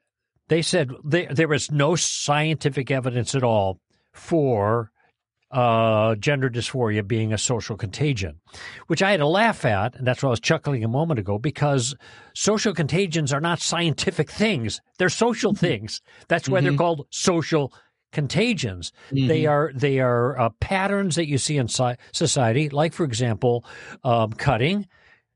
they 0.49 0.63
said 0.63 0.91
they, 1.05 1.27
there 1.27 1.49
was 1.49 1.71
no 1.71 1.95
scientific 1.95 2.91
evidence 2.91 3.35
at 3.35 3.43
all 3.43 3.81
for 4.13 4.91
uh, 5.51 6.15
gender 6.17 6.51
dysphoria 6.51 7.07
being 7.07 7.33
a 7.33 7.39
social 7.39 7.77
contagion, 7.77 8.41
which 8.89 9.03
I 9.03 9.11
had 9.13 9.21
to 9.21 9.27
laugh 9.27 9.65
at, 9.65 9.95
and 9.97 10.07
that's 10.07 10.23
why 10.23 10.29
I 10.29 10.31
was 10.31 10.41
chuckling 10.41 10.85
a 10.85 10.89
moment 10.89 11.19
ago, 11.21 11.39
because 11.39 11.95
social 12.35 12.75
contagions 12.75 13.33
are 13.33 13.41
not 13.41 13.61
scientific 13.61 14.31
things; 14.31 14.81
they're 14.99 15.09
social 15.09 15.55
things. 15.55 16.01
That's 16.29 16.49
why 16.49 16.61
they're 16.61 16.73
Mhm. 16.73 16.79
called 16.79 17.07
social 17.11 17.73
contagions. 18.13 18.93
They 19.11 19.43
Mhm. 19.43 19.51
are 19.51 19.73
they 19.75 20.01
are 20.01 20.39
uh, 20.39 20.49
patterns 20.61 21.17
that 21.17 21.27
you 21.29 21.39
see 21.39 21.57
in 21.57 21.69
si- 21.69 21.97
society, 22.13 22.69
like 22.69 22.93
for 22.93 23.05
example, 23.05 23.65
um, 24.05 24.33
cutting. 24.33 24.87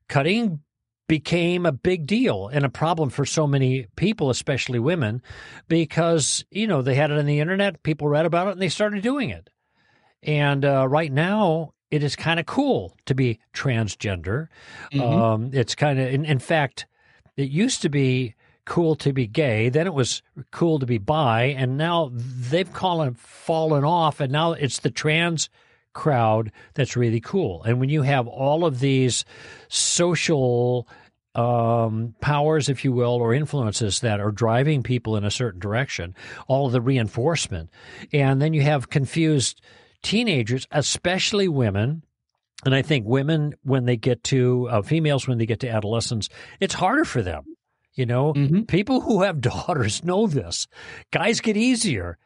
Cutting 0.09 0.61
became 1.09 1.67
a 1.67 1.73
big 1.73 2.07
deal 2.07 2.49
and 2.49 2.65
a 2.65 2.71
problem 2.71 3.11
for 3.11 3.25
so 3.27 3.47
many 3.47 3.87
people, 3.97 4.31
especially 4.31 4.79
women, 4.79 5.21
because 5.69 6.45
you 6.51 6.67
know 6.67 6.83
they 6.83 6.95
had 6.95 7.11
it 7.11 7.19
on 7.19 7.27
the 7.27 7.41
internet, 7.41 7.83
people 7.83 8.09
read 8.09 8.27
about 8.27 8.49
it, 8.49 8.53
and 8.53 8.61
they 8.63 8.69
started 8.69 9.03
doing 9.03 9.31
it. 9.31 9.49
And 10.23 10.65
uh, 10.65 10.87
right 10.89 11.13
now, 11.13 11.75
it 11.91 12.03
is 12.03 12.17
kind 12.17 12.41
of 12.41 12.47
cool 12.47 12.97
to 13.07 13.15
be 13.15 13.39
transgender. 13.53 14.49
Mhm. 14.93 15.01
Um, 15.01 15.51
it's 15.53 15.75
kind 15.75 15.99
of, 15.99 16.09
in, 16.09 16.25
in 16.25 16.39
fact, 16.39 16.87
it 17.37 17.51
used 17.51 17.83
to 17.83 17.89
be 17.89 18.35
cool 18.65 18.95
to 18.97 19.13
be 19.13 19.27
gay. 19.27 19.69
Then 19.69 19.87
it 19.87 19.95
was 19.95 20.23
cool 20.53 20.79
to 20.79 20.87
be 20.87 20.99
bi, 20.99 21.45
and 21.45 21.77
now 21.77 22.11
they've 22.13 22.69
fallen 22.69 23.15
fallen 23.15 23.85
off, 23.85 24.21
and 24.21 24.33
now 24.33 24.53
it's 24.53 24.79
the 24.81 24.91
trans 24.91 25.51
crowd 25.95 26.51
that's 26.75 26.97
really 26.97 27.21
cool. 27.21 27.63
And 27.65 27.81
when 27.81 27.89
you 27.89 28.03
have 28.03 28.27
all 28.27 28.65
of 28.65 28.81
these 28.81 29.25
social 29.69 30.89
um, 31.35 32.15
powers, 32.21 32.69
if 32.69 32.85
you 32.85 32.93
will, 32.93 33.15
or 33.15 33.35
influences 33.35 34.01
that 34.01 34.21
are 34.21 34.31
driving 34.31 34.83
people 34.83 35.17
in 35.17 35.25
a 35.25 35.31
certain 35.31 35.61
direction, 35.61 36.15
all 36.47 36.67
of 36.67 36.73
the 36.73 36.81
reinforcement. 36.81 37.71
And 38.13 38.41
then 38.41 38.53
you 38.53 38.63
have 38.63 38.91
confused 38.91 39.61
teenagers, 40.03 40.67
especially 40.71 41.49
women. 41.49 42.03
And 42.65 42.75
I 42.75 42.83
think 42.83 43.07
women, 43.07 43.55
when 43.63 43.87
they 43.87 43.97
get 43.97 44.23
to 44.25 44.69
uh, 44.71 44.83
females, 44.83 45.27
when 45.27 45.39
they 45.39 45.47
get 45.47 45.61
to 45.61 45.69
adolescence, 45.69 46.29
it's 46.61 46.75
harder 46.75 47.05
for 47.05 47.23
them. 47.23 47.45
You 47.95 48.07
know, 48.07 48.33
mm-hmm. 48.33 48.63
people 48.63 49.01
who 49.03 49.23
have 49.23 49.41
daughters 49.41 50.05
know 50.05 50.27
this. 50.27 50.67
Guys 51.11 51.41
get 51.41 51.57
easier. 51.57 52.19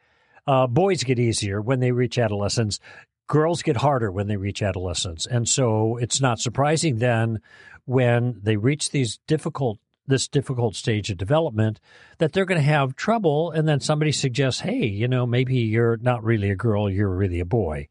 Uh, 0.45 0.67
boys 0.67 1.03
get 1.03 1.19
easier 1.19 1.61
when 1.61 1.79
they 1.79 1.91
reach 1.91 2.17
adolescence. 2.17 2.79
Girls 3.27 3.61
get 3.61 3.77
harder 3.77 4.09
when 4.11 4.27
they 4.27 4.37
reach 4.37 4.61
adolescence. 4.61 5.25
And 5.25 5.49
so 5.49 5.97
it's 5.97 6.21
not 6.21 6.39
surprising 6.39 6.99
then 6.99 7.41
when 7.83 8.39
they 8.41 8.55
reach 8.55 8.91
these 8.91 9.19
difficult 9.27 9.79
this 10.07 10.27
difficult 10.27 10.75
stage 10.75 11.09
of 11.09 11.17
development 11.17 11.79
that 12.17 12.33
they're 12.33 12.45
going 12.45 12.59
to 12.59 12.65
have 12.65 12.95
trouble 12.95 13.51
and 13.51 13.67
then 13.67 13.79
somebody 13.79 14.11
suggests 14.11 14.61
hey 14.61 14.85
you 14.85 15.07
know 15.07 15.25
maybe 15.25 15.55
you're 15.55 15.97
not 15.97 16.23
really 16.23 16.49
a 16.49 16.55
girl 16.55 16.89
you're 16.89 17.09
really 17.09 17.39
a 17.39 17.45
boy 17.45 17.87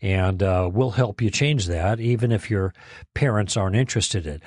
and 0.00 0.44
uh, 0.44 0.70
we'll 0.72 0.92
help 0.92 1.20
you 1.20 1.28
change 1.30 1.66
that 1.66 1.98
even 1.98 2.30
if 2.30 2.50
your 2.50 2.72
parents 3.14 3.56
aren't 3.56 3.74
interested 3.74 4.26
in 4.26 4.34
it. 4.34 4.42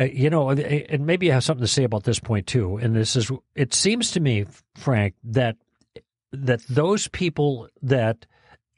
Uh, 0.00 0.04
you 0.04 0.30
know 0.30 0.50
and 0.50 1.06
maybe 1.06 1.30
i 1.30 1.34
have 1.34 1.44
something 1.44 1.64
to 1.64 1.68
say 1.68 1.84
about 1.84 2.04
this 2.04 2.20
point 2.20 2.46
too 2.46 2.76
and 2.76 2.94
this 2.94 3.16
is 3.16 3.30
it 3.54 3.74
seems 3.74 4.10
to 4.10 4.20
me 4.20 4.44
frank 4.76 5.14
that 5.22 5.56
that 6.32 6.60
those 6.68 7.06
people 7.08 7.68
that 7.82 8.26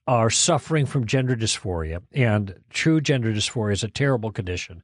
are 0.07 0.31
suffering 0.31 0.87
from 0.87 1.07
gender 1.07 1.35
dysphoria, 1.35 2.01
and 2.13 2.55
true 2.71 3.01
gender 3.01 3.33
dysphoria 3.33 3.73
is 3.73 3.83
a 3.85 3.89
terrible 3.89 4.31
condition, 4.31 4.83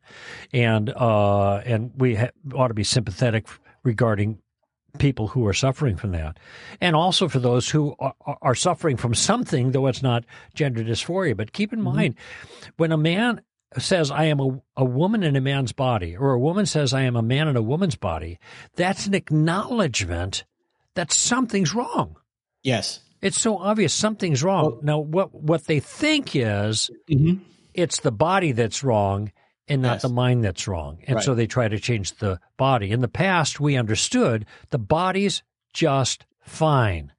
and 0.53 0.91
uh, 0.91 1.59
and 1.59 1.93
we 1.97 2.16
ha- 2.16 2.31
ought 2.55 2.68
to 2.68 2.75
be 2.75 2.85
sympathetic 2.85 3.47
regarding 3.85 4.39
people 4.99 5.29
who 5.29 5.47
are 5.47 5.55
suffering 5.55 5.97
from 5.97 6.12
that, 6.12 6.39
and 6.81 6.97
also 6.97 7.29
for 7.29 7.39
those 7.39 7.68
who 7.68 7.95
are, 7.99 8.14
are 8.43 8.55
suffering 8.55 8.97
from 8.97 9.14
something, 9.14 9.70
though 9.70 9.87
it's 9.87 10.03
not 10.03 10.25
gender 10.55 10.83
dysphoria. 10.83 11.37
But 11.37 11.53
keep 11.53 11.73
in 11.73 11.81
mm-hmm. 11.81 11.97
mind, 11.97 12.14
when 12.77 12.93
a 12.93 12.97
man 12.97 13.41
says 13.79 14.11
I 14.11 14.25
am 14.25 14.41
a, 14.41 14.62
a 14.77 14.85
woman 14.85 15.23
in 15.23 15.37
a 15.37 15.41
man's 15.41 15.73
body, 15.73 16.16
or 16.16 16.33
a 16.33 16.41
woman 16.41 16.66
says 16.66 16.93
I 16.93 17.03
am 17.03 17.16
a 17.16 17.23
man 17.23 17.49
in 17.49 17.57
a 17.57 17.62
woman's 17.62 17.97
body, 17.97 18.39
that's 18.75 19.07
an 19.07 19.14
acknowledgement 19.14 20.45
that 20.95 21.12
something's 21.12 21.75
wrong. 21.75 22.16
Yes. 22.62 23.01
It's 23.23 23.41
so 23.41 23.57
obvious 23.57 23.95
something's 23.95 24.43
wrong. 24.43 24.64
Well, 24.64 24.81
now, 24.83 24.99
what 24.99 25.33
what 25.33 25.66
they 25.66 25.81
think 25.81 26.35
is 26.35 26.91
mm-hmm. 27.09 27.43
it's 27.73 28.01
the 28.01 28.12
body 28.12 28.53
that's 28.53 28.83
wrong 28.83 29.31
and 29.68 29.81
not 29.81 29.95
yes. 29.95 30.03
the 30.03 30.09
mind 30.09 30.45
that's 30.45 30.66
wrong, 30.66 30.99
and 31.07 31.16
right. 31.16 31.25
so 31.25 31.35
they 31.35 31.47
try 31.47 31.68
to 31.68 31.79
change 31.79 32.16
the 32.16 32.41
body. 32.57 32.91
In 32.91 33.01
the 33.01 33.09
past, 33.09 33.61
we 33.61 33.77
understood 33.77 34.45
the 34.70 34.79
body's 34.79 35.43
just 35.73 36.27
fine. 36.41 37.12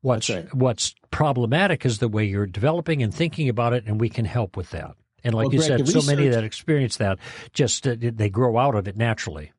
What's 0.00 0.30
right. 0.30 0.52
what's 0.54 0.94
problematic 1.10 1.84
is 1.84 1.98
the 1.98 2.08
way 2.08 2.24
you're 2.24 2.46
developing 2.46 3.02
and 3.02 3.14
thinking 3.14 3.50
about 3.50 3.74
it, 3.74 3.84
and 3.86 4.00
we 4.00 4.08
can 4.08 4.24
help 4.24 4.56
with 4.56 4.70
that. 4.70 4.96
And 5.22 5.34
like 5.34 5.46
well, 5.46 5.54
you 5.54 5.58
Greg, 5.60 5.68
said, 5.68 5.88
so 5.88 5.94
research, 5.94 6.16
many 6.16 6.28
that 6.28 6.44
experience 6.44 6.96
that 6.96 7.18
just 7.52 7.86
uh, 7.86 7.96
they 7.98 8.30
grow 8.30 8.56
out 8.58 8.74
of 8.74 8.88
it 8.88 8.96
naturally. 8.96 9.52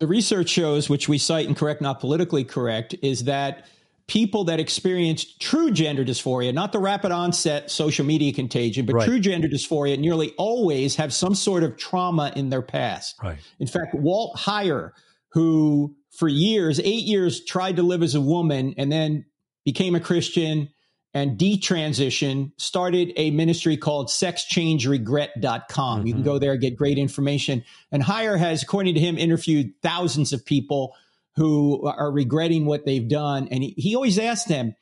The 0.00 0.06
research 0.06 0.48
shows, 0.48 0.88
which 0.88 1.08
we 1.08 1.18
cite 1.18 1.48
in 1.48 1.54
Correct 1.56 1.80
Not 1.80 1.98
Politically 1.98 2.44
Correct, 2.44 2.94
is 3.02 3.24
that 3.24 3.66
people 4.08 4.44
that 4.44 4.58
experience 4.58 5.24
true 5.38 5.70
gender 5.70 6.04
dysphoria, 6.04 6.52
not 6.52 6.72
the 6.72 6.78
rapid 6.78 7.12
onset 7.12 7.70
social 7.70 8.04
media 8.04 8.32
contagion, 8.32 8.86
but 8.86 8.94
right. 8.94 9.06
true 9.06 9.20
gender 9.20 9.46
dysphoria 9.46 9.98
nearly 9.98 10.32
always 10.38 10.96
have 10.96 11.12
some 11.12 11.34
sort 11.34 11.62
of 11.62 11.76
trauma 11.76 12.32
in 12.34 12.48
their 12.48 12.62
past. 12.62 13.16
Right. 13.22 13.38
In 13.60 13.66
fact, 13.66 13.94
Walt 13.94 14.36
Heyer, 14.36 14.92
who 15.32 15.94
for 16.10 16.26
years, 16.26 16.80
eight 16.80 17.04
years, 17.04 17.44
tried 17.44 17.76
to 17.76 17.82
live 17.82 18.02
as 18.02 18.14
a 18.14 18.20
woman 18.20 18.74
and 18.78 18.90
then 18.90 19.26
became 19.64 19.94
a 19.94 20.00
Christian 20.00 20.70
and 21.12 21.38
detransition, 21.38 22.52
started 22.56 23.12
a 23.16 23.30
ministry 23.30 23.76
called 23.76 24.08
sexchangeregret.com. 24.08 25.98
Mm-hmm. 25.98 26.06
You 26.06 26.12
can 26.14 26.22
mm-hmm. 26.22 26.30
go 26.30 26.38
there, 26.38 26.52
and 26.52 26.60
get 26.60 26.76
great 26.76 26.96
information. 26.96 27.62
And 27.92 28.02
Heyer 28.02 28.38
has, 28.38 28.62
according 28.62 28.94
to 28.94 29.00
him, 29.00 29.18
interviewed 29.18 29.72
thousands 29.82 30.32
of 30.32 30.46
people 30.46 30.94
who 31.36 31.86
are 31.86 32.10
regretting 32.12 32.66
what 32.66 32.84
they've 32.84 33.08
done. 33.08 33.48
And 33.50 33.62
he, 33.62 33.74
he 33.76 33.94
always 33.94 34.18
asked 34.18 34.48
them, 34.48 34.74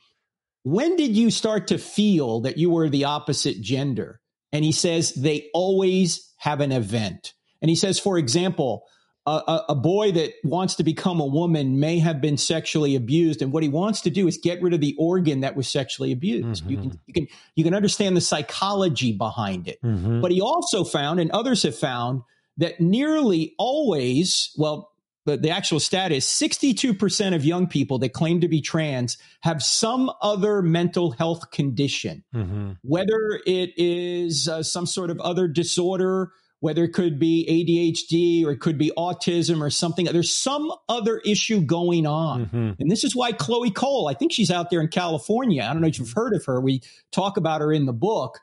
when 0.63 0.97
did 0.97 1.17
you 1.17 1.31
start 1.31 1.69
to 1.69 1.79
feel 1.79 2.41
that 2.41 2.59
you 2.59 2.71
were 2.71 2.89
the 2.89 3.05
opposite 3.05 3.61
gender? 3.61 4.21
And 4.53 4.65
he 4.65 4.73
says, 4.73 5.13
they 5.13 5.49
always 5.53 6.33
have 6.39 6.61
an 6.61 6.73
event. 6.73 7.35
And 7.61 7.69
he 7.69 7.77
says, 7.77 7.99
for 7.99 8.19
example, 8.19 8.85
a, 9.27 9.63
a, 9.71 9.75
boy 9.75 10.13
that 10.13 10.35
wants 10.45 10.77
to 10.77 10.85
become 10.85 11.21
a 11.21 11.27
woman 11.27 11.81
may 11.81 11.99
have 11.99 12.21
been 12.21 12.37
sexually 12.37 12.95
abused, 12.95 13.43
and 13.43 13.53
what 13.53 13.65
he 13.65 13.69
wants 13.69 14.01
to 14.03 14.11
do 14.11 14.29
is 14.29 14.39
get 14.39 14.63
rid 14.63 14.73
of 14.73 14.81
the 14.81 14.95
organ 14.99 15.41
that 15.41 15.57
was 15.57 15.67
sexually 15.67 16.13
abused. 16.13 16.63
Mm-hmm. 16.63 16.71
You 16.71 16.77
can 16.77 17.01
you 17.07 17.13
can 17.13 17.27
you 17.57 17.65
can 17.65 17.75
understand 17.75 18.17
the 18.17 18.21
psychology 18.21 19.13
behind 19.13 19.67
it. 19.67 19.83
Mm-hmm. 19.83 20.21
But 20.21 20.31
he 20.31 20.41
also 20.41 20.85
found, 20.85 21.19
and 21.19 21.31
others 21.33 21.65
have 21.65 21.77
found, 21.77 22.23
that 22.59 22.81
nearly 22.81 23.55
always, 23.59 24.53
well, 24.57 24.93
the, 25.27 25.37
the 25.37 25.51
actual 25.51 25.81
stat 25.81 26.12
is 26.12 26.24
62% 26.24 27.35
of 27.35 27.45
young 27.45 27.66
people 27.66 27.99
that 27.99 28.12
claim 28.12 28.41
to 28.41 28.49
be 28.49 28.61
trans 28.61 29.18
have 29.43 29.62
some 29.62 30.11
other 30.22 30.62
mental 30.62 31.11
health 31.11 31.51
condition, 31.51 32.24
mm-hmm. 32.35 32.72
whether 32.83 33.41
it 33.45 33.72
is 33.77 34.49
uh, 34.49 34.62
some 34.62 34.87
sort 34.87 35.11
of 35.11 35.20
other 35.20 35.49
disorder, 35.49 36.33
whether 36.61 36.85
it 36.85 36.93
could 36.93 37.18
be 37.18 37.45
ADHD 37.49 38.47
or 38.47 38.53
it 38.53 38.61
could 38.61 38.79
be 38.79 38.93
autism 38.97 39.61
or 39.61 39.68
something. 39.68 40.07
There's 40.07 40.35
some 40.35 40.72
other 40.89 41.18
issue 41.18 41.61
going 41.61 42.07
on. 42.07 42.47
Mm-hmm. 42.47 42.70
And 42.79 42.91
this 42.91 43.05
is 43.05 43.14
why 43.14 43.33
Chloe 43.33 43.70
Cole, 43.70 44.09
I 44.09 44.14
think 44.14 44.33
she's 44.33 44.51
out 44.51 44.70
there 44.70 44.81
in 44.81 44.89
California. 44.89 45.62
I 45.62 45.72
don't 45.72 45.83
know 45.83 45.89
if 45.89 45.99
you've 45.99 46.12
heard 46.12 46.35
of 46.35 46.45
her. 46.47 46.61
We 46.61 46.83
talk 47.12 47.37
about 47.37 47.61
her 47.61 47.72
in 47.72 47.87
the 47.87 47.93
book 47.93 48.41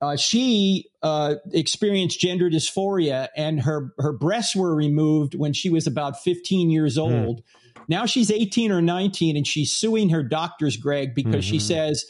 uh, 0.00 0.16
she 0.16 0.90
uh, 1.02 1.36
experienced 1.52 2.20
gender 2.20 2.48
dysphoria 2.48 3.28
and 3.36 3.60
her 3.60 3.92
her 3.98 4.12
breasts 4.12 4.54
were 4.54 4.74
removed 4.74 5.34
when 5.34 5.52
she 5.52 5.70
was 5.70 5.86
about 5.86 6.22
15 6.22 6.70
years 6.70 6.94
hmm. 6.94 7.00
old. 7.00 7.40
Mm. 7.40 7.44
Now 7.88 8.06
she's 8.06 8.30
18 8.30 8.70
or 8.70 8.82
19 8.82 9.36
and 9.36 9.46
she's 9.46 9.72
suing 9.72 10.10
her 10.10 10.22
doctors, 10.22 10.76
Greg, 10.76 11.14
because 11.14 11.44
mm-hmm. 11.44 11.52
she 11.52 11.58
says, 11.58 12.04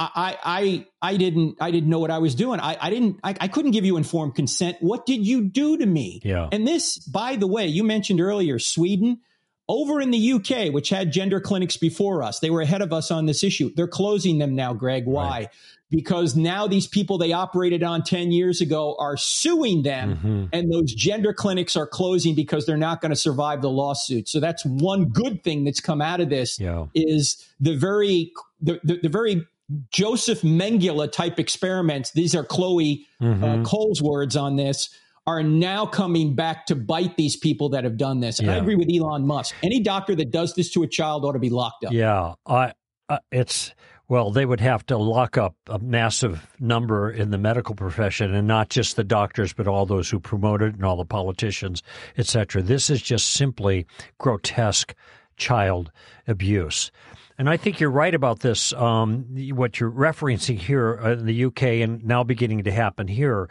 I, 0.00 0.36
I, 0.42 0.86
I 1.00 1.16
didn't, 1.16 1.58
I 1.60 1.70
didn't 1.70 1.90
know 1.90 2.00
what 2.00 2.10
I 2.10 2.18
was 2.18 2.34
doing. 2.34 2.58
I, 2.58 2.76
I 2.80 2.90
didn't, 2.90 3.20
I, 3.22 3.36
I 3.40 3.48
couldn't 3.48 3.70
give 3.70 3.84
you 3.84 3.98
informed 3.98 4.34
consent. 4.34 4.78
What 4.80 5.06
did 5.06 5.24
you 5.24 5.42
do 5.42 5.76
to 5.76 5.86
me? 5.86 6.20
Yeah. 6.24 6.48
And 6.50 6.66
this, 6.66 6.98
by 6.98 7.36
the 7.36 7.46
way, 7.46 7.66
you 7.66 7.84
mentioned 7.84 8.20
earlier, 8.20 8.58
Sweden, 8.58 9.20
over 9.68 10.00
in 10.00 10.10
the 10.10 10.32
UK, 10.32 10.72
which 10.72 10.88
had 10.88 11.12
gender 11.12 11.38
clinics 11.38 11.76
before 11.76 12.24
us, 12.24 12.40
they 12.40 12.50
were 12.50 12.62
ahead 12.62 12.82
of 12.82 12.92
us 12.92 13.12
on 13.12 13.26
this 13.26 13.44
issue. 13.44 13.70
They're 13.76 13.86
closing 13.86 14.38
them 14.38 14.56
now, 14.56 14.72
Greg. 14.72 15.04
Why? 15.04 15.28
Right 15.28 15.48
because 15.90 16.36
now 16.36 16.66
these 16.66 16.86
people 16.86 17.18
they 17.18 17.32
operated 17.32 17.82
on 17.82 18.02
10 18.02 18.32
years 18.32 18.60
ago 18.60 18.96
are 18.98 19.16
suing 19.16 19.82
them 19.82 20.16
mm-hmm. 20.16 20.44
and 20.52 20.72
those 20.72 20.92
gender 20.94 21.32
clinics 21.32 21.76
are 21.76 21.86
closing 21.86 22.34
because 22.34 22.66
they're 22.66 22.76
not 22.76 23.00
going 23.00 23.10
to 23.10 23.16
survive 23.16 23.60
the 23.60 23.70
lawsuit 23.70 24.28
so 24.28 24.40
that's 24.40 24.64
one 24.64 25.06
good 25.06 25.42
thing 25.42 25.64
that's 25.64 25.80
come 25.80 26.00
out 26.00 26.20
of 26.20 26.30
this 26.30 26.58
yeah. 26.58 26.86
is 26.94 27.44
the 27.58 27.76
very 27.76 28.32
the, 28.60 28.80
the, 28.84 29.00
the, 29.02 29.08
very 29.08 29.46
joseph 29.92 30.42
mengele 30.42 31.10
type 31.10 31.38
experiments 31.38 32.10
these 32.12 32.34
are 32.34 32.44
chloe 32.44 33.06
uh, 33.20 33.24
mm-hmm. 33.24 33.44
uh, 33.44 33.64
cole's 33.64 34.00
words 34.00 34.36
on 34.36 34.56
this 34.56 34.90
are 35.26 35.42
now 35.42 35.86
coming 35.86 36.34
back 36.34 36.66
to 36.66 36.74
bite 36.74 37.16
these 37.16 37.36
people 37.36 37.68
that 37.68 37.84
have 37.84 37.96
done 37.96 38.20
this. 38.20 38.40
Yeah. 38.40 38.54
I 38.54 38.56
agree 38.56 38.74
with 38.74 38.88
Elon 38.92 39.26
Musk. 39.26 39.54
Any 39.62 39.78
doctor 39.78 40.14
that 40.16 40.30
does 40.30 40.54
this 40.54 40.70
to 40.72 40.82
a 40.82 40.88
child 40.88 41.24
ought 41.24 41.32
to 41.32 41.38
be 41.38 41.50
locked 41.50 41.84
up. 41.84 41.92
Yeah, 41.92 42.34
I, 42.46 42.72
uh, 43.08 43.18
it's 43.30 43.72
well, 44.10 44.32
they 44.32 44.44
would 44.44 44.60
have 44.60 44.84
to 44.84 44.96
lock 44.96 45.38
up 45.38 45.54
a 45.68 45.78
massive 45.78 46.48
number 46.58 47.12
in 47.12 47.30
the 47.30 47.38
medical 47.38 47.76
profession 47.76 48.34
and 48.34 48.48
not 48.48 48.68
just 48.68 48.96
the 48.96 49.04
doctors, 49.04 49.52
but 49.52 49.68
all 49.68 49.86
those 49.86 50.10
who 50.10 50.18
promote 50.18 50.62
it 50.62 50.74
and 50.74 50.84
all 50.84 50.96
the 50.96 51.04
politicians, 51.04 51.80
etc. 52.18 52.60
This 52.60 52.90
is 52.90 53.00
just 53.00 53.30
simply 53.30 53.86
grotesque 54.18 54.96
child 55.36 55.92
abuse. 56.26 56.90
And 57.38 57.48
I 57.48 57.56
think 57.56 57.78
you're 57.78 57.88
right 57.88 58.12
about 58.12 58.40
this. 58.40 58.72
Um, 58.72 59.26
what 59.54 59.78
you're 59.78 59.92
referencing 59.92 60.58
here 60.58 60.94
in 60.94 61.26
the 61.26 61.44
UK 61.44 61.62
and 61.62 62.04
now 62.04 62.24
beginning 62.24 62.64
to 62.64 62.72
happen 62.72 63.06
here, 63.06 63.48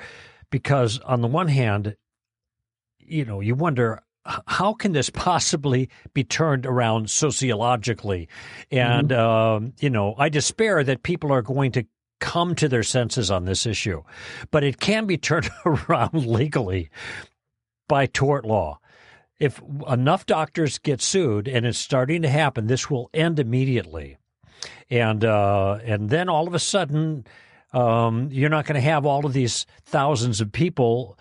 because 0.49 0.99
on 0.99 1.21
the 1.21 1.29
one 1.29 1.47
hand, 1.47 1.95
you 2.99 3.23
know, 3.23 3.39
you 3.39 3.55
wonder 3.55 4.03
how 4.47 4.73
can 4.73 4.91
this 4.91 5.09
possibly 5.09 5.89
be 6.13 6.23
turned 6.23 6.65
around 6.65 7.09
sociologically? 7.09 8.29
And, 8.71 9.09
mm-hmm. 9.09 9.65
uh, 9.65 9.69
you 9.79 9.89
know, 9.89 10.15
I 10.17 10.29
despair 10.29 10.83
that 10.83 11.03
people 11.03 11.31
are 11.31 11.41
going 11.41 11.71
to 11.73 11.85
come 12.19 12.53
to 12.55 12.67
their 12.67 12.83
senses 12.83 13.31
on 13.31 13.45
this 13.45 13.65
issue. 13.65 14.03
But 14.51 14.63
it 14.63 14.79
can 14.79 15.05
be 15.05 15.17
turned 15.17 15.49
around 15.65 16.25
legally 16.25 16.89
by 17.87 18.05
tort 18.05 18.45
law. 18.45 18.79
If 19.39 19.61
enough 19.87 20.25
doctors 20.25 20.77
get 20.79 21.01
sued, 21.01 21.47
and 21.47 21.65
it's 21.65 21.77
starting 21.77 22.21
to 22.23 22.29
happen, 22.29 22.67
this 22.67 22.89
will 22.89 23.09
end 23.13 23.39
immediately. 23.39 24.17
And 24.89 25.23
uh, 25.23 25.79
and 25.85 26.09
then 26.09 26.27
all 26.27 26.45
of 26.45 26.53
a 26.53 26.59
sudden, 26.59 27.25
um, 27.71 28.27
you're 28.31 28.49
not 28.49 28.65
going 28.65 28.75
to 28.75 28.81
have 28.81 29.05
all 29.05 29.25
of 29.25 29.31
these 29.31 29.65
thousands 29.85 30.41
of 30.41 30.51
people 30.51 31.17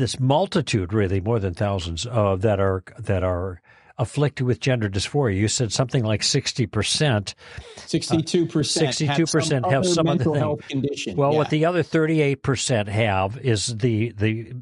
this 0.00 0.18
multitude, 0.18 0.92
really 0.92 1.20
more 1.20 1.38
than 1.38 1.54
thousands, 1.54 2.06
uh, 2.06 2.34
that 2.40 2.58
are 2.58 2.82
that 2.98 3.22
are 3.22 3.60
afflicted 3.98 4.46
with 4.46 4.60
gender 4.60 4.88
dysphoria. 4.88 5.36
You 5.36 5.46
said 5.46 5.72
something 5.72 6.02
like 6.02 6.22
sixty 6.22 6.66
percent. 6.66 7.34
Sixty-two 7.76 8.46
percent. 8.46 8.94
Sixty-two 8.94 9.26
percent 9.26 9.66
have 9.66 9.84
some 9.84 10.06
mental 10.06 10.32
other 10.32 10.40
health 10.40 10.66
condition. 10.68 11.16
Well, 11.16 11.32
yeah. 11.32 11.38
what 11.38 11.50
the 11.50 11.66
other 11.66 11.82
thirty-eight 11.82 12.42
percent 12.42 12.88
have 12.88 13.38
is 13.38 13.76
the 13.76 14.12
the 14.12 14.54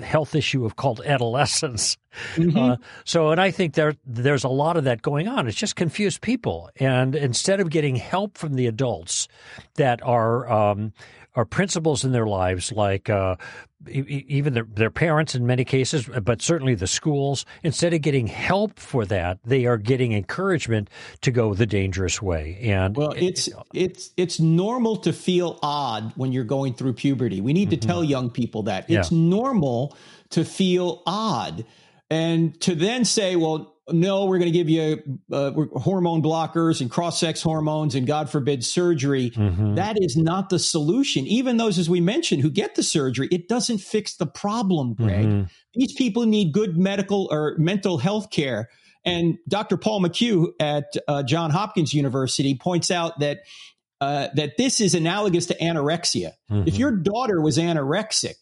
health 0.00 0.34
issue 0.34 0.64
of 0.64 0.76
called 0.76 1.00
adolescence. 1.04 1.98
Mhm. 2.36 2.56
Uh, 2.56 2.76
so, 3.04 3.30
and 3.30 3.40
I 3.40 3.50
think 3.50 3.74
there 3.74 3.94
there's 4.06 4.44
a 4.44 4.48
lot 4.48 4.76
of 4.76 4.84
that 4.84 5.02
going 5.02 5.26
on. 5.26 5.48
It's 5.48 5.56
just 5.56 5.74
confused 5.74 6.20
people, 6.20 6.70
and 6.76 7.16
instead 7.16 7.58
of 7.58 7.70
getting 7.70 7.96
help 7.96 8.38
from 8.38 8.54
the 8.54 8.68
adults 8.68 9.26
that 9.74 10.00
are 10.04 10.48
um, 10.48 10.92
are 11.34 11.44
principles 11.44 12.04
in 12.04 12.12
their 12.12 12.26
lives, 12.26 12.70
like 12.72 13.10
uh, 13.10 13.36
e- 13.88 14.24
even 14.28 14.54
their, 14.54 14.64
their 14.64 14.90
parents 14.90 15.34
in 15.34 15.46
many 15.46 15.64
cases, 15.64 16.08
but 16.22 16.40
certainly 16.40 16.74
the 16.74 16.86
schools, 16.86 17.44
instead 17.62 17.92
of 17.92 18.00
getting 18.02 18.26
help 18.26 18.78
for 18.78 19.04
that, 19.06 19.38
they 19.44 19.66
are 19.66 19.76
getting 19.76 20.12
encouragement 20.12 20.88
to 21.22 21.30
go 21.30 21.54
the 21.54 21.66
dangerous 21.66 22.22
way. 22.22 22.58
And 22.62 22.96
Well, 22.96 23.14
it's 23.16 23.48
it's 23.72 24.10
it's 24.16 24.38
normal 24.38 24.96
to 24.98 25.12
feel 25.12 25.58
odd 25.62 26.12
when 26.16 26.32
you're 26.32 26.44
going 26.44 26.74
through 26.74 26.94
puberty. 26.94 27.40
We 27.40 27.52
need 27.52 27.70
to 27.70 27.76
tell 27.76 28.04
young 28.04 28.30
people 28.30 28.64
that 28.64 28.88
it's 28.88 29.10
normal 29.10 29.96
to 30.30 30.44
feel 30.44 31.02
odd, 31.06 31.64
and 32.10 32.58
to 32.62 32.74
then 32.74 33.04
say, 33.04 33.36
"Well, 33.36 33.76
no, 33.90 34.24
we're 34.26 34.38
going 34.38 34.50
to 34.52 34.56
give 34.58 34.70
you 34.70 35.02
uh, 35.32 35.50
hormone 35.76 36.22
blockers 36.22 36.80
and 36.80 36.90
cross-sex 36.90 37.42
hormones 37.42 37.94
and 37.94 38.06
God 38.06 38.30
forbid 38.30 38.64
surgery." 38.64 39.30
Mhm. 39.30 39.76
That 39.76 39.96
is 40.00 40.16
not 40.16 40.48
the 40.50 40.58
solution. 40.58 41.26
Even 41.26 41.56
those, 41.56 41.78
as 41.78 41.88
we 41.90 42.00
mentioned, 42.00 42.42
who 42.42 42.50
get 42.50 42.74
the 42.76 42.82
surgery, 42.82 43.28
it 43.30 43.48
doesn't 43.48 43.78
fix 43.78 44.16
the 44.16 44.26
problem, 44.26 44.94
Greg. 44.94 45.26
Mhm. 45.26 45.50
These 45.74 45.92
people 45.94 46.24
need 46.26 46.52
good 46.52 46.76
medical 46.76 47.28
or 47.30 47.56
mental 47.58 47.98
health 47.98 48.30
care. 48.30 48.68
And 49.04 49.36
Dr. 49.48 49.76
Paul 49.76 50.00
McHugh 50.00 50.52
at 50.58 50.94
uh, 51.06 51.22
John 51.24 51.50
Hopkins 51.50 51.92
University 51.92 52.54
points 52.54 52.90
out 52.90 53.18
that 53.20 53.40
uh, 54.00 54.28
that 54.34 54.56
this 54.58 54.80
is 54.80 54.94
analogous 54.94 55.46
to 55.46 55.54
anorexia. 55.58 56.32
If 56.50 56.74
Mhm. 56.74 56.78
your 56.78 56.90
daughter 56.96 57.40
was 57.40 57.56
anorexic 57.58 58.34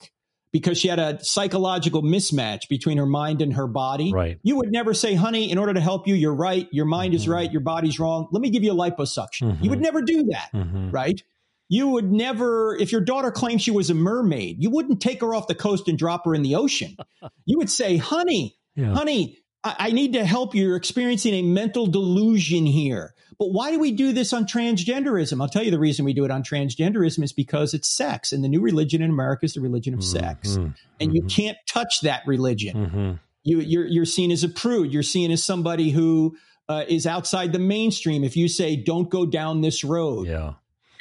because 0.53 0.79
she 0.79 0.89
had 0.89 0.99
a 0.99 1.23
psychological 1.25 2.03
mismatch 2.03 2.69
between 2.69 2.99
her 2.99 3.07
mind 3.07 3.41
and 3.43 3.55
her 3.55 3.67
body, 3.67 4.13
Right. 4.13 4.39
you 4.43 4.57
would 4.57 4.71
never 4.71 4.93
say, 4.95 5.15
"Honey, 5.15 5.51
in 5.51 5.59
order 5.59 5.73
to 5.75 5.81
help 5.81 6.07
you, 6.07 6.15
you're 6.15 6.35
right. 6.35 6.69
Your 6.73 6.85
mind 6.85 7.15
is 7.15 7.27
Mhm. 7.27 7.33
right. 7.33 7.51
Your 7.53 7.63
body's 7.63 7.99
wrong. 7.99 8.29
Let 8.31 8.43
me 8.43 8.51
give 8.51 8.63
you 8.63 8.73
a 8.73 8.75
liposuction." 8.77 9.57
You 9.63 9.71
would 9.71 9.79
Mhm. 9.79 9.83
never 9.83 10.03
do 10.03 10.25
that 10.25 10.51
Mhm. 10.55 10.93
right? 10.93 11.23
You 11.69 11.89
would 11.89 12.13
never, 12.13 12.77
if 12.77 12.93
your 12.93 13.01
daughter 13.01 13.31
claimed 13.31 13.63
she 13.63 13.71
was 13.71 13.89
a 13.89 13.95
mermaid, 13.95 14.63
you 14.63 14.69
wouldn't 14.69 15.01
take 15.01 15.23
her 15.23 15.35
off 15.35 15.47
the 15.47 15.55
coast 15.55 15.89
and 15.89 15.97
drop 15.97 16.27
her 16.27 16.35
in 16.35 16.43
the 16.43 16.55
ocean. 16.55 16.97
You 17.47 17.57
would 17.59 17.71
say, 17.71 17.97
honey, 17.97 18.57
Yeah. 18.77 18.93
honey, 18.95 19.39
I, 19.65 19.75
I 19.79 19.91
need 19.93 20.13
to 20.13 20.25
help 20.25 20.55
you. 20.55 20.67
You're 20.67 20.77
experiencing 20.77 21.33
a 21.35 21.43
mental 21.43 21.87
delusion 21.87 22.67
here. 22.67 23.15
But 23.39 23.53
why 23.53 23.71
do 23.71 23.79
we 23.79 23.93
do 23.93 24.13
this 24.13 24.33
on 24.33 24.47
transgenderism? 24.47 25.41
I'll 25.41 25.49
tell 25.49 25.63
you 25.63 25.71
the 25.71 25.79
reason 25.79 26.05
we 26.05 26.13
do 26.13 26.25
it 26.25 26.31
on 26.31 26.43
transgenderism 26.43 27.23
is 27.25 27.33
because 27.33 27.75
it's 27.75 27.89
sex. 27.89 28.33
And 28.33 28.43
the 28.45 28.49
new 28.49 28.61
religion 28.61 29.03
in 29.03 29.11
America 29.11 29.45
is 29.47 29.55
the 29.55 29.61
religion 29.61 29.95
of 29.95 30.05
sex. 30.05 30.57
Mhm. 30.57 30.75
And 31.01 31.15
you 31.15 31.23
Mhm. 31.23 31.31
can't 31.35 31.59
touch 31.67 32.01
that 32.03 32.23
religion 32.27 32.77
Mhm. 32.77 33.19
you, 33.45 33.61
you're 33.61 33.87
you're 33.87 34.05
seen 34.05 34.31
as 34.31 34.45
a 34.45 34.49
prude. 34.49 34.93
You're 34.93 35.03
seen 35.03 35.31
as 35.31 35.43
somebody 35.43 35.91
who 35.91 36.37
uh, 36.69 36.85
is 36.89 37.07
outside 37.07 37.53
the 37.53 37.59
mainstream. 37.59 38.23
If 38.23 38.37
you 38.37 38.47
say 38.49 38.77
don't 38.77 39.11
go 39.11 39.27
down 39.27 39.61
this 39.63 39.83
road, 39.83 40.29
Yeah. 40.29 40.53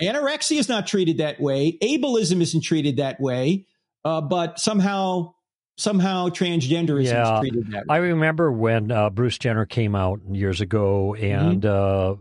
anorexia 0.01 0.57
is 0.57 0.67
not 0.67 0.87
treated 0.87 1.19
that 1.19 1.39
way. 1.39 1.77
Ableism 1.83 2.41
isn't 2.41 2.61
treated 2.61 2.97
that 2.97 3.21
way. 3.21 3.67
Uh, 4.03 4.19
but 4.21 4.59
somehow, 4.59 5.33
somehow 5.81 6.29
transgenderism 6.29 7.11
Yeah. 7.11 7.33
is 7.35 7.39
treated 7.39 7.71
that 7.71 7.87
way. 7.87 7.95
I 7.95 7.97
remember 7.97 8.51
when 8.51 8.91
uh, 8.91 9.09
Bruce 9.09 9.37
Jenner 9.37 9.65
came 9.65 9.95
out 9.95 10.21
years 10.31 10.61
ago, 10.61 11.15
and 11.15 11.65
uh, 11.65 12.15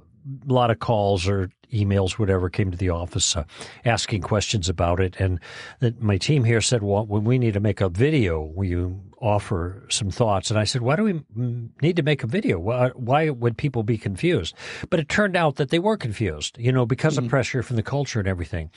a 0.49 0.53
lot 0.53 0.71
of 0.71 0.79
calls 0.79 1.29
or 1.29 1.51
emails, 1.73 2.13
whatever, 2.13 2.49
came 2.51 2.71
to 2.71 2.77
the 2.77 2.91
office 2.91 3.37
uh, 3.37 3.45
asking 3.85 4.23
questions 4.23 4.69
about 4.69 5.01
it. 5.01 5.17
And 5.19 5.41
that 5.81 6.01
my 6.01 6.19
team 6.19 6.45
here 6.45 6.61
said, 6.61 6.83
"Well, 6.83 7.07
we 7.07 7.39
need 7.39 7.55
to 7.55 7.61
make 7.61 7.81
a 7.81 7.89
video, 7.89 8.41
will 8.43 8.67
you 8.67 9.01
offer 9.21 9.87
some 9.91 10.11
thoughts?" 10.11 10.51
And 10.51 10.59
I 10.59 10.65
said, 10.65 10.83
"Why 10.83 10.97
do 10.97 11.03
we 11.05 11.13
mm, 11.15 11.69
need 11.83 11.97
to 11.97 12.03
make 12.03 12.23
a 12.23 12.27
video? 12.27 12.59
Why, 12.59 12.89
why 12.95 13.31
would 13.31 13.57
people 13.57 13.83
be 13.83 13.99
confused?" 13.99 14.55
But 14.89 15.01
it 15.01 15.09
turned 15.09 15.37
out 15.37 15.57
that 15.57 15.71
they 15.71 15.79
were 15.79 15.97
confused, 15.97 16.57
you 16.59 16.73
know, 16.73 16.87
because 16.87 17.19
of 17.19 17.29
pressure 17.29 17.63
from 17.63 17.77
the 17.77 17.83
culture 17.83 18.19
and 18.19 18.29
everything. 18.29 18.71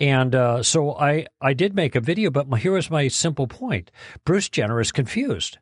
And 0.00 0.34
uh, 0.34 0.62
so 0.62 0.96
I 0.96 1.26
I 1.40 1.52
did 1.54 1.74
make 1.74 1.94
a 1.94 2.00
video, 2.00 2.30
but 2.30 2.48
my, 2.48 2.58
here 2.58 2.72
was 2.72 2.90
my 2.90 3.08
simple 3.08 3.46
point: 3.46 3.90
Bruce 4.24 4.48
Jenner 4.48 4.80
is 4.80 4.92
confused. 4.92 5.58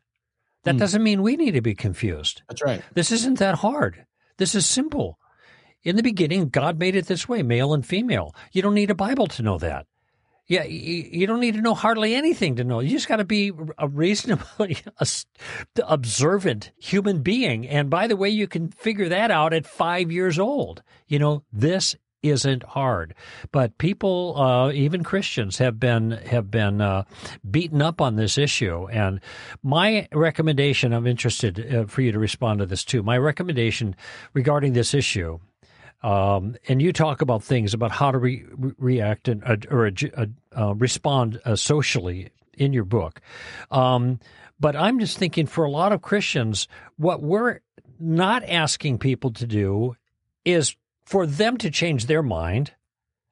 That 0.63 0.73
Hmm. 0.75 0.79
doesn't 0.79 1.03
mean 1.03 1.21
we 1.21 1.35
need 1.35 1.51
to 1.51 1.61
be 1.61 1.75
confused. 1.75 2.41
That's 2.47 2.63
right. 2.63 2.81
This 2.93 3.11
isn't 3.11 3.39
that 3.39 3.55
hard. 3.55 4.05
This 4.37 4.55
is 4.55 4.65
simple. 4.65 5.19
In 5.83 5.95
the 5.95 6.03
beginning, 6.03 6.49
God 6.49 6.79
made 6.79 6.95
it 6.95 7.07
this 7.07 7.27
way, 7.27 7.43
male 7.43 7.73
and 7.73 7.85
female. 7.85 8.33
You 8.51 8.61
don't 8.61 8.73
need 8.73 8.91
a 8.91 8.95
Bible 8.95 9.27
to 9.27 9.43
know 9.43 9.57
that. 9.57 9.85
Yeah, 10.45 10.63
you 10.63 11.25
don't 11.25 11.39
need 11.39 11.55
to 11.55 11.61
know 11.61 11.73
hardly 11.73 12.15
anything 12.15 12.57
to 12.57 12.65
know. 12.65 12.81
You 12.81 12.89
just 12.89 13.07
got 13.07 13.17
to 13.17 13.25
be 13.25 13.53
a 13.77 13.87
reasonably 13.87 14.77
observant 15.87 16.71
human 16.77 17.21
being. 17.21 17.65
And 17.67 17.89
by 17.89 18.07
the 18.07 18.17
way, 18.17 18.29
you 18.29 18.47
can 18.47 18.69
figure 18.69 19.07
that 19.07 19.31
out 19.31 19.53
at 19.53 19.65
five 19.65 20.11
years 20.11 20.37
old. 20.37 20.83
You 21.07 21.19
know, 21.19 21.43
this 21.53 21.95
isn't 22.23 22.63
hard. 22.63 23.13
But 23.53 23.77
people, 23.77 24.37
uh, 24.37 24.71
even 24.71 25.03
Christians, 25.03 25.59
have 25.59 25.79
been 25.79 26.11
have 26.11 26.51
been 26.51 26.81
uh, 26.81 27.03
beaten 27.49 27.81
up 27.81 28.01
on 28.01 28.17
this 28.17 28.37
issue. 28.37 28.87
And 28.89 29.21
my 29.61 30.07
recommendation, 30.11 30.93
I'm 30.93 31.07
interested 31.07 31.73
uh, 31.73 31.85
for 31.85 32.01
you 32.01 32.11
to 32.11 32.19
respond 32.19 32.59
to 32.59 32.65
this 32.65 32.83
too. 32.83 33.01
My 33.01 33.17
recommendation 33.17 33.95
regarding 34.33 34.73
this 34.73 34.93
issue 34.93 35.39
um, 36.03 36.55
and 36.67 36.81
you 36.81 36.91
talk 36.91 37.21
about 37.21 37.43
things 37.43 37.73
about 37.73 37.91
how 37.91 38.11
to 38.11 38.17
re- 38.17 38.45
re- 38.51 38.73
react 38.77 39.27
and 39.27 39.43
uh, 39.43 39.55
or 39.71 39.87
uh, 39.87 40.25
uh, 40.55 40.75
respond 40.75 41.39
uh, 41.45 41.55
socially 41.55 42.29
in 42.57 42.73
your 42.73 42.83
book. 42.83 43.21
Um, 43.71 44.19
but 44.59 44.75
I'm 44.75 44.99
just 44.99 45.17
thinking 45.17 45.47
for 45.47 45.63
a 45.63 45.71
lot 45.71 45.91
of 45.91 46.01
Christians, 46.01 46.67
what 46.97 47.21
we're 47.21 47.61
not 47.99 48.43
asking 48.43 48.99
people 48.99 49.31
to 49.31 49.47
do 49.47 49.95
is 50.45 50.75
for 51.05 51.25
them 51.25 51.57
to 51.57 51.71
change 51.71 52.05
their 52.05 52.23
mind. 52.23 52.71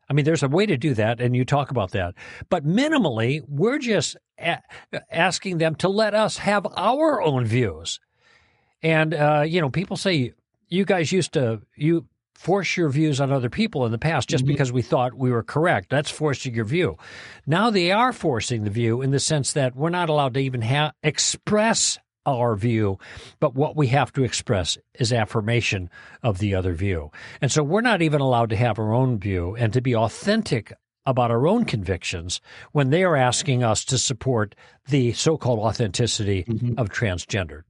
I 0.09 0.13
mean, 0.13 0.25
there's 0.25 0.43
a 0.43 0.49
way 0.49 0.65
to 0.65 0.77
do 0.77 0.93
that, 0.95 1.21
and 1.21 1.35
you 1.35 1.45
talk 1.45 1.71
about 1.71 1.91
that. 1.91 2.15
But 2.49 2.65
minimally, 2.65 3.41
we're 3.47 3.79
just 3.79 4.17
a- 4.39 4.61
asking 5.09 5.57
them 5.57 5.75
to 5.75 5.89
let 5.89 6.13
us 6.13 6.37
have 6.37 6.65
our 6.75 7.21
own 7.21 7.45
views. 7.45 7.99
And 8.81 9.13
uh, 9.13 9.43
you 9.45 9.61
know, 9.61 9.69
people 9.69 9.97
say 9.97 10.33
you 10.67 10.85
guys 10.85 11.11
used 11.11 11.33
to 11.33 11.61
you 11.75 12.07
force 12.41 12.75
your 12.75 12.89
views 12.89 13.21
on 13.21 13.31
other 13.31 13.51
people 13.51 13.85
in 13.85 13.91
the 13.91 13.99
past 13.99 14.27
just 14.27 14.43
mm-hmm. 14.43 14.53
because 14.53 14.71
we 14.71 14.81
thought 14.81 15.13
we 15.13 15.29
were 15.29 15.43
correct. 15.43 15.91
That's 15.91 16.09
forcing 16.09 16.55
your 16.55 16.65
view. 16.65 16.97
Now 17.45 17.69
they 17.69 17.91
are 17.91 18.11
forcing 18.11 18.63
the 18.63 18.71
view 18.71 19.03
in 19.03 19.11
the 19.11 19.19
sense 19.19 19.53
that 19.53 19.75
we're 19.75 19.91
not 19.91 20.09
allowed 20.09 20.33
to 20.33 20.39
even 20.39 20.63
ha- 20.63 20.93
express 21.03 21.99
our 22.25 22.55
view, 22.55 22.97
but 23.39 23.53
what 23.53 23.75
we 23.75 23.87
have 23.87 24.11
to 24.13 24.23
express 24.23 24.75
is 24.95 25.13
affirmation 25.13 25.89
of 26.23 26.39
the 26.39 26.55
other 26.55 26.73
view. 26.73 27.11
And 27.41 27.51
so 27.51 27.61
we're 27.61 27.81
not 27.81 28.01
even 28.01 28.21
allowed 28.21 28.49
to 28.49 28.55
have 28.55 28.79
our 28.79 28.91
own 28.91 29.19
view 29.19 29.55
and 29.55 29.71
to 29.73 29.81
be 29.81 29.95
authentic 29.95 30.73
about 31.05 31.29
our 31.29 31.45
own 31.47 31.65
convictions 31.65 32.41
when 32.71 32.89
they 32.89 33.03
are 33.03 33.15
asking 33.15 33.63
us 33.63 33.85
to 33.85 33.99
support 33.99 34.55
the 34.87 35.13
so-called 35.13 35.59
authenticity 35.59 36.43
mm-hmm. 36.43 36.73
of 36.79 36.89
transgender. 36.89 37.61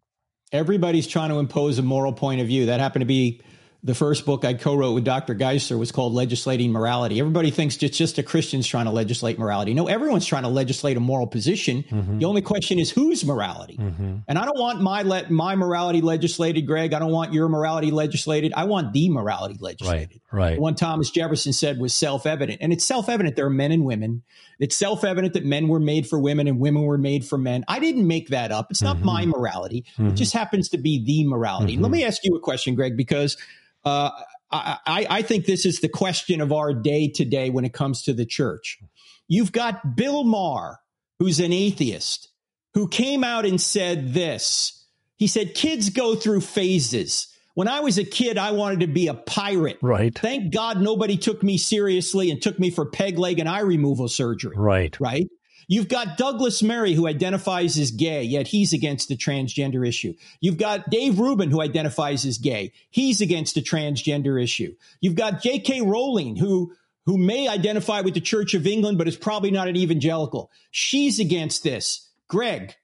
Everybody's 0.53 1.07
trying 1.07 1.30
to 1.30 1.39
impose 1.39 1.78
a 1.78 1.82
moral 1.82 2.13
point 2.13 2.39
of 2.39 2.47
view. 2.47 2.67
That 2.67 2.80
happened 2.80 3.01
to 3.01 3.05
be 3.05 3.41
the 3.84 3.95
first 3.95 4.27
book 4.27 4.45
I 4.45 4.53
co-wrote 4.53 4.93
with 4.93 5.03
Dr. 5.03 5.34
Geisler 5.34 5.79
was 5.79 5.91
called 5.91 6.13
Legislating 6.13 6.71
Morality. 6.71 7.19
Everybody 7.19 7.49
thinks 7.49 7.82
it's 7.82 7.97
just 7.97 8.19
a 8.19 8.23
Christian's 8.23 8.67
trying 8.67 8.86
to 8.86 8.91
legislate 8.91 9.39
morality. 9.39 9.73
No, 9.73 9.88
everyone's 9.88 10.27
trying 10.27 10.43
to 10.43 10.49
legislate 10.49 10.97
a 10.97 10.99
moral 10.99 11.25
position. 11.25 11.84
Mm-hmm. 11.84 12.19
The 12.19 12.25
only 12.25 12.43
question 12.43 12.77
is 12.77 12.91
whose 12.91 13.25
morality. 13.25 13.77
Mm-hmm. 13.77 14.17
And 14.27 14.38
I 14.38 14.45
don't 14.45 14.59
want 14.59 14.82
my 14.82 15.01
let 15.01 15.32
my 15.32 15.55
morality 15.55 16.01
legislated, 16.01 16.67
Greg. 16.67 16.93
I 16.93 16.99
don't 16.99 17.11
want 17.11 17.34
your 17.34 17.49
morality 17.49 17.89
legislated. 17.89 18.53
I 18.55 18.65
want 18.65 18.93
the 18.93 19.09
morality 19.09 19.57
legislated. 19.59 20.21
Right. 20.32 20.59
One 20.59 20.75
Thomas 20.75 21.09
Jefferson 21.09 21.51
said 21.51 21.79
was 21.79 21.95
self-evident. 21.95 22.59
And 22.61 22.71
it's 22.71 22.86
self-evident 22.86 23.36
there 23.36 23.47
are 23.47 23.49
men 23.49 23.71
and 23.71 23.84
women. 23.84 24.21
It's 24.59 24.75
self-evident 24.75 25.34
that 25.34 25.43
men 25.43 25.67
were 25.67 25.79
made 25.79 26.07
for 26.07 26.19
women 26.19 26.47
and 26.47 26.59
women 26.59 26.84
were 26.84 26.99
made 26.99 27.25
for 27.25 27.39
men. 27.39 27.65
I 27.67 27.79
didn't 27.79 28.05
make 28.05 28.29
that 28.29 28.51
up. 28.51 28.67
It's 28.69 28.84
not 28.84 28.97
mm-hmm. 28.97 29.05
my 29.07 29.25
morality. 29.25 29.86
It 29.97 30.13
just 30.13 30.34
happens 30.34 30.69
to 30.69 30.77
be 30.77 31.03
the 31.03 31.27
morality. 31.27 31.77
Let 31.77 31.89
me 31.89 32.03
ask 32.03 32.23
you 32.23 32.36
a 32.36 32.39
question, 32.39 32.75
Greg, 32.75 32.95
because 32.95 33.38
uh, 33.84 34.11
I, 34.51 34.77
I, 34.86 35.07
I 35.09 35.21
think 35.21 35.45
this 35.45 35.65
is 35.65 35.79
the 35.79 35.89
question 35.89 36.41
of 36.41 36.51
our 36.51 36.73
day 36.73 37.09
today 37.09 37.49
when 37.49 37.65
it 37.65 37.73
comes 37.73 38.03
to 38.03 38.13
the 38.13 38.25
church. 38.25 38.79
You've 39.27 39.51
got 39.51 39.95
Bill 39.95 40.23
Maher, 40.23 40.79
who's 41.19 41.39
an 41.39 41.53
atheist, 41.53 42.29
who 42.73 42.88
came 42.88 43.23
out 43.23 43.45
and 43.45 43.59
said 43.59 44.13
this. 44.13 44.86
He 45.15 45.27
said, 45.27 45.55
kids 45.55 45.89
go 45.89 46.15
through 46.15 46.41
phases. 46.41 47.27
When 47.53 47.67
I 47.67 47.82
was 47.82 47.97
a 47.97 48.03
kid, 48.03 48.38
I 48.38 48.51
wanted 48.51 48.79
to 48.82 48.88
be 48.88 49.07
a 49.07 49.13
pirate. 49.13 49.77
Right. 49.82 50.17
Thank 50.17 50.53
God 50.53 50.82
nobody 50.82 51.17
took 51.17 51.43
me 51.43 51.57
seriously 51.57 52.32
and 52.32 52.41
took 52.41 52.57
me 52.59 52.71
for 52.71 52.86
peg 52.86 53.19
leg 53.19 53.39
and 53.39 53.47
eye 53.47 53.59
removal 53.59 54.07
surgery. 54.07 54.55
Right. 54.57 54.97
Right. 54.99 55.27
You've 55.72 55.88
got 55.88 56.17
Douglas 56.17 56.61
Murray, 56.61 56.95
who 56.95 57.07
identifies 57.07 57.78
as 57.78 57.91
gay, 57.91 58.24
yet 58.24 58.45
he's 58.45 58.74
against 58.74 59.07
the 59.07 59.15
transgender 59.15 59.88
issue. 59.88 60.13
You've 60.41 60.57
got 60.57 60.89
Dave 60.89 61.17
Rubin, 61.17 61.49
who 61.49 61.61
identifies 61.61 62.26
as 62.26 62.39
gay. 62.39 62.74
He's 62.89 63.22
against 63.22 63.55
the 63.55 63.61
transgender 63.61 64.43
issue. 64.43 64.76
You've 64.99 65.15
got 65.15 65.41
J.K. 65.41 65.84
Rowling, 65.84 66.36
who 66.36 66.74
who 67.05 67.17
may 67.17 67.47
identify 67.47 68.01
with 68.01 68.15
the 68.15 68.19
Church 68.19 68.53
of 68.53 68.67
England, 68.67 68.97
but 68.97 69.07
is 69.07 69.15
probably 69.15 69.49
not 69.49 69.69
an 69.69 69.78
evangelical. 69.78 70.51
She's 70.72 71.22
against 71.22 71.63
this. 71.63 72.09
Greg, 72.28 72.76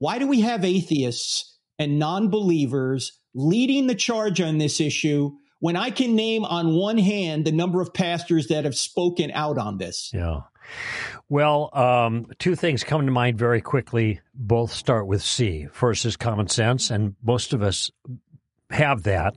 why 0.00 0.18
do 0.18 0.26
we 0.26 0.40
have 0.40 0.64
atheists 0.64 1.56
and 1.78 2.00
non 2.00 2.28
believers 2.28 3.20
leading 3.34 3.86
the 3.86 3.94
charge 3.94 4.40
on 4.40 4.58
this 4.58 4.80
issue 4.80 5.30
when 5.60 5.76
I 5.76 5.90
can 5.90 6.16
name 6.16 6.44
on 6.44 6.74
one 6.74 6.98
hand 6.98 7.44
the 7.44 7.52
number 7.52 7.80
of 7.80 7.94
pastors 7.94 8.48
that 8.48 8.64
have 8.64 8.74
spoken 8.74 9.30
out 9.30 9.58
on 9.58 9.78
this? 9.78 10.10
Yeah. 10.12 10.40
Well, 11.28 11.70
um, 11.72 12.26
two 12.38 12.54
things 12.54 12.84
come 12.84 13.06
to 13.06 13.12
mind 13.12 13.38
very 13.38 13.60
quickly. 13.60 14.20
Both 14.34 14.72
start 14.72 15.06
with 15.06 15.22
C. 15.22 15.68
First 15.72 16.04
is 16.04 16.16
common 16.16 16.48
sense, 16.48 16.90
and 16.90 17.16
most 17.22 17.52
of 17.52 17.62
us 17.62 17.90
have 18.70 19.04
that. 19.04 19.34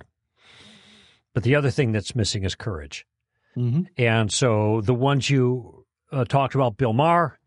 But 1.34 1.43
the 1.43 1.55
other 1.55 1.69
thing 1.69 1.91
that's 1.91 2.15
missing 2.15 2.43
is 2.43 2.55
courage. 2.55 3.05
Mm-hmm. 3.55 3.84
And 3.97 4.32
so 4.32 4.82
the 4.82 4.93
ones 4.93 5.30
you 5.30 5.86
uh, 6.11 6.25
talked 6.25 6.55
about, 6.55 6.78
Bill 6.78 6.93
Maher, 6.93 7.39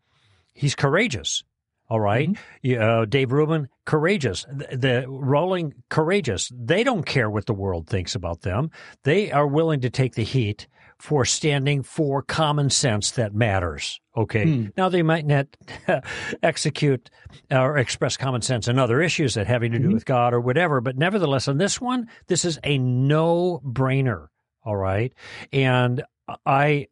he's 0.53 0.75
courageous. 0.75 1.43
All 1.89 1.99
right? 1.99 2.29
mm-hmm. 2.63 2.81
uh, 2.81 3.05
Dave 3.05 3.33
Rubin, 3.33 3.67
courageous. 3.85 4.45
The, 4.49 4.77
the 4.77 5.05
Rowling, 5.07 5.73
courageous. 5.89 6.49
They 6.55 6.83
don't 6.83 7.05
care 7.05 7.29
what 7.29 7.45
the 7.45 7.53
world 7.53 7.87
thinks 7.87 8.15
about 8.15 8.41
them. 8.41 8.71
They 9.03 9.31
are 9.31 9.47
willing 9.47 9.81
to 9.81 9.89
take 9.89 10.15
the 10.15 10.23
heat 10.23 10.67
for 11.01 11.25
standing 11.25 11.81
for 11.81 12.21
common 12.21 12.69
sense 12.69 13.09
that 13.11 13.33
matters. 13.33 13.99
Okay. 14.15 14.43
Hmm. 14.45 14.65
Now 14.77 14.87
they 14.87 15.01
might 15.01 15.25
not 15.25 15.47
execute 16.43 17.09
or 17.49 17.77
express 17.77 18.17
common 18.17 18.43
sense 18.43 18.67
in 18.67 18.77
other 18.77 19.01
issues 19.01 19.33
that 19.33 19.47
having 19.47 19.71
to 19.71 19.79
do 19.79 19.85
mm-hmm. 19.85 19.93
with 19.95 20.05
God 20.05 20.33
or 20.33 20.39
whatever, 20.39 20.79
but 20.79 20.97
nevertheless, 20.97 21.47
on 21.47 21.57
this 21.57 21.81
one, 21.81 22.07
this 22.27 22.45
is 22.45 22.59
a 22.63 22.77
no 22.77 23.61
brainer. 23.65 24.27
All 24.63 24.75
right. 24.75 25.11
And 25.51 26.03
I 26.45 26.87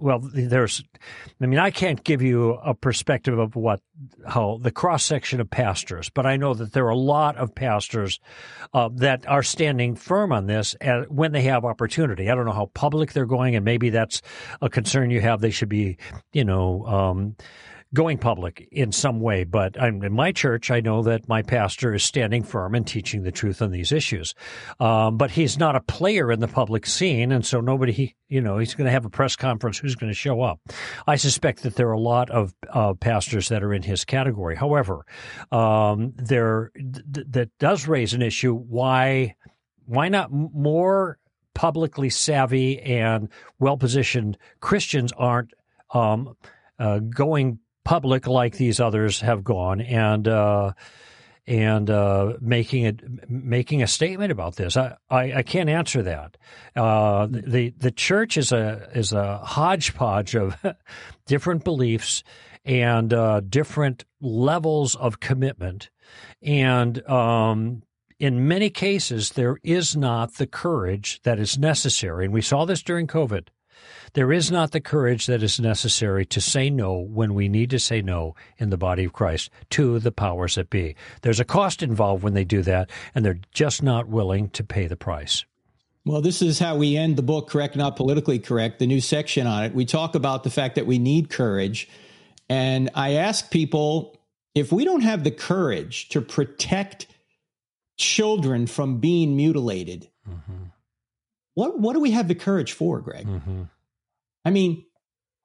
well, 0.00 0.20
there's, 0.22 0.82
I 1.40 1.46
mean, 1.46 1.58
I 1.58 1.70
can't 1.70 2.02
give 2.02 2.22
you 2.22 2.52
a 2.54 2.74
perspective 2.74 3.38
of 3.38 3.54
what, 3.54 3.80
how 4.26 4.58
the 4.60 4.70
cross 4.70 5.04
section 5.04 5.40
of 5.40 5.50
pastors, 5.50 6.08
but 6.08 6.26
I 6.26 6.36
know 6.36 6.54
that 6.54 6.72
there 6.72 6.86
are 6.86 6.90
a 6.90 6.96
lot 6.96 7.36
of 7.36 7.54
pastors 7.54 8.18
uh, 8.72 8.88
that 8.96 9.26
are 9.28 9.42
standing 9.42 9.94
firm 9.96 10.32
on 10.32 10.46
this 10.46 10.74
when 11.08 11.32
they 11.32 11.42
have 11.42 11.64
opportunity. 11.64 12.30
I 12.30 12.34
don't 12.34 12.46
know 12.46 12.52
how 12.52 12.70
public 12.72 13.12
they're 13.12 13.26
going, 13.26 13.56
and 13.56 13.64
maybe 13.64 13.90
that's 13.90 14.22
a 14.62 14.70
concern 14.70 15.10
you 15.10 15.20
have. 15.20 15.40
They 15.40 15.50
should 15.50 15.68
be, 15.68 15.98
you 16.32 16.44
know, 16.44 16.86
um, 16.86 17.36
going 17.92 18.18
public 18.18 18.68
in 18.70 18.92
some 18.92 19.20
way. 19.20 19.44
But 19.44 19.80
I'm, 19.80 20.02
in 20.02 20.12
my 20.12 20.32
church, 20.32 20.70
I 20.70 20.80
know 20.80 21.02
that 21.02 21.28
my 21.28 21.42
pastor 21.42 21.92
is 21.94 22.04
standing 22.04 22.42
firm 22.42 22.74
and 22.74 22.86
teaching 22.86 23.22
the 23.22 23.32
truth 23.32 23.60
on 23.60 23.72
these 23.72 23.90
issues. 23.90 24.34
Um, 24.78 25.16
but 25.16 25.32
he's 25.32 25.58
not 25.58 25.76
a 25.76 25.80
player 25.80 26.30
in 26.30 26.40
the 26.40 26.48
public 26.48 26.86
scene, 26.86 27.32
and 27.32 27.44
so 27.44 27.60
nobody, 27.60 28.14
you 28.28 28.40
know, 28.40 28.58
he's 28.58 28.74
going 28.74 28.86
to 28.86 28.92
have 28.92 29.04
a 29.04 29.10
press 29.10 29.36
conference. 29.36 29.78
Who's 29.78 29.96
going 29.96 30.10
to 30.10 30.16
show 30.16 30.42
up? 30.42 30.60
I 31.06 31.16
suspect 31.16 31.62
that 31.64 31.76
there 31.76 31.88
are 31.88 31.92
a 31.92 32.00
lot 32.00 32.30
of 32.30 32.54
uh, 32.72 32.94
pastors 32.94 33.48
that 33.48 33.62
are 33.62 33.74
in 33.74 33.82
his 33.82 34.04
category. 34.04 34.54
However, 34.54 35.04
um, 35.50 36.12
there 36.16 36.70
th- 36.74 37.26
that 37.30 37.50
does 37.58 37.88
raise 37.88 38.14
an 38.14 38.22
issue. 38.22 38.54
Why? 38.54 39.34
Why 39.86 40.08
not 40.08 40.30
more 40.30 41.18
publicly 41.54 42.10
savvy 42.10 42.80
and 42.80 43.28
well 43.58 43.76
positioned 43.76 44.38
Christians 44.60 45.12
aren't 45.16 45.52
um, 45.92 46.36
uh, 46.78 47.00
going 47.00 47.58
public 47.84 48.26
like 48.26 48.56
these 48.56 48.80
others 48.80 49.20
have 49.20 49.44
gone 49.44 49.80
and 49.80 50.28
uh, 50.28 50.72
and 51.46 51.90
uh, 51.90 52.34
making 52.40 52.84
it 52.84 53.30
making 53.30 53.82
a 53.82 53.86
statement 53.86 54.30
about 54.30 54.56
this. 54.56 54.76
I, 54.76 54.96
I, 55.08 55.32
I 55.32 55.42
can't 55.42 55.68
answer 55.68 56.02
that. 56.02 56.36
Uh, 56.76 57.26
the 57.28 57.74
the 57.76 57.90
church 57.90 58.36
is 58.36 58.52
a 58.52 58.88
is 58.94 59.12
a 59.12 59.38
hodgepodge 59.38 60.36
of 60.36 60.56
different 61.26 61.64
beliefs 61.64 62.22
and 62.64 63.12
uh, 63.12 63.40
different 63.40 64.04
levels 64.20 64.94
of 64.94 65.20
commitment, 65.20 65.90
and 66.42 67.04
um, 67.08 67.82
in 68.18 68.46
many 68.46 68.70
cases 68.70 69.30
there 69.30 69.56
is 69.64 69.96
not 69.96 70.34
the 70.34 70.46
courage 70.46 71.20
that 71.22 71.40
is 71.40 71.58
necessary. 71.58 72.26
And 72.26 72.34
we 72.34 72.42
saw 72.42 72.64
this 72.64 72.82
during 72.82 73.06
COVID. 73.06 73.48
There 74.14 74.32
is 74.32 74.50
not 74.50 74.72
the 74.72 74.80
courage 74.80 75.26
that 75.26 75.42
is 75.42 75.60
necessary 75.60 76.26
to 76.26 76.40
say 76.40 76.70
no 76.70 76.94
when 76.94 77.34
we 77.34 77.48
need 77.48 77.70
to 77.70 77.78
say 77.78 78.02
no 78.02 78.34
in 78.58 78.70
the 78.70 78.76
body 78.76 79.04
of 79.04 79.12
Christ 79.12 79.50
to 79.70 79.98
the 79.98 80.12
powers 80.12 80.56
that 80.56 80.70
be. 80.70 80.96
There's 81.22 81.40
a 81.40 81.44
cost 81.44 81.82
involved 81.82 82.22
when 82.22 82.34
they 82.34 82.44
do 82.44 82.62
that, 82.62 82.90
and 83.14 83.24
they're 83.24 83.40
just 83.52 83.82
not 83.82 84.08
willing 84.08 84.50
to 84.50 84.64
pay 84.64 84.86
the 84.86 84.96
price. 84.96 85.44
Well, 86.04 86.22
this 86.22 86.40
is 86.42 86.58
how 86.58 86.76
we 86.76 86.96
end 86.96 87.16
the 87.16 87.22
book, 87.22 87.48
Correct 87.48 87.76
Not 87.76 87.96
Politically 87.96 88.38
Correct, 88.38 88.78
the 88.78 88.86
new 88.86 89.00
section 89.00 89.46
on 89.46 89.64
it. 89.64 89.74
We 89.74 89.84
talk 89.84 90.14
about 90.14 90.44
the 90.44 90.50
fact 90.50 90.76
that 90.76 90.86
we 90.86 90.98
need 90.98 91.28
courage. 91.30 91.88
And 92.48 92.90
I 92.94 93.14
ask 93.14 93.50
people 93.50 94.18
if 94.54 94.72
we 94.72 94.84
don't 94.84 95.02
have 95.02 95.24
the 95.24 95.30
courage 95.30 96.08
to 96.08 96.20
protect 96.20 97.06
children 97.98 98.66
from 98.66 98.98
being 98.98 99.36
mutilated, 99.36 100.08
mm-hmm. 100.28 100.64
what, 101.54 101.78
what 101.78 101.92
do 101.92 102.00
we 102.00 102.12
have 102.12 102.28
the 102.28 102.34
courage 102.34 102.72
for, 102.72 103.00
Greg? 103.00 103.26
Mm-hmm. 103.26 103.62
I 104.44 104.50
mean, 104.50 104.84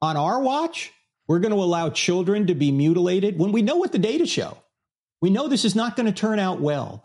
on 0.02 0.16
our 0.16 0.40
watch, 0.40 0.92
we're 1.28 1.40
going 1.40 1.54
to 1.54 1.62
allow 1.62 1.90
children 1.90 2.46
to 2.46 2.54
be 2.54 2.70
mutilated 2.70 3.38
when 3.38 3.52
we 3.52 3.62
know 3.62 3.76
what 3.76 3.92
the 3.92 3.98
data 3.98 4.26
show. 4.26 4.58
We 5.20 5.30
know 5.30 5.48
this 5.48 5.64
is 5.64 5.74
not 5.74 5.96
going 5.96 6.06
to 6.06 6.12
turn 6.12 6.38
out 6.38 6.60
well. 6.60 7.04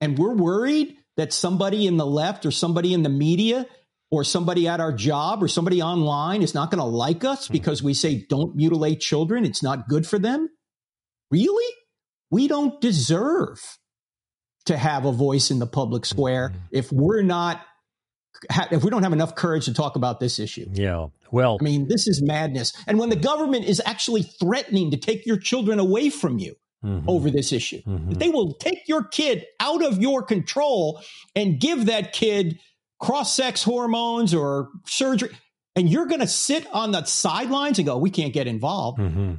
And 0.00 0.18
we're 0.18 0.34
worried 0.34 0.96
that 1.16 1.32
somebody 1.32 1.86
in 1.86 1.96
the 1.96 2.06
left 2.06 2.46
or 2.46 2.50
somebody 2.50 2.92
in 2.92 3.02
the 3.02 3.08
media 3.08 3.66
or 4.10 4.22
somebody 4.22 4.68
at 4.68 4.80
our 4.80 4.92
job 4.92 5.42
or 5.42 5.48
somebody 5.48 5.82
online 5.82 6.42
is 6.42 6.54
not 6.54 6.70
going 6.70 6.78
to 6.78 6.84
like 6.84 7.24
us 7.24 7.48
hmm. 7.48 7.52
because 7.52 7.82
we 7.82 7.94
say 7.94 8.26
don't 8.28 8.54
mutilate 8.54 9.00
children. 9.00 9.44
It's 9.44 9.62
not 9.62 9.88
good 9.88 10.06
for 10.06 10.18
them. 10.18 10.48
Really? 11.30 11.74
We 12.30 12.48
don't 12.48 12.80
deserve 12.80 13.60
to 14.66 14.76
have 14.76 15.04
a 15.04 15.12
voice 15.12 15.50
in 15.50 15.58
the 15.58 15.66
public 15.66 16.04
square 16.04 16.50
mm-hmm. 16.50 16.58
if 16.72 16.92
we're 16.92 17.22
not 17.22 17.64
if 18.70 18.84
we 18.84 18.90
don't 18.90 19.02
have 19.02 19.12
enough 19.12 19.34
courage 19.34 19.66
to 19.66 19.74
talk 19.74 19.96
about 19.96 20.20
this 20.20 20.38
issue. 20.38 20.66
Yeah. 20.72 21.08
Well, 21.30 21.58
I 21.60 21.64
mean, 21.64 21.88
this 21.88 22.06
is 22.06 22.22
madness. 22.22 22.72
And 22.86 22.98
when 22.98 23.08
the 23.08 23.16
government 23.16 23.64
is 23.66 23.82
actually 23.84 24.22
threatening 24.22 24.90
to 24.92 24.96
take 24.96 25.26
your 25.26 25.38
children 25.38 25.78
away 25.78 26.10
from 26.10 26.38
you 26.38 26.54
mm-hmm. 26.84 27.08
over 27.08 27.30
this 27.30 27.52
issue, 27.52 27.82
mm-hmm. 27.82 28.12
they 28.12 28.28
will 28.28 28.54
take 28.54 28.86
your 28.86 29.04
kid 29.04 29.44
out 29.60 29.84
of 29.84 30.00
your 30.00 30.22
control 30.22 31.00
and 31.34 31.60
give 31.60 31.86
that 31.86 32.12
kid 32.12 32.58
cross 32.98 33.34
sex 33.34 33.62
hormones 33.62 34.34
or 34.34 34.68
surgery. 34.86 35.30
And 35.74 35.90
you're 35.90 36.06
going 36.06 36.20
to 36.20 36.26
sit 36.26 36.66
on 36.72 36.92
the 36.92 37.04
sidelines 37.04 37.78
and 37.78 37.86
go, 37.86 37.98
we 37.98 38.10
can't 38.10 38.32
get 38.32 38.46
involved. 38.46 38.98
Mm-hmm 38.98 39.34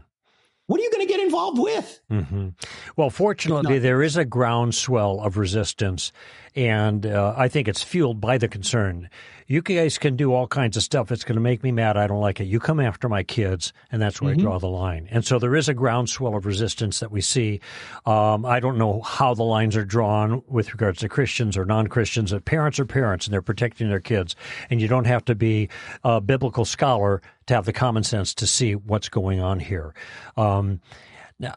what 0.67 0.81
are 0.81 0.83
you 0.83 0.91
going 0.91 1.07
to 1.07 1.11
get 1.11 1.21
involved 1.21 1.59
with? 1.59 1.99
Mm-hmm. 2.11 2.49
Well, 2.97 3.09
fortunately, 3.09 3.79
there 3.79 4.03
is 4.03 4.17
a 4.17 4.25
groundswell 4.25 5.21
of 5.21 5.37
resistance, 5.37 6.11
and 6.55 7.05
uh, 7.05 7.33
I 7.37 7.47
think 7.47 7.67
it's 7.67 7.83
fueled 7.83 8.21
by 8.21 8.37
the 8.37 8.47
concern. 8.47 9.09
You 9.49 9.61
guys 9.61 9.97
can 9.97 10.17
do 10.17 10.33
all 10.33 10.45
kinds 10.45 10.75
of 10.75 10.83
stuff. 10.83 11.09
It's 11.09 11.23
going 11.23 11.37
to 11.37 11.41
make 11.41 11.63
me 11.63 11.71
mad. 11.71 11.95
I 11.95 12.07
don't 12.07 12.19
like 12.19 12.41
it. 12.41 12.45
You 12.45 12.59
come 12.59 12.81
after 12.81 13.07
my 13.07 13.23
kids, 13.23 13.71
and 13.91 14.01
that's 14.01 14.21
where 14.21 14.33
mm-hmm. 14.33 14.41
I 14.41 14.43
draw 14.43 14.59
the 14.59 14.67
line. 14.67 15.07
And 15.09 15.25
so 15.25 15.39
there 15.39 15.55
is 15.55 15.69
a 15.69 15.73
groundswell 15.73 16.35
of 16.35 16.45
resistance 16.45 16.99
that 16.99 17.11
we 17.11 17.21
see. 17.21 17.61
Um, 18.05 18.45
I 18.45 18.59
don't 18.59 18.77
know 18.77 19.01
how 19.01 19.33
the 19.33 19.43
lines 19.43 19.77
are 19.77 19.85
drawn 19.85 20.43
with 20.49 20.73
regards 20.73 20.99
to 20.99 21.09
Christians 21.09 21.55
or 21.55 21.63
non 21.63 21.87
Christians. 21.87 22.33
But 22.33 22.43
parents 22.43 22.77
are 22.77 22.85
parents, 22.85 23.25
and 23.25 23.33
they're 23.33 23.41
protecting 23.41 23.87
their 23.87 24.01
kids. 24.01 24.35
And 24.69 24.81
you 24.81 24.89
don't 24.89 25.07
have 25.07 25.23
to 25.25 25.35
be 25.35 25.69
a 26.03 26.19
biblical 26.19 26.65
scholar 26.65 27.21
to 27.45 27.53
have 27.53 27.65
the 27.65 27.73
common 27.73 28.03
sense 28.03 28.33
to 28.33 28.47
see 28.47 28.75
what's 28.75 29.07
going 29.07 29.39
on 29.39 29.61
here. 29.61 29.93
Um, 30.35 30.81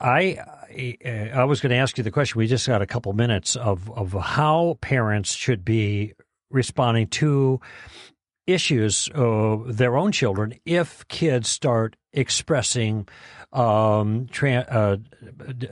I 0.00 0.38
I 0.70 1.44
was 1.44 1.60
going 1.60 1.70
to 1.70 1.76
ask 1.76 1.98
you 1.98 2.04
the 2.04 2.10
question. 2.10 2.38
We 2.38 2.46
just 2.46 2.66
got 2.66 2.82
a 2.82 2.86
couple 2.86 3.12
minutes 3.12 3.56
of 3.56 3.90
of 3.90 4.12
how 4.12 4.78
parents 4.80 5.32
should 5.32 5.64
be 5.64 6.14
responding 6.50 7.08
to 7.08 7.60
issues 8.46 9.08
of 9.14 9.76
their 9.76 9.96
own 9.96 10.12
children 10.12 10.54
if 10.64 11.06
kids 11.08 11.48
start 11.48 11.96
expressing 12.12 13.06
um, 13.52 14.26
tra- 14.30 14.66
uh, 14.68 14.96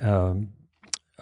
uh, 0.03 0.35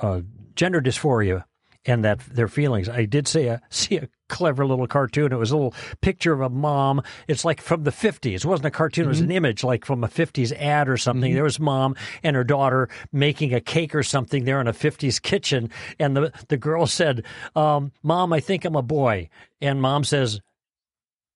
uh, 0.01 0.21
gender 0.55 0.81
dysphoria 0.81 1.45
and 1.87 2.05
that 2.05 2.21
their 2.21 2.49
feelings. 2.49 2.89
I 2.89 3.05
did 3.05 3.29
say 3.29 3.47
a, 3.47 3.61
see 3.71 3.97
a 3.97 4.09
clever 4.29 4.67
little 4.67 4.87
cartoon. 4.87 5.33
It 5.33 5.37
was 5.37 5.53
a 5.53 5.57
little 5.57 5.75
picture 6.01 6.33
of 6.33 6.41
a 6.41 6.51
mom. 6.51 7.03
It's 7.29 7.45
like 7.45 7.61
from 7.61 7.85
the 7.85 7.91
50s. 7.91 8.35
It 8.35 8.45
wasn't 8.45 8.67
a 8.67 8.71
cartoon. 8.71 9.05
Mm-hmm. 9.05 9.09
It 9.09 9.11
was 9.11 9.21
an 9.21 9.27
mm-hmm. 9.27 9.37
image 9.37 9.65
like 9.65 9.85
from 9.85 10.05
a 10.05 10.09
50s 10.09 10.53
ad 10.53 10.89
or 10.89 10.97
something. 10.97 11.31
Mm-hmm. 11.31 11.35
There 11.37 11.45
was 11.45 11.61
mom 11.61 11.97
and 12.23 12.37
her 12.37 12.45
daughter 12.45 12.89
making 13.13 13.55
a 13.55 13.61
cake 13.61 13.95
or 13.95 14.03
something 14.03 14.45
there 14.45 14.61
in 14.61 14.67
a 14.67 14.73
50s 14.73 15.23
kitchen. 15.23 15.71
And 15.99 16.17
the, 16.17 16.33
the 16.49 16.57
girl 16.57 16.87
said, 16.87 17.25
um, 17.55 17.93
mom, 18.03 18.33
I 18.33 18.41
think 18.41 18.65
I'm 18.65 18.77
a 18.77 18.83
boy. 18.83 19.29
And 19.61 19.81
mom 19.81 20.05
says, 20.05 20.41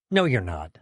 no, 0.09 0.25
you're 0.25 0.41
not. 0.41 0.77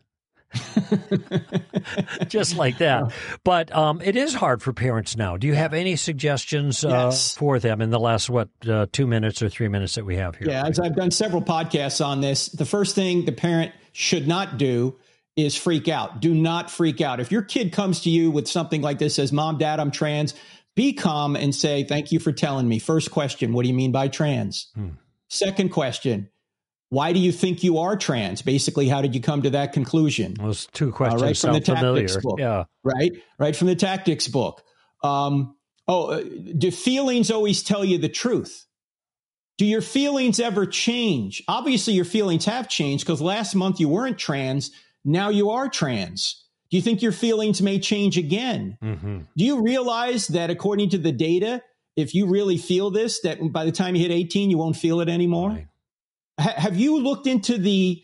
just 2.28 2.56
like 2.58 2.78
that. 2.80 3.12
But 3.44 3.74
um, 3.76 4.02
it 4.02 4.16
is 4.16 4.34
hard 4.34 4.62
for 4.62 4.74
parents 4.74 5.16
now. 5.16 5.38
Do 5.38 5.48
you 5.48 5.54
have 5.56 5.74
any 5.74 5.96
suggestions 5.96 6.84
uh, 6.84 6.90
Yes. 6.90 7.36
for 7.36 7.60
them 7.60 7.82
in 7.82 7.90
the 7.90 8.00
last 8.00 8.30
what 8.30 8.50
uh, 8.68 8.88
two 8.92 9.08
minutes 9.08 9.42
or 9.42 9.50
three 9.50 9.68
minutes 9.68 9.96
that 9.96 10.06
we 10.06 10.16
have 10.16 10.36
here? 10.36 10.50
Yeah, 10.50 10.66
as 10.66 10.80
I've 10.80 10.96
done 10.96 11.12
several 11.12 11.42
podcasts 11.42 12.04
on 12.06 12.22
this, 12.22 12.48
the 12.48 12.66
first 12.66 12.96
thing 12.96 13.26
the 13.26 13.32
parent 13.32 13.72
should 13.92 14.28
not 14.28 14.58
do 14.58 14.98
is 15.36 15.56
freak 15.56 15.88
out. 15.88 16.20
Do 16.20 16.34
not 16.34 16.70
freak 16.70 17.02
out. 17.02 17.20
If 17.20 17.32
your 17.32 17.42
kid 17.44 17.72
comes 17.72 18.02
to 18.02 18.10
you 18.10 18.32
with 18.32 18.48
something 18.48 18.82
like 18.82 19.00
this, 19.00 19.16
says, 19.16 19.32
Mom, 19.32 19.58
Dad, 19.58 19.80
I'm 19.80 19.92
trans, 19.92 20.34
be 20.76 20.94
calm 20.94 21.36
and 21.36 21.54
say, 21.54 21.84
Thank 21.84 22.12
you 22.12 22.20
for 22.20 22.32
telling 22.32 22.68
me. 22.68 22.80
First 22.80 23.12
question, 23.12 23.54
what 23.54 23.64
do 23.64 23.68
you 23.70 23.74
mean 23.74 23.92
by 23.92 24.08
trans? 24.08 24.70
Hmm. 24.76 24.90
Second 25.28 25.70
question, 25.70 26.30
why 26.90 27.14
do 27.14 27.20
you 27.20 27.32
think 27.32 27.64
you 27.64 27.78
are 27.78 27.96
trans? 27.96 28.42
Basically, 28.42 28.88
how 28.88 29.02
did 29.02 29.14
you 29.14 29.22
come 29.22 29.44
to 29.44 29.52
that 29.52 29.74
conclusion? 29.74 30.34
Those 30.34 30.68
two 30.74 30.92
questions 30.92 31.22
right 31.22 31.38
from 31.38 31.54
the 31.54 31.64
sound 31.64 31.78
familiar. 31.80 32.08
tactics 32.08 32.24
book. 32.24 32.40
Yeah. 32.40 32.64
right? 32.84 33.12
Right 33.38 33.56
from 33.56 33.68
the 33.68 33.76
tactics 33.76 34.28
book. 34.28 34.64
Um, 35.04 35.56
oh, 35.88 36.08
uh, 36.12 36.24
do 36.58 36.72
feelings 36.72 37.30
always 37.30 37.62
tell 37.64 37.86
you 37.86 38.00
the 38.00 38.10
truth? 38.10 38.66
Do 39.58 39.66
your 39.66 39.82
feelings 39.82 40.40
ever 40.40 40.66
change? 40.66 41.44
Obviously, 41.48 41.94
your 41.94 42.06
feelings 42.06 42.46
have 42.46 42.70
changed 42.70 43.06
because 43.06 43.22
last 43.22 43.56
month 43.56 43.80
you 43.80 43.90
weren't 43.90 44.18
trans. 44.18 44.72
Now 45.06 45.30
you 45.30 45.52
are 45.52 45.70
trans. 45.70 46.46
Do 46.72 46.78
you 46.78 46.84
think 46.84 47.02
your 47.02 47.12
feelings 47.12 47.62
may 47.62 47.80
change 47.80 48.18
again? 48.18 48.78
hmm 48.82 49.20
Do 49.38 49.46
you 49.46 49.62
realize 49.62 50.28
that 50.30 50.50
according 50.50 50.90
to 50.92 50.98
the 50.98 51.12
data, 51.12 51.62
if 51.96 52.16
you 52.16 52.28
really 52.28 52.58
feel 52.58 52.90
this, 52.90 53.22
that 53.22 53.40
by 53.52 53.66
the 53.66 53.72
time 53.72 53.96
you 53.96 54.02
hit 54.02 54.12
18, 54.12 54.50
you 54.50 54.58
won't 54.58 54.76
feel 54.78 55.02
it 55.02 55.10
anymore? 55.10 55.50
Right. 55.50 55.68
Ha- 56.40 56.54
have 56.58 56.78
you 56.78 57.00
looked 57.00 57.28
into 57.28 57.58
the 57.58 58.04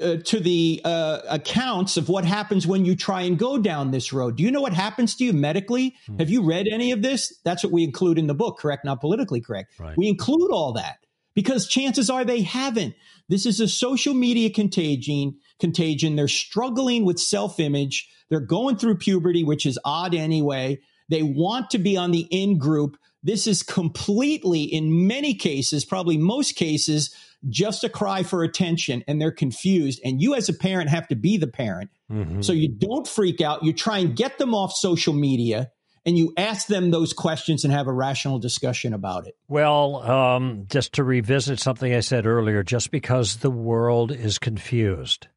uh, 0.00 0.16
to 0.24 0.40
the 0.40 0.80
uh, 0.84 1.20
accounts 1.28 1.96
of 1.96 2.08
what 2.08 2.24
happens 2.24 2.66
when 2.66 2.84
you 2.84 2.96
try 2.96 3.22
and 3.22 3.38
go 3.38 3.58
down 3.58 3.90
this 3.90 4.12
road? 4.12 4.36
Do 4.36 4.42
you 4.42 4.50
know 4.50 4.60
what 4.60 4.72
happens 4.72 5.14
to 5.16 5.24
you 5.24 5.32
medically? 5.32 5.94
Hmm. 6.06 6.18
Have 6.18 6.30
you 6.30 6.42
read 6.42 6.66
any 6.70 6.92
of 6.92 7.02
this? 7.02 7.38
That's 7.44 7.62
what 7.62 7.72
we 7.72 7.84
include 7.84 8.18
in 8.18 8.26
the 8.26 8.34
book, 8.34 8.58
correct? 8.58 8.84
Not 8.84 9.00
politically 9.00 9.40
correct. 9.40 9.78
Right. 9.78 9.96
We 9.96 10.08
include 10.08 10.50
all 10.50 10.72
that 10.72 10.98
because 11.34 11.68
chances 11.68 12.10
are 12.10 12.24
they 12.24 12.42
haven't. 12.42 12.94
This 13.28 13.46
is 13.46 13.60
a 13.60 13.68
social 13.68 14.14
media 14.14 14.50
contagion. 14.50 15.38
Contagion. 15.60 16.16
They're 16.16 16.28
struggling 16.28 17.04
with 17.04 17.18
self 17.18 17.60
image. 17.60 18.08
They're 18.28 18.40
going 18.40 18.76
through 18.76 18.96
puberty, 18.96 19.44
which 19.44 19.66
is 19.66 19.78
odd 19.84 20.14
anyway. 20.14 20.80
They 21.08 21.22
want 21.22 21.70
to 21.70 21.78
be 21.78 21.96
on 21.96 22.10
the 22.10 22.26
in 22.30 22.58
group. 22.58 22.96
This 23.22 23.46
is 23.46 23.62
completely, 23.62 24.62
in 24.62 25.06
many 25.06 25.34
cases, 25.34 25.84
probably 25.84 26.16
most 26.16 26.56
cases, 26.56 27.14
just 27.48 27.84
a 27.84 27.88
cry 27.88 28.22
for 28.22 28.42
attention 28.42 29.02
and 29.08 29.20
they're 29.20 29.32
confused. 29.32 30.00
And 30.04 30.20
you, 30.20 30.34
as 30.34 30.48
a 30.48 30.54
parent, 30.54 30.90
have 30.90 31.08
to 31.08 31.16
be 31.16 31.36
the 31.36 31.46
parent. 31.46 31.90
Mhm. 32.10 32.44
So 32.44 32.52
you 32.52 32.68
don't 32.68 33.06
freak 33.06 33.40
out. 33.40 33.64
You 33.64 33.72
try 33.72 33.98
and 33.98 34.16
get 34.16 34.38
them 34.38 34.54
off 34.54 34.72
social 34.72 35.12
media 35.12 35.70
and 36.04 36.18
you 36.18 36.32
ask 36.36 36.66
them 36.66 36.90
those 36.90 37.12
questions 37.12 37.64
and 37.64 37.72
have 37.72 37.86
a 37.86 37.92
rational 37.92 38.38
discussion 38.38 38.92
about 38.92 39.26
it. 39.26 39.36
Well, 39.48 39.96
um, 40.02 40.64
just 40.68 40.94
to 40.94 41.04
revisit 41.04 41.60
something 41.60 41.94
I 41.94 42.00
said 42.00 42.26
earlier, 42.26 42.62
just 42.62 42.90
because 42.90 43.36
the 43.36 43.50
world 43.50 44.10
is 44.10 44.38
confused 44.38 45.28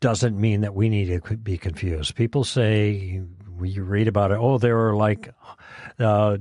doesn't 0.00 0.40
mean 0.40 0.62
that 0.62 0.74
we 0.74 0.88
need 0.88 1.06
to 1.06 1.36
be 1.36 1.58
confused. 1.58 2.14
People 2.14 2.44
say, 2.44 3.20
you 3.62 3.84
read 3.84 4.08
about 4.08 4.32
it, 4.32 4.38
oh, 4.40 4.58
there 4.58 4.88
are 4.88 4.96
like 4.96 5.32
uh, 5.98 6.36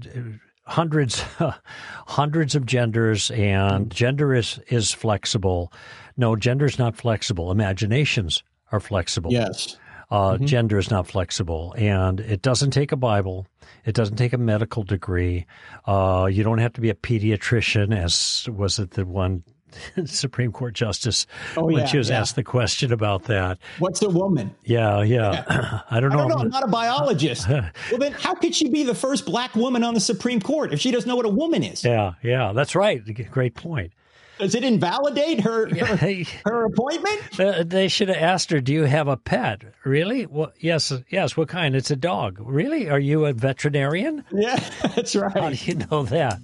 hundreds, 0.64 1.24
hundreds 2.08 2.56
of 2.56 2.66
genders, 2.66 3.32
and 3.32 3.92
gender 3.92 4.34
is, 4.34 4.60
is 4.68 4.92
flexible. 4.92 5.72
No, 6.18 6.36
gender 6.36 6.66
is 6.66 6.78
not 6.78 6.96
flexible. 6.96 7.52
Imaginations 7.52 8.44
are 8.72 8.80
flexible. 8.80 9.32
Yes. 9.32 9.78
Uh, 10.12 10.38
Gender 10.38 10.78
is 10.78 10.92
not 10.92 11.08
flexible, 11.08 11.74
and 11.78 12.20
it 12.20 12.42
doesn't 12.42 12.72
take 12.72 12.92
a 12.92 12.98
Bible. 12.98 13.48
It 13.86 13.96
doesn't 13.96 14.18
take 14.18 14.34
a 14.34 14.38
medical 14.38 14.84
degree. 14.84 15.46
Uh, 15.86 16.28
you 16.30 16.44
don't 16.44 16.58
have 16.58 16.74
to 16.74 16.82
be 16.82 16.90
a 16.90 16.94
pediatrician, 16.94 17.96
as 17.96 18.46
was 18.50 18.78
it 18.78 18.92
the 18.92 19.06
one 19.06 19.44
Supreme 20.06 20.52
Court 20.52 20.74
justice 20.74 21.28
Oh, 21.58 21.66
when 21.66 21.78
yeah, 21.80 21.86
she 21.86 21.98
was 21.98 22.10
yeah. 22.10 22.20
asked 22.20 22.36
the 22.36 22.44
question 22.44 22.92
about 22.94 23.24
that. 23.24 23.58
What's 23.80 24.02
a 24.02 24.10
woman? 24.10 24.56
Yeah, 24.64 25.02
yeah. 25.04 25.82
I 25.90 26.00
don't 26.00 26.12
I 26.12 26.16
know. 26.16 26.22
don't 26.22 26.30
know. 26.30 26.38
I'm 26.38 26.50
not 26.50 26.64
a 26.64 26.68
biologist. 26.68 27.48
well, 27.50 27.72
then 28.00 28.12
how 28.14 28.34
could 28.36 28.56
she 28.56 28.70
be 28.70 28.84
the 28.84 28.96
first 28.96 29.26
black 29.26 29.56
woman 29.56 29.84
on 29.84 29.94
the 29.94 30.00
Supreme 30.00 30.42
Court 30.42 30.74
if 30.74 30.80
she 30.80 30.92
doesn't 30.92 31.08
know 31.08 31.16
what 31.16 31.26
a 31.26 31.30
woman 31.30 31.64
is? 31.64 31.84
Yeah, 31.84 32.14
yeah. 32.24 32.54
That's 32.54 32.76
right. 32.76 33.02
Great 33.32 33.56
point. 33.56 33.94
Does 34.40 34.56
it 34.56 34.64
invalidate 34.64 35.42
her 35.42 35.70
her, 35.86 36.24
her 36.46 36.66
appointment? 36.66 37.40
uh, 37.40 37.64
they 37.64 37.88
should 37.88 38.08
have 38.08 38.18
asked 38.18 38.50
her, 38.50 38.60
"Do 38.60 38.74
you 38.74 38.86
have 38.86 39.08
a 39.08 39.16
pet?" 39.16 39.62
Really? 39.84 40.26
Well, 40.26 40.52
yes, 40.60 40.92
yes. 41.12 41.38
What 41.38 41.48
kind? 41.48 41.76
It's 41.76 41.92
a 41.92 41.96
dog. 41.96 42.38
Really? 42.40 42.90
Are 42.90 42.98
you 43.00 43.26
a 43.28 43.34
veterinarian? 43.34 44.24
Yeah, 44.32 44.58
that's 44.96 45.16
right. 45.16 45.32
How 45.38 45.50
do 45.52 45.56
you 45.56 45.76
know 45.92 46.04
that? 46.06 46.40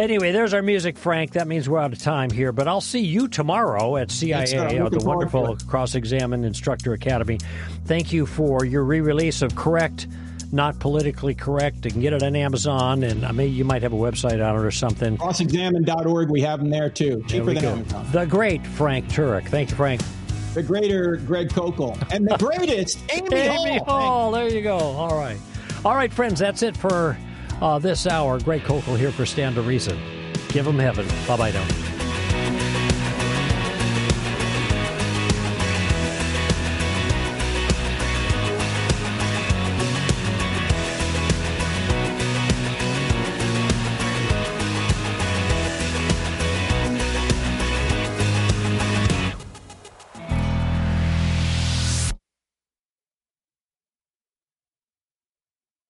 Anyway, 0.00 0.32
there's 0.32 0.54
our 0.54 0.62
music, 0.62 0.96
Frank. 0.96 1.32
That 1.32 1.46
means 1.46 1.68
we're 1.68 1.78
out 1.78 1.92
of 1.92 1.98
time 1.98 2.30
here, 2.30 2.52
but 2.52 2.66
I'll 2.66 2.80
see 2.80 3.00
you 3.00 3.28
tomorrow 3.28 3.98
at 3.98 4.10
Yes, 4.22 4.50
sir. 4.50 4.62
I'm 4.62 4.70
CIA, 4.70 4.80
or 4.80 4.86
uh, 4.86 4.88
the 4.88 5.04
wonderful 5.04 5.56
CrossExamined 5.56 6.42
Instructor 6.42 6.94
Academy. 6.94 7.38
Thank 7.84 8.10
you 8.10 8.24
for 8.24 8.64
your 8.64 8.82
re 8.82 9.02
release 9.02 9.42
of 9.42 9.54
Correct, 9.54 10.06
Not 10.52 10.78
Politically 10.78 11.34
Correct. 11.34 11.84
You 11.84 11.90
can 11.90 12.00
get 12.00 12.14
it 12.14 12.22
on 12.22 12.34
Amazon, 12.34 13.02
and 13.02 13.26
uh, 13.26 13.28
I 13.28 13.32
mean, 13.32 13.52
you 13.52 13.66
might 13.66 13.82
have 13.82 13.92
a 13.92 13.96
website 13.96 14.42
on 14.42 14.56
it 14.56 14.64
or 14.66 14.70
something. 14.70 15.18
CrossExamined.org, 15.18 16.30
we 16.30 16.40
have 16.40 16.60
them 16.60 16.70
there 16.70 16.88
too. 16.88 17.16
There 17.16 17.28
Cheaper 17.28 17.44
we 17.44 17.54
than 17.56 17.62
go. 17.62 17.70
Amazon. 17.72 18.06
The 18.10 18.24
great 18.24 18.66
Frank 18.66 19.06
Turek. 19.08 19.48
Thank 19.48 19.68
you, 19.68 19.76
Frank. 19.76 20.00
The 20.54 20.62
greater 20.62 21.16
Greg 21.16 21.50
Koukl. 21.50 22.10
And 22.10 22.26
the 22.26 22.38
greatest 22.38 23.00
Amy, 23.12 23.36
Amy 23.36 23.78
Hall. 23.80 23.84
Hall. 23.84 24.30
There 24.30 24.48
you 24.48 24.62
go. 24.62 24.78
All 24.78 25.18
right. 25.18 25.36
All 25.84 25.94
right, 25.94 26.10
friends, 26.10 26.40
that's 26.40 26.62
it 26.62 26.74
for 26.74 27.18
uh, 27.60 27.78
this 27.78 28.06
hour. 28.06 28.38
Greg 28.40 28.62
Koukl 28.62 28.98
here 28.98 29.12
for 29.12 29.26
Stand 29.26 29.54
to 29.56 29.62
Reason. 29.62 29.98
Give 30.48 30.64
them 30.64 30.78
heaven. 30.78 31.06
Bye 31.26 31.36
bye 31.36 31.50
now. 31.52 31.99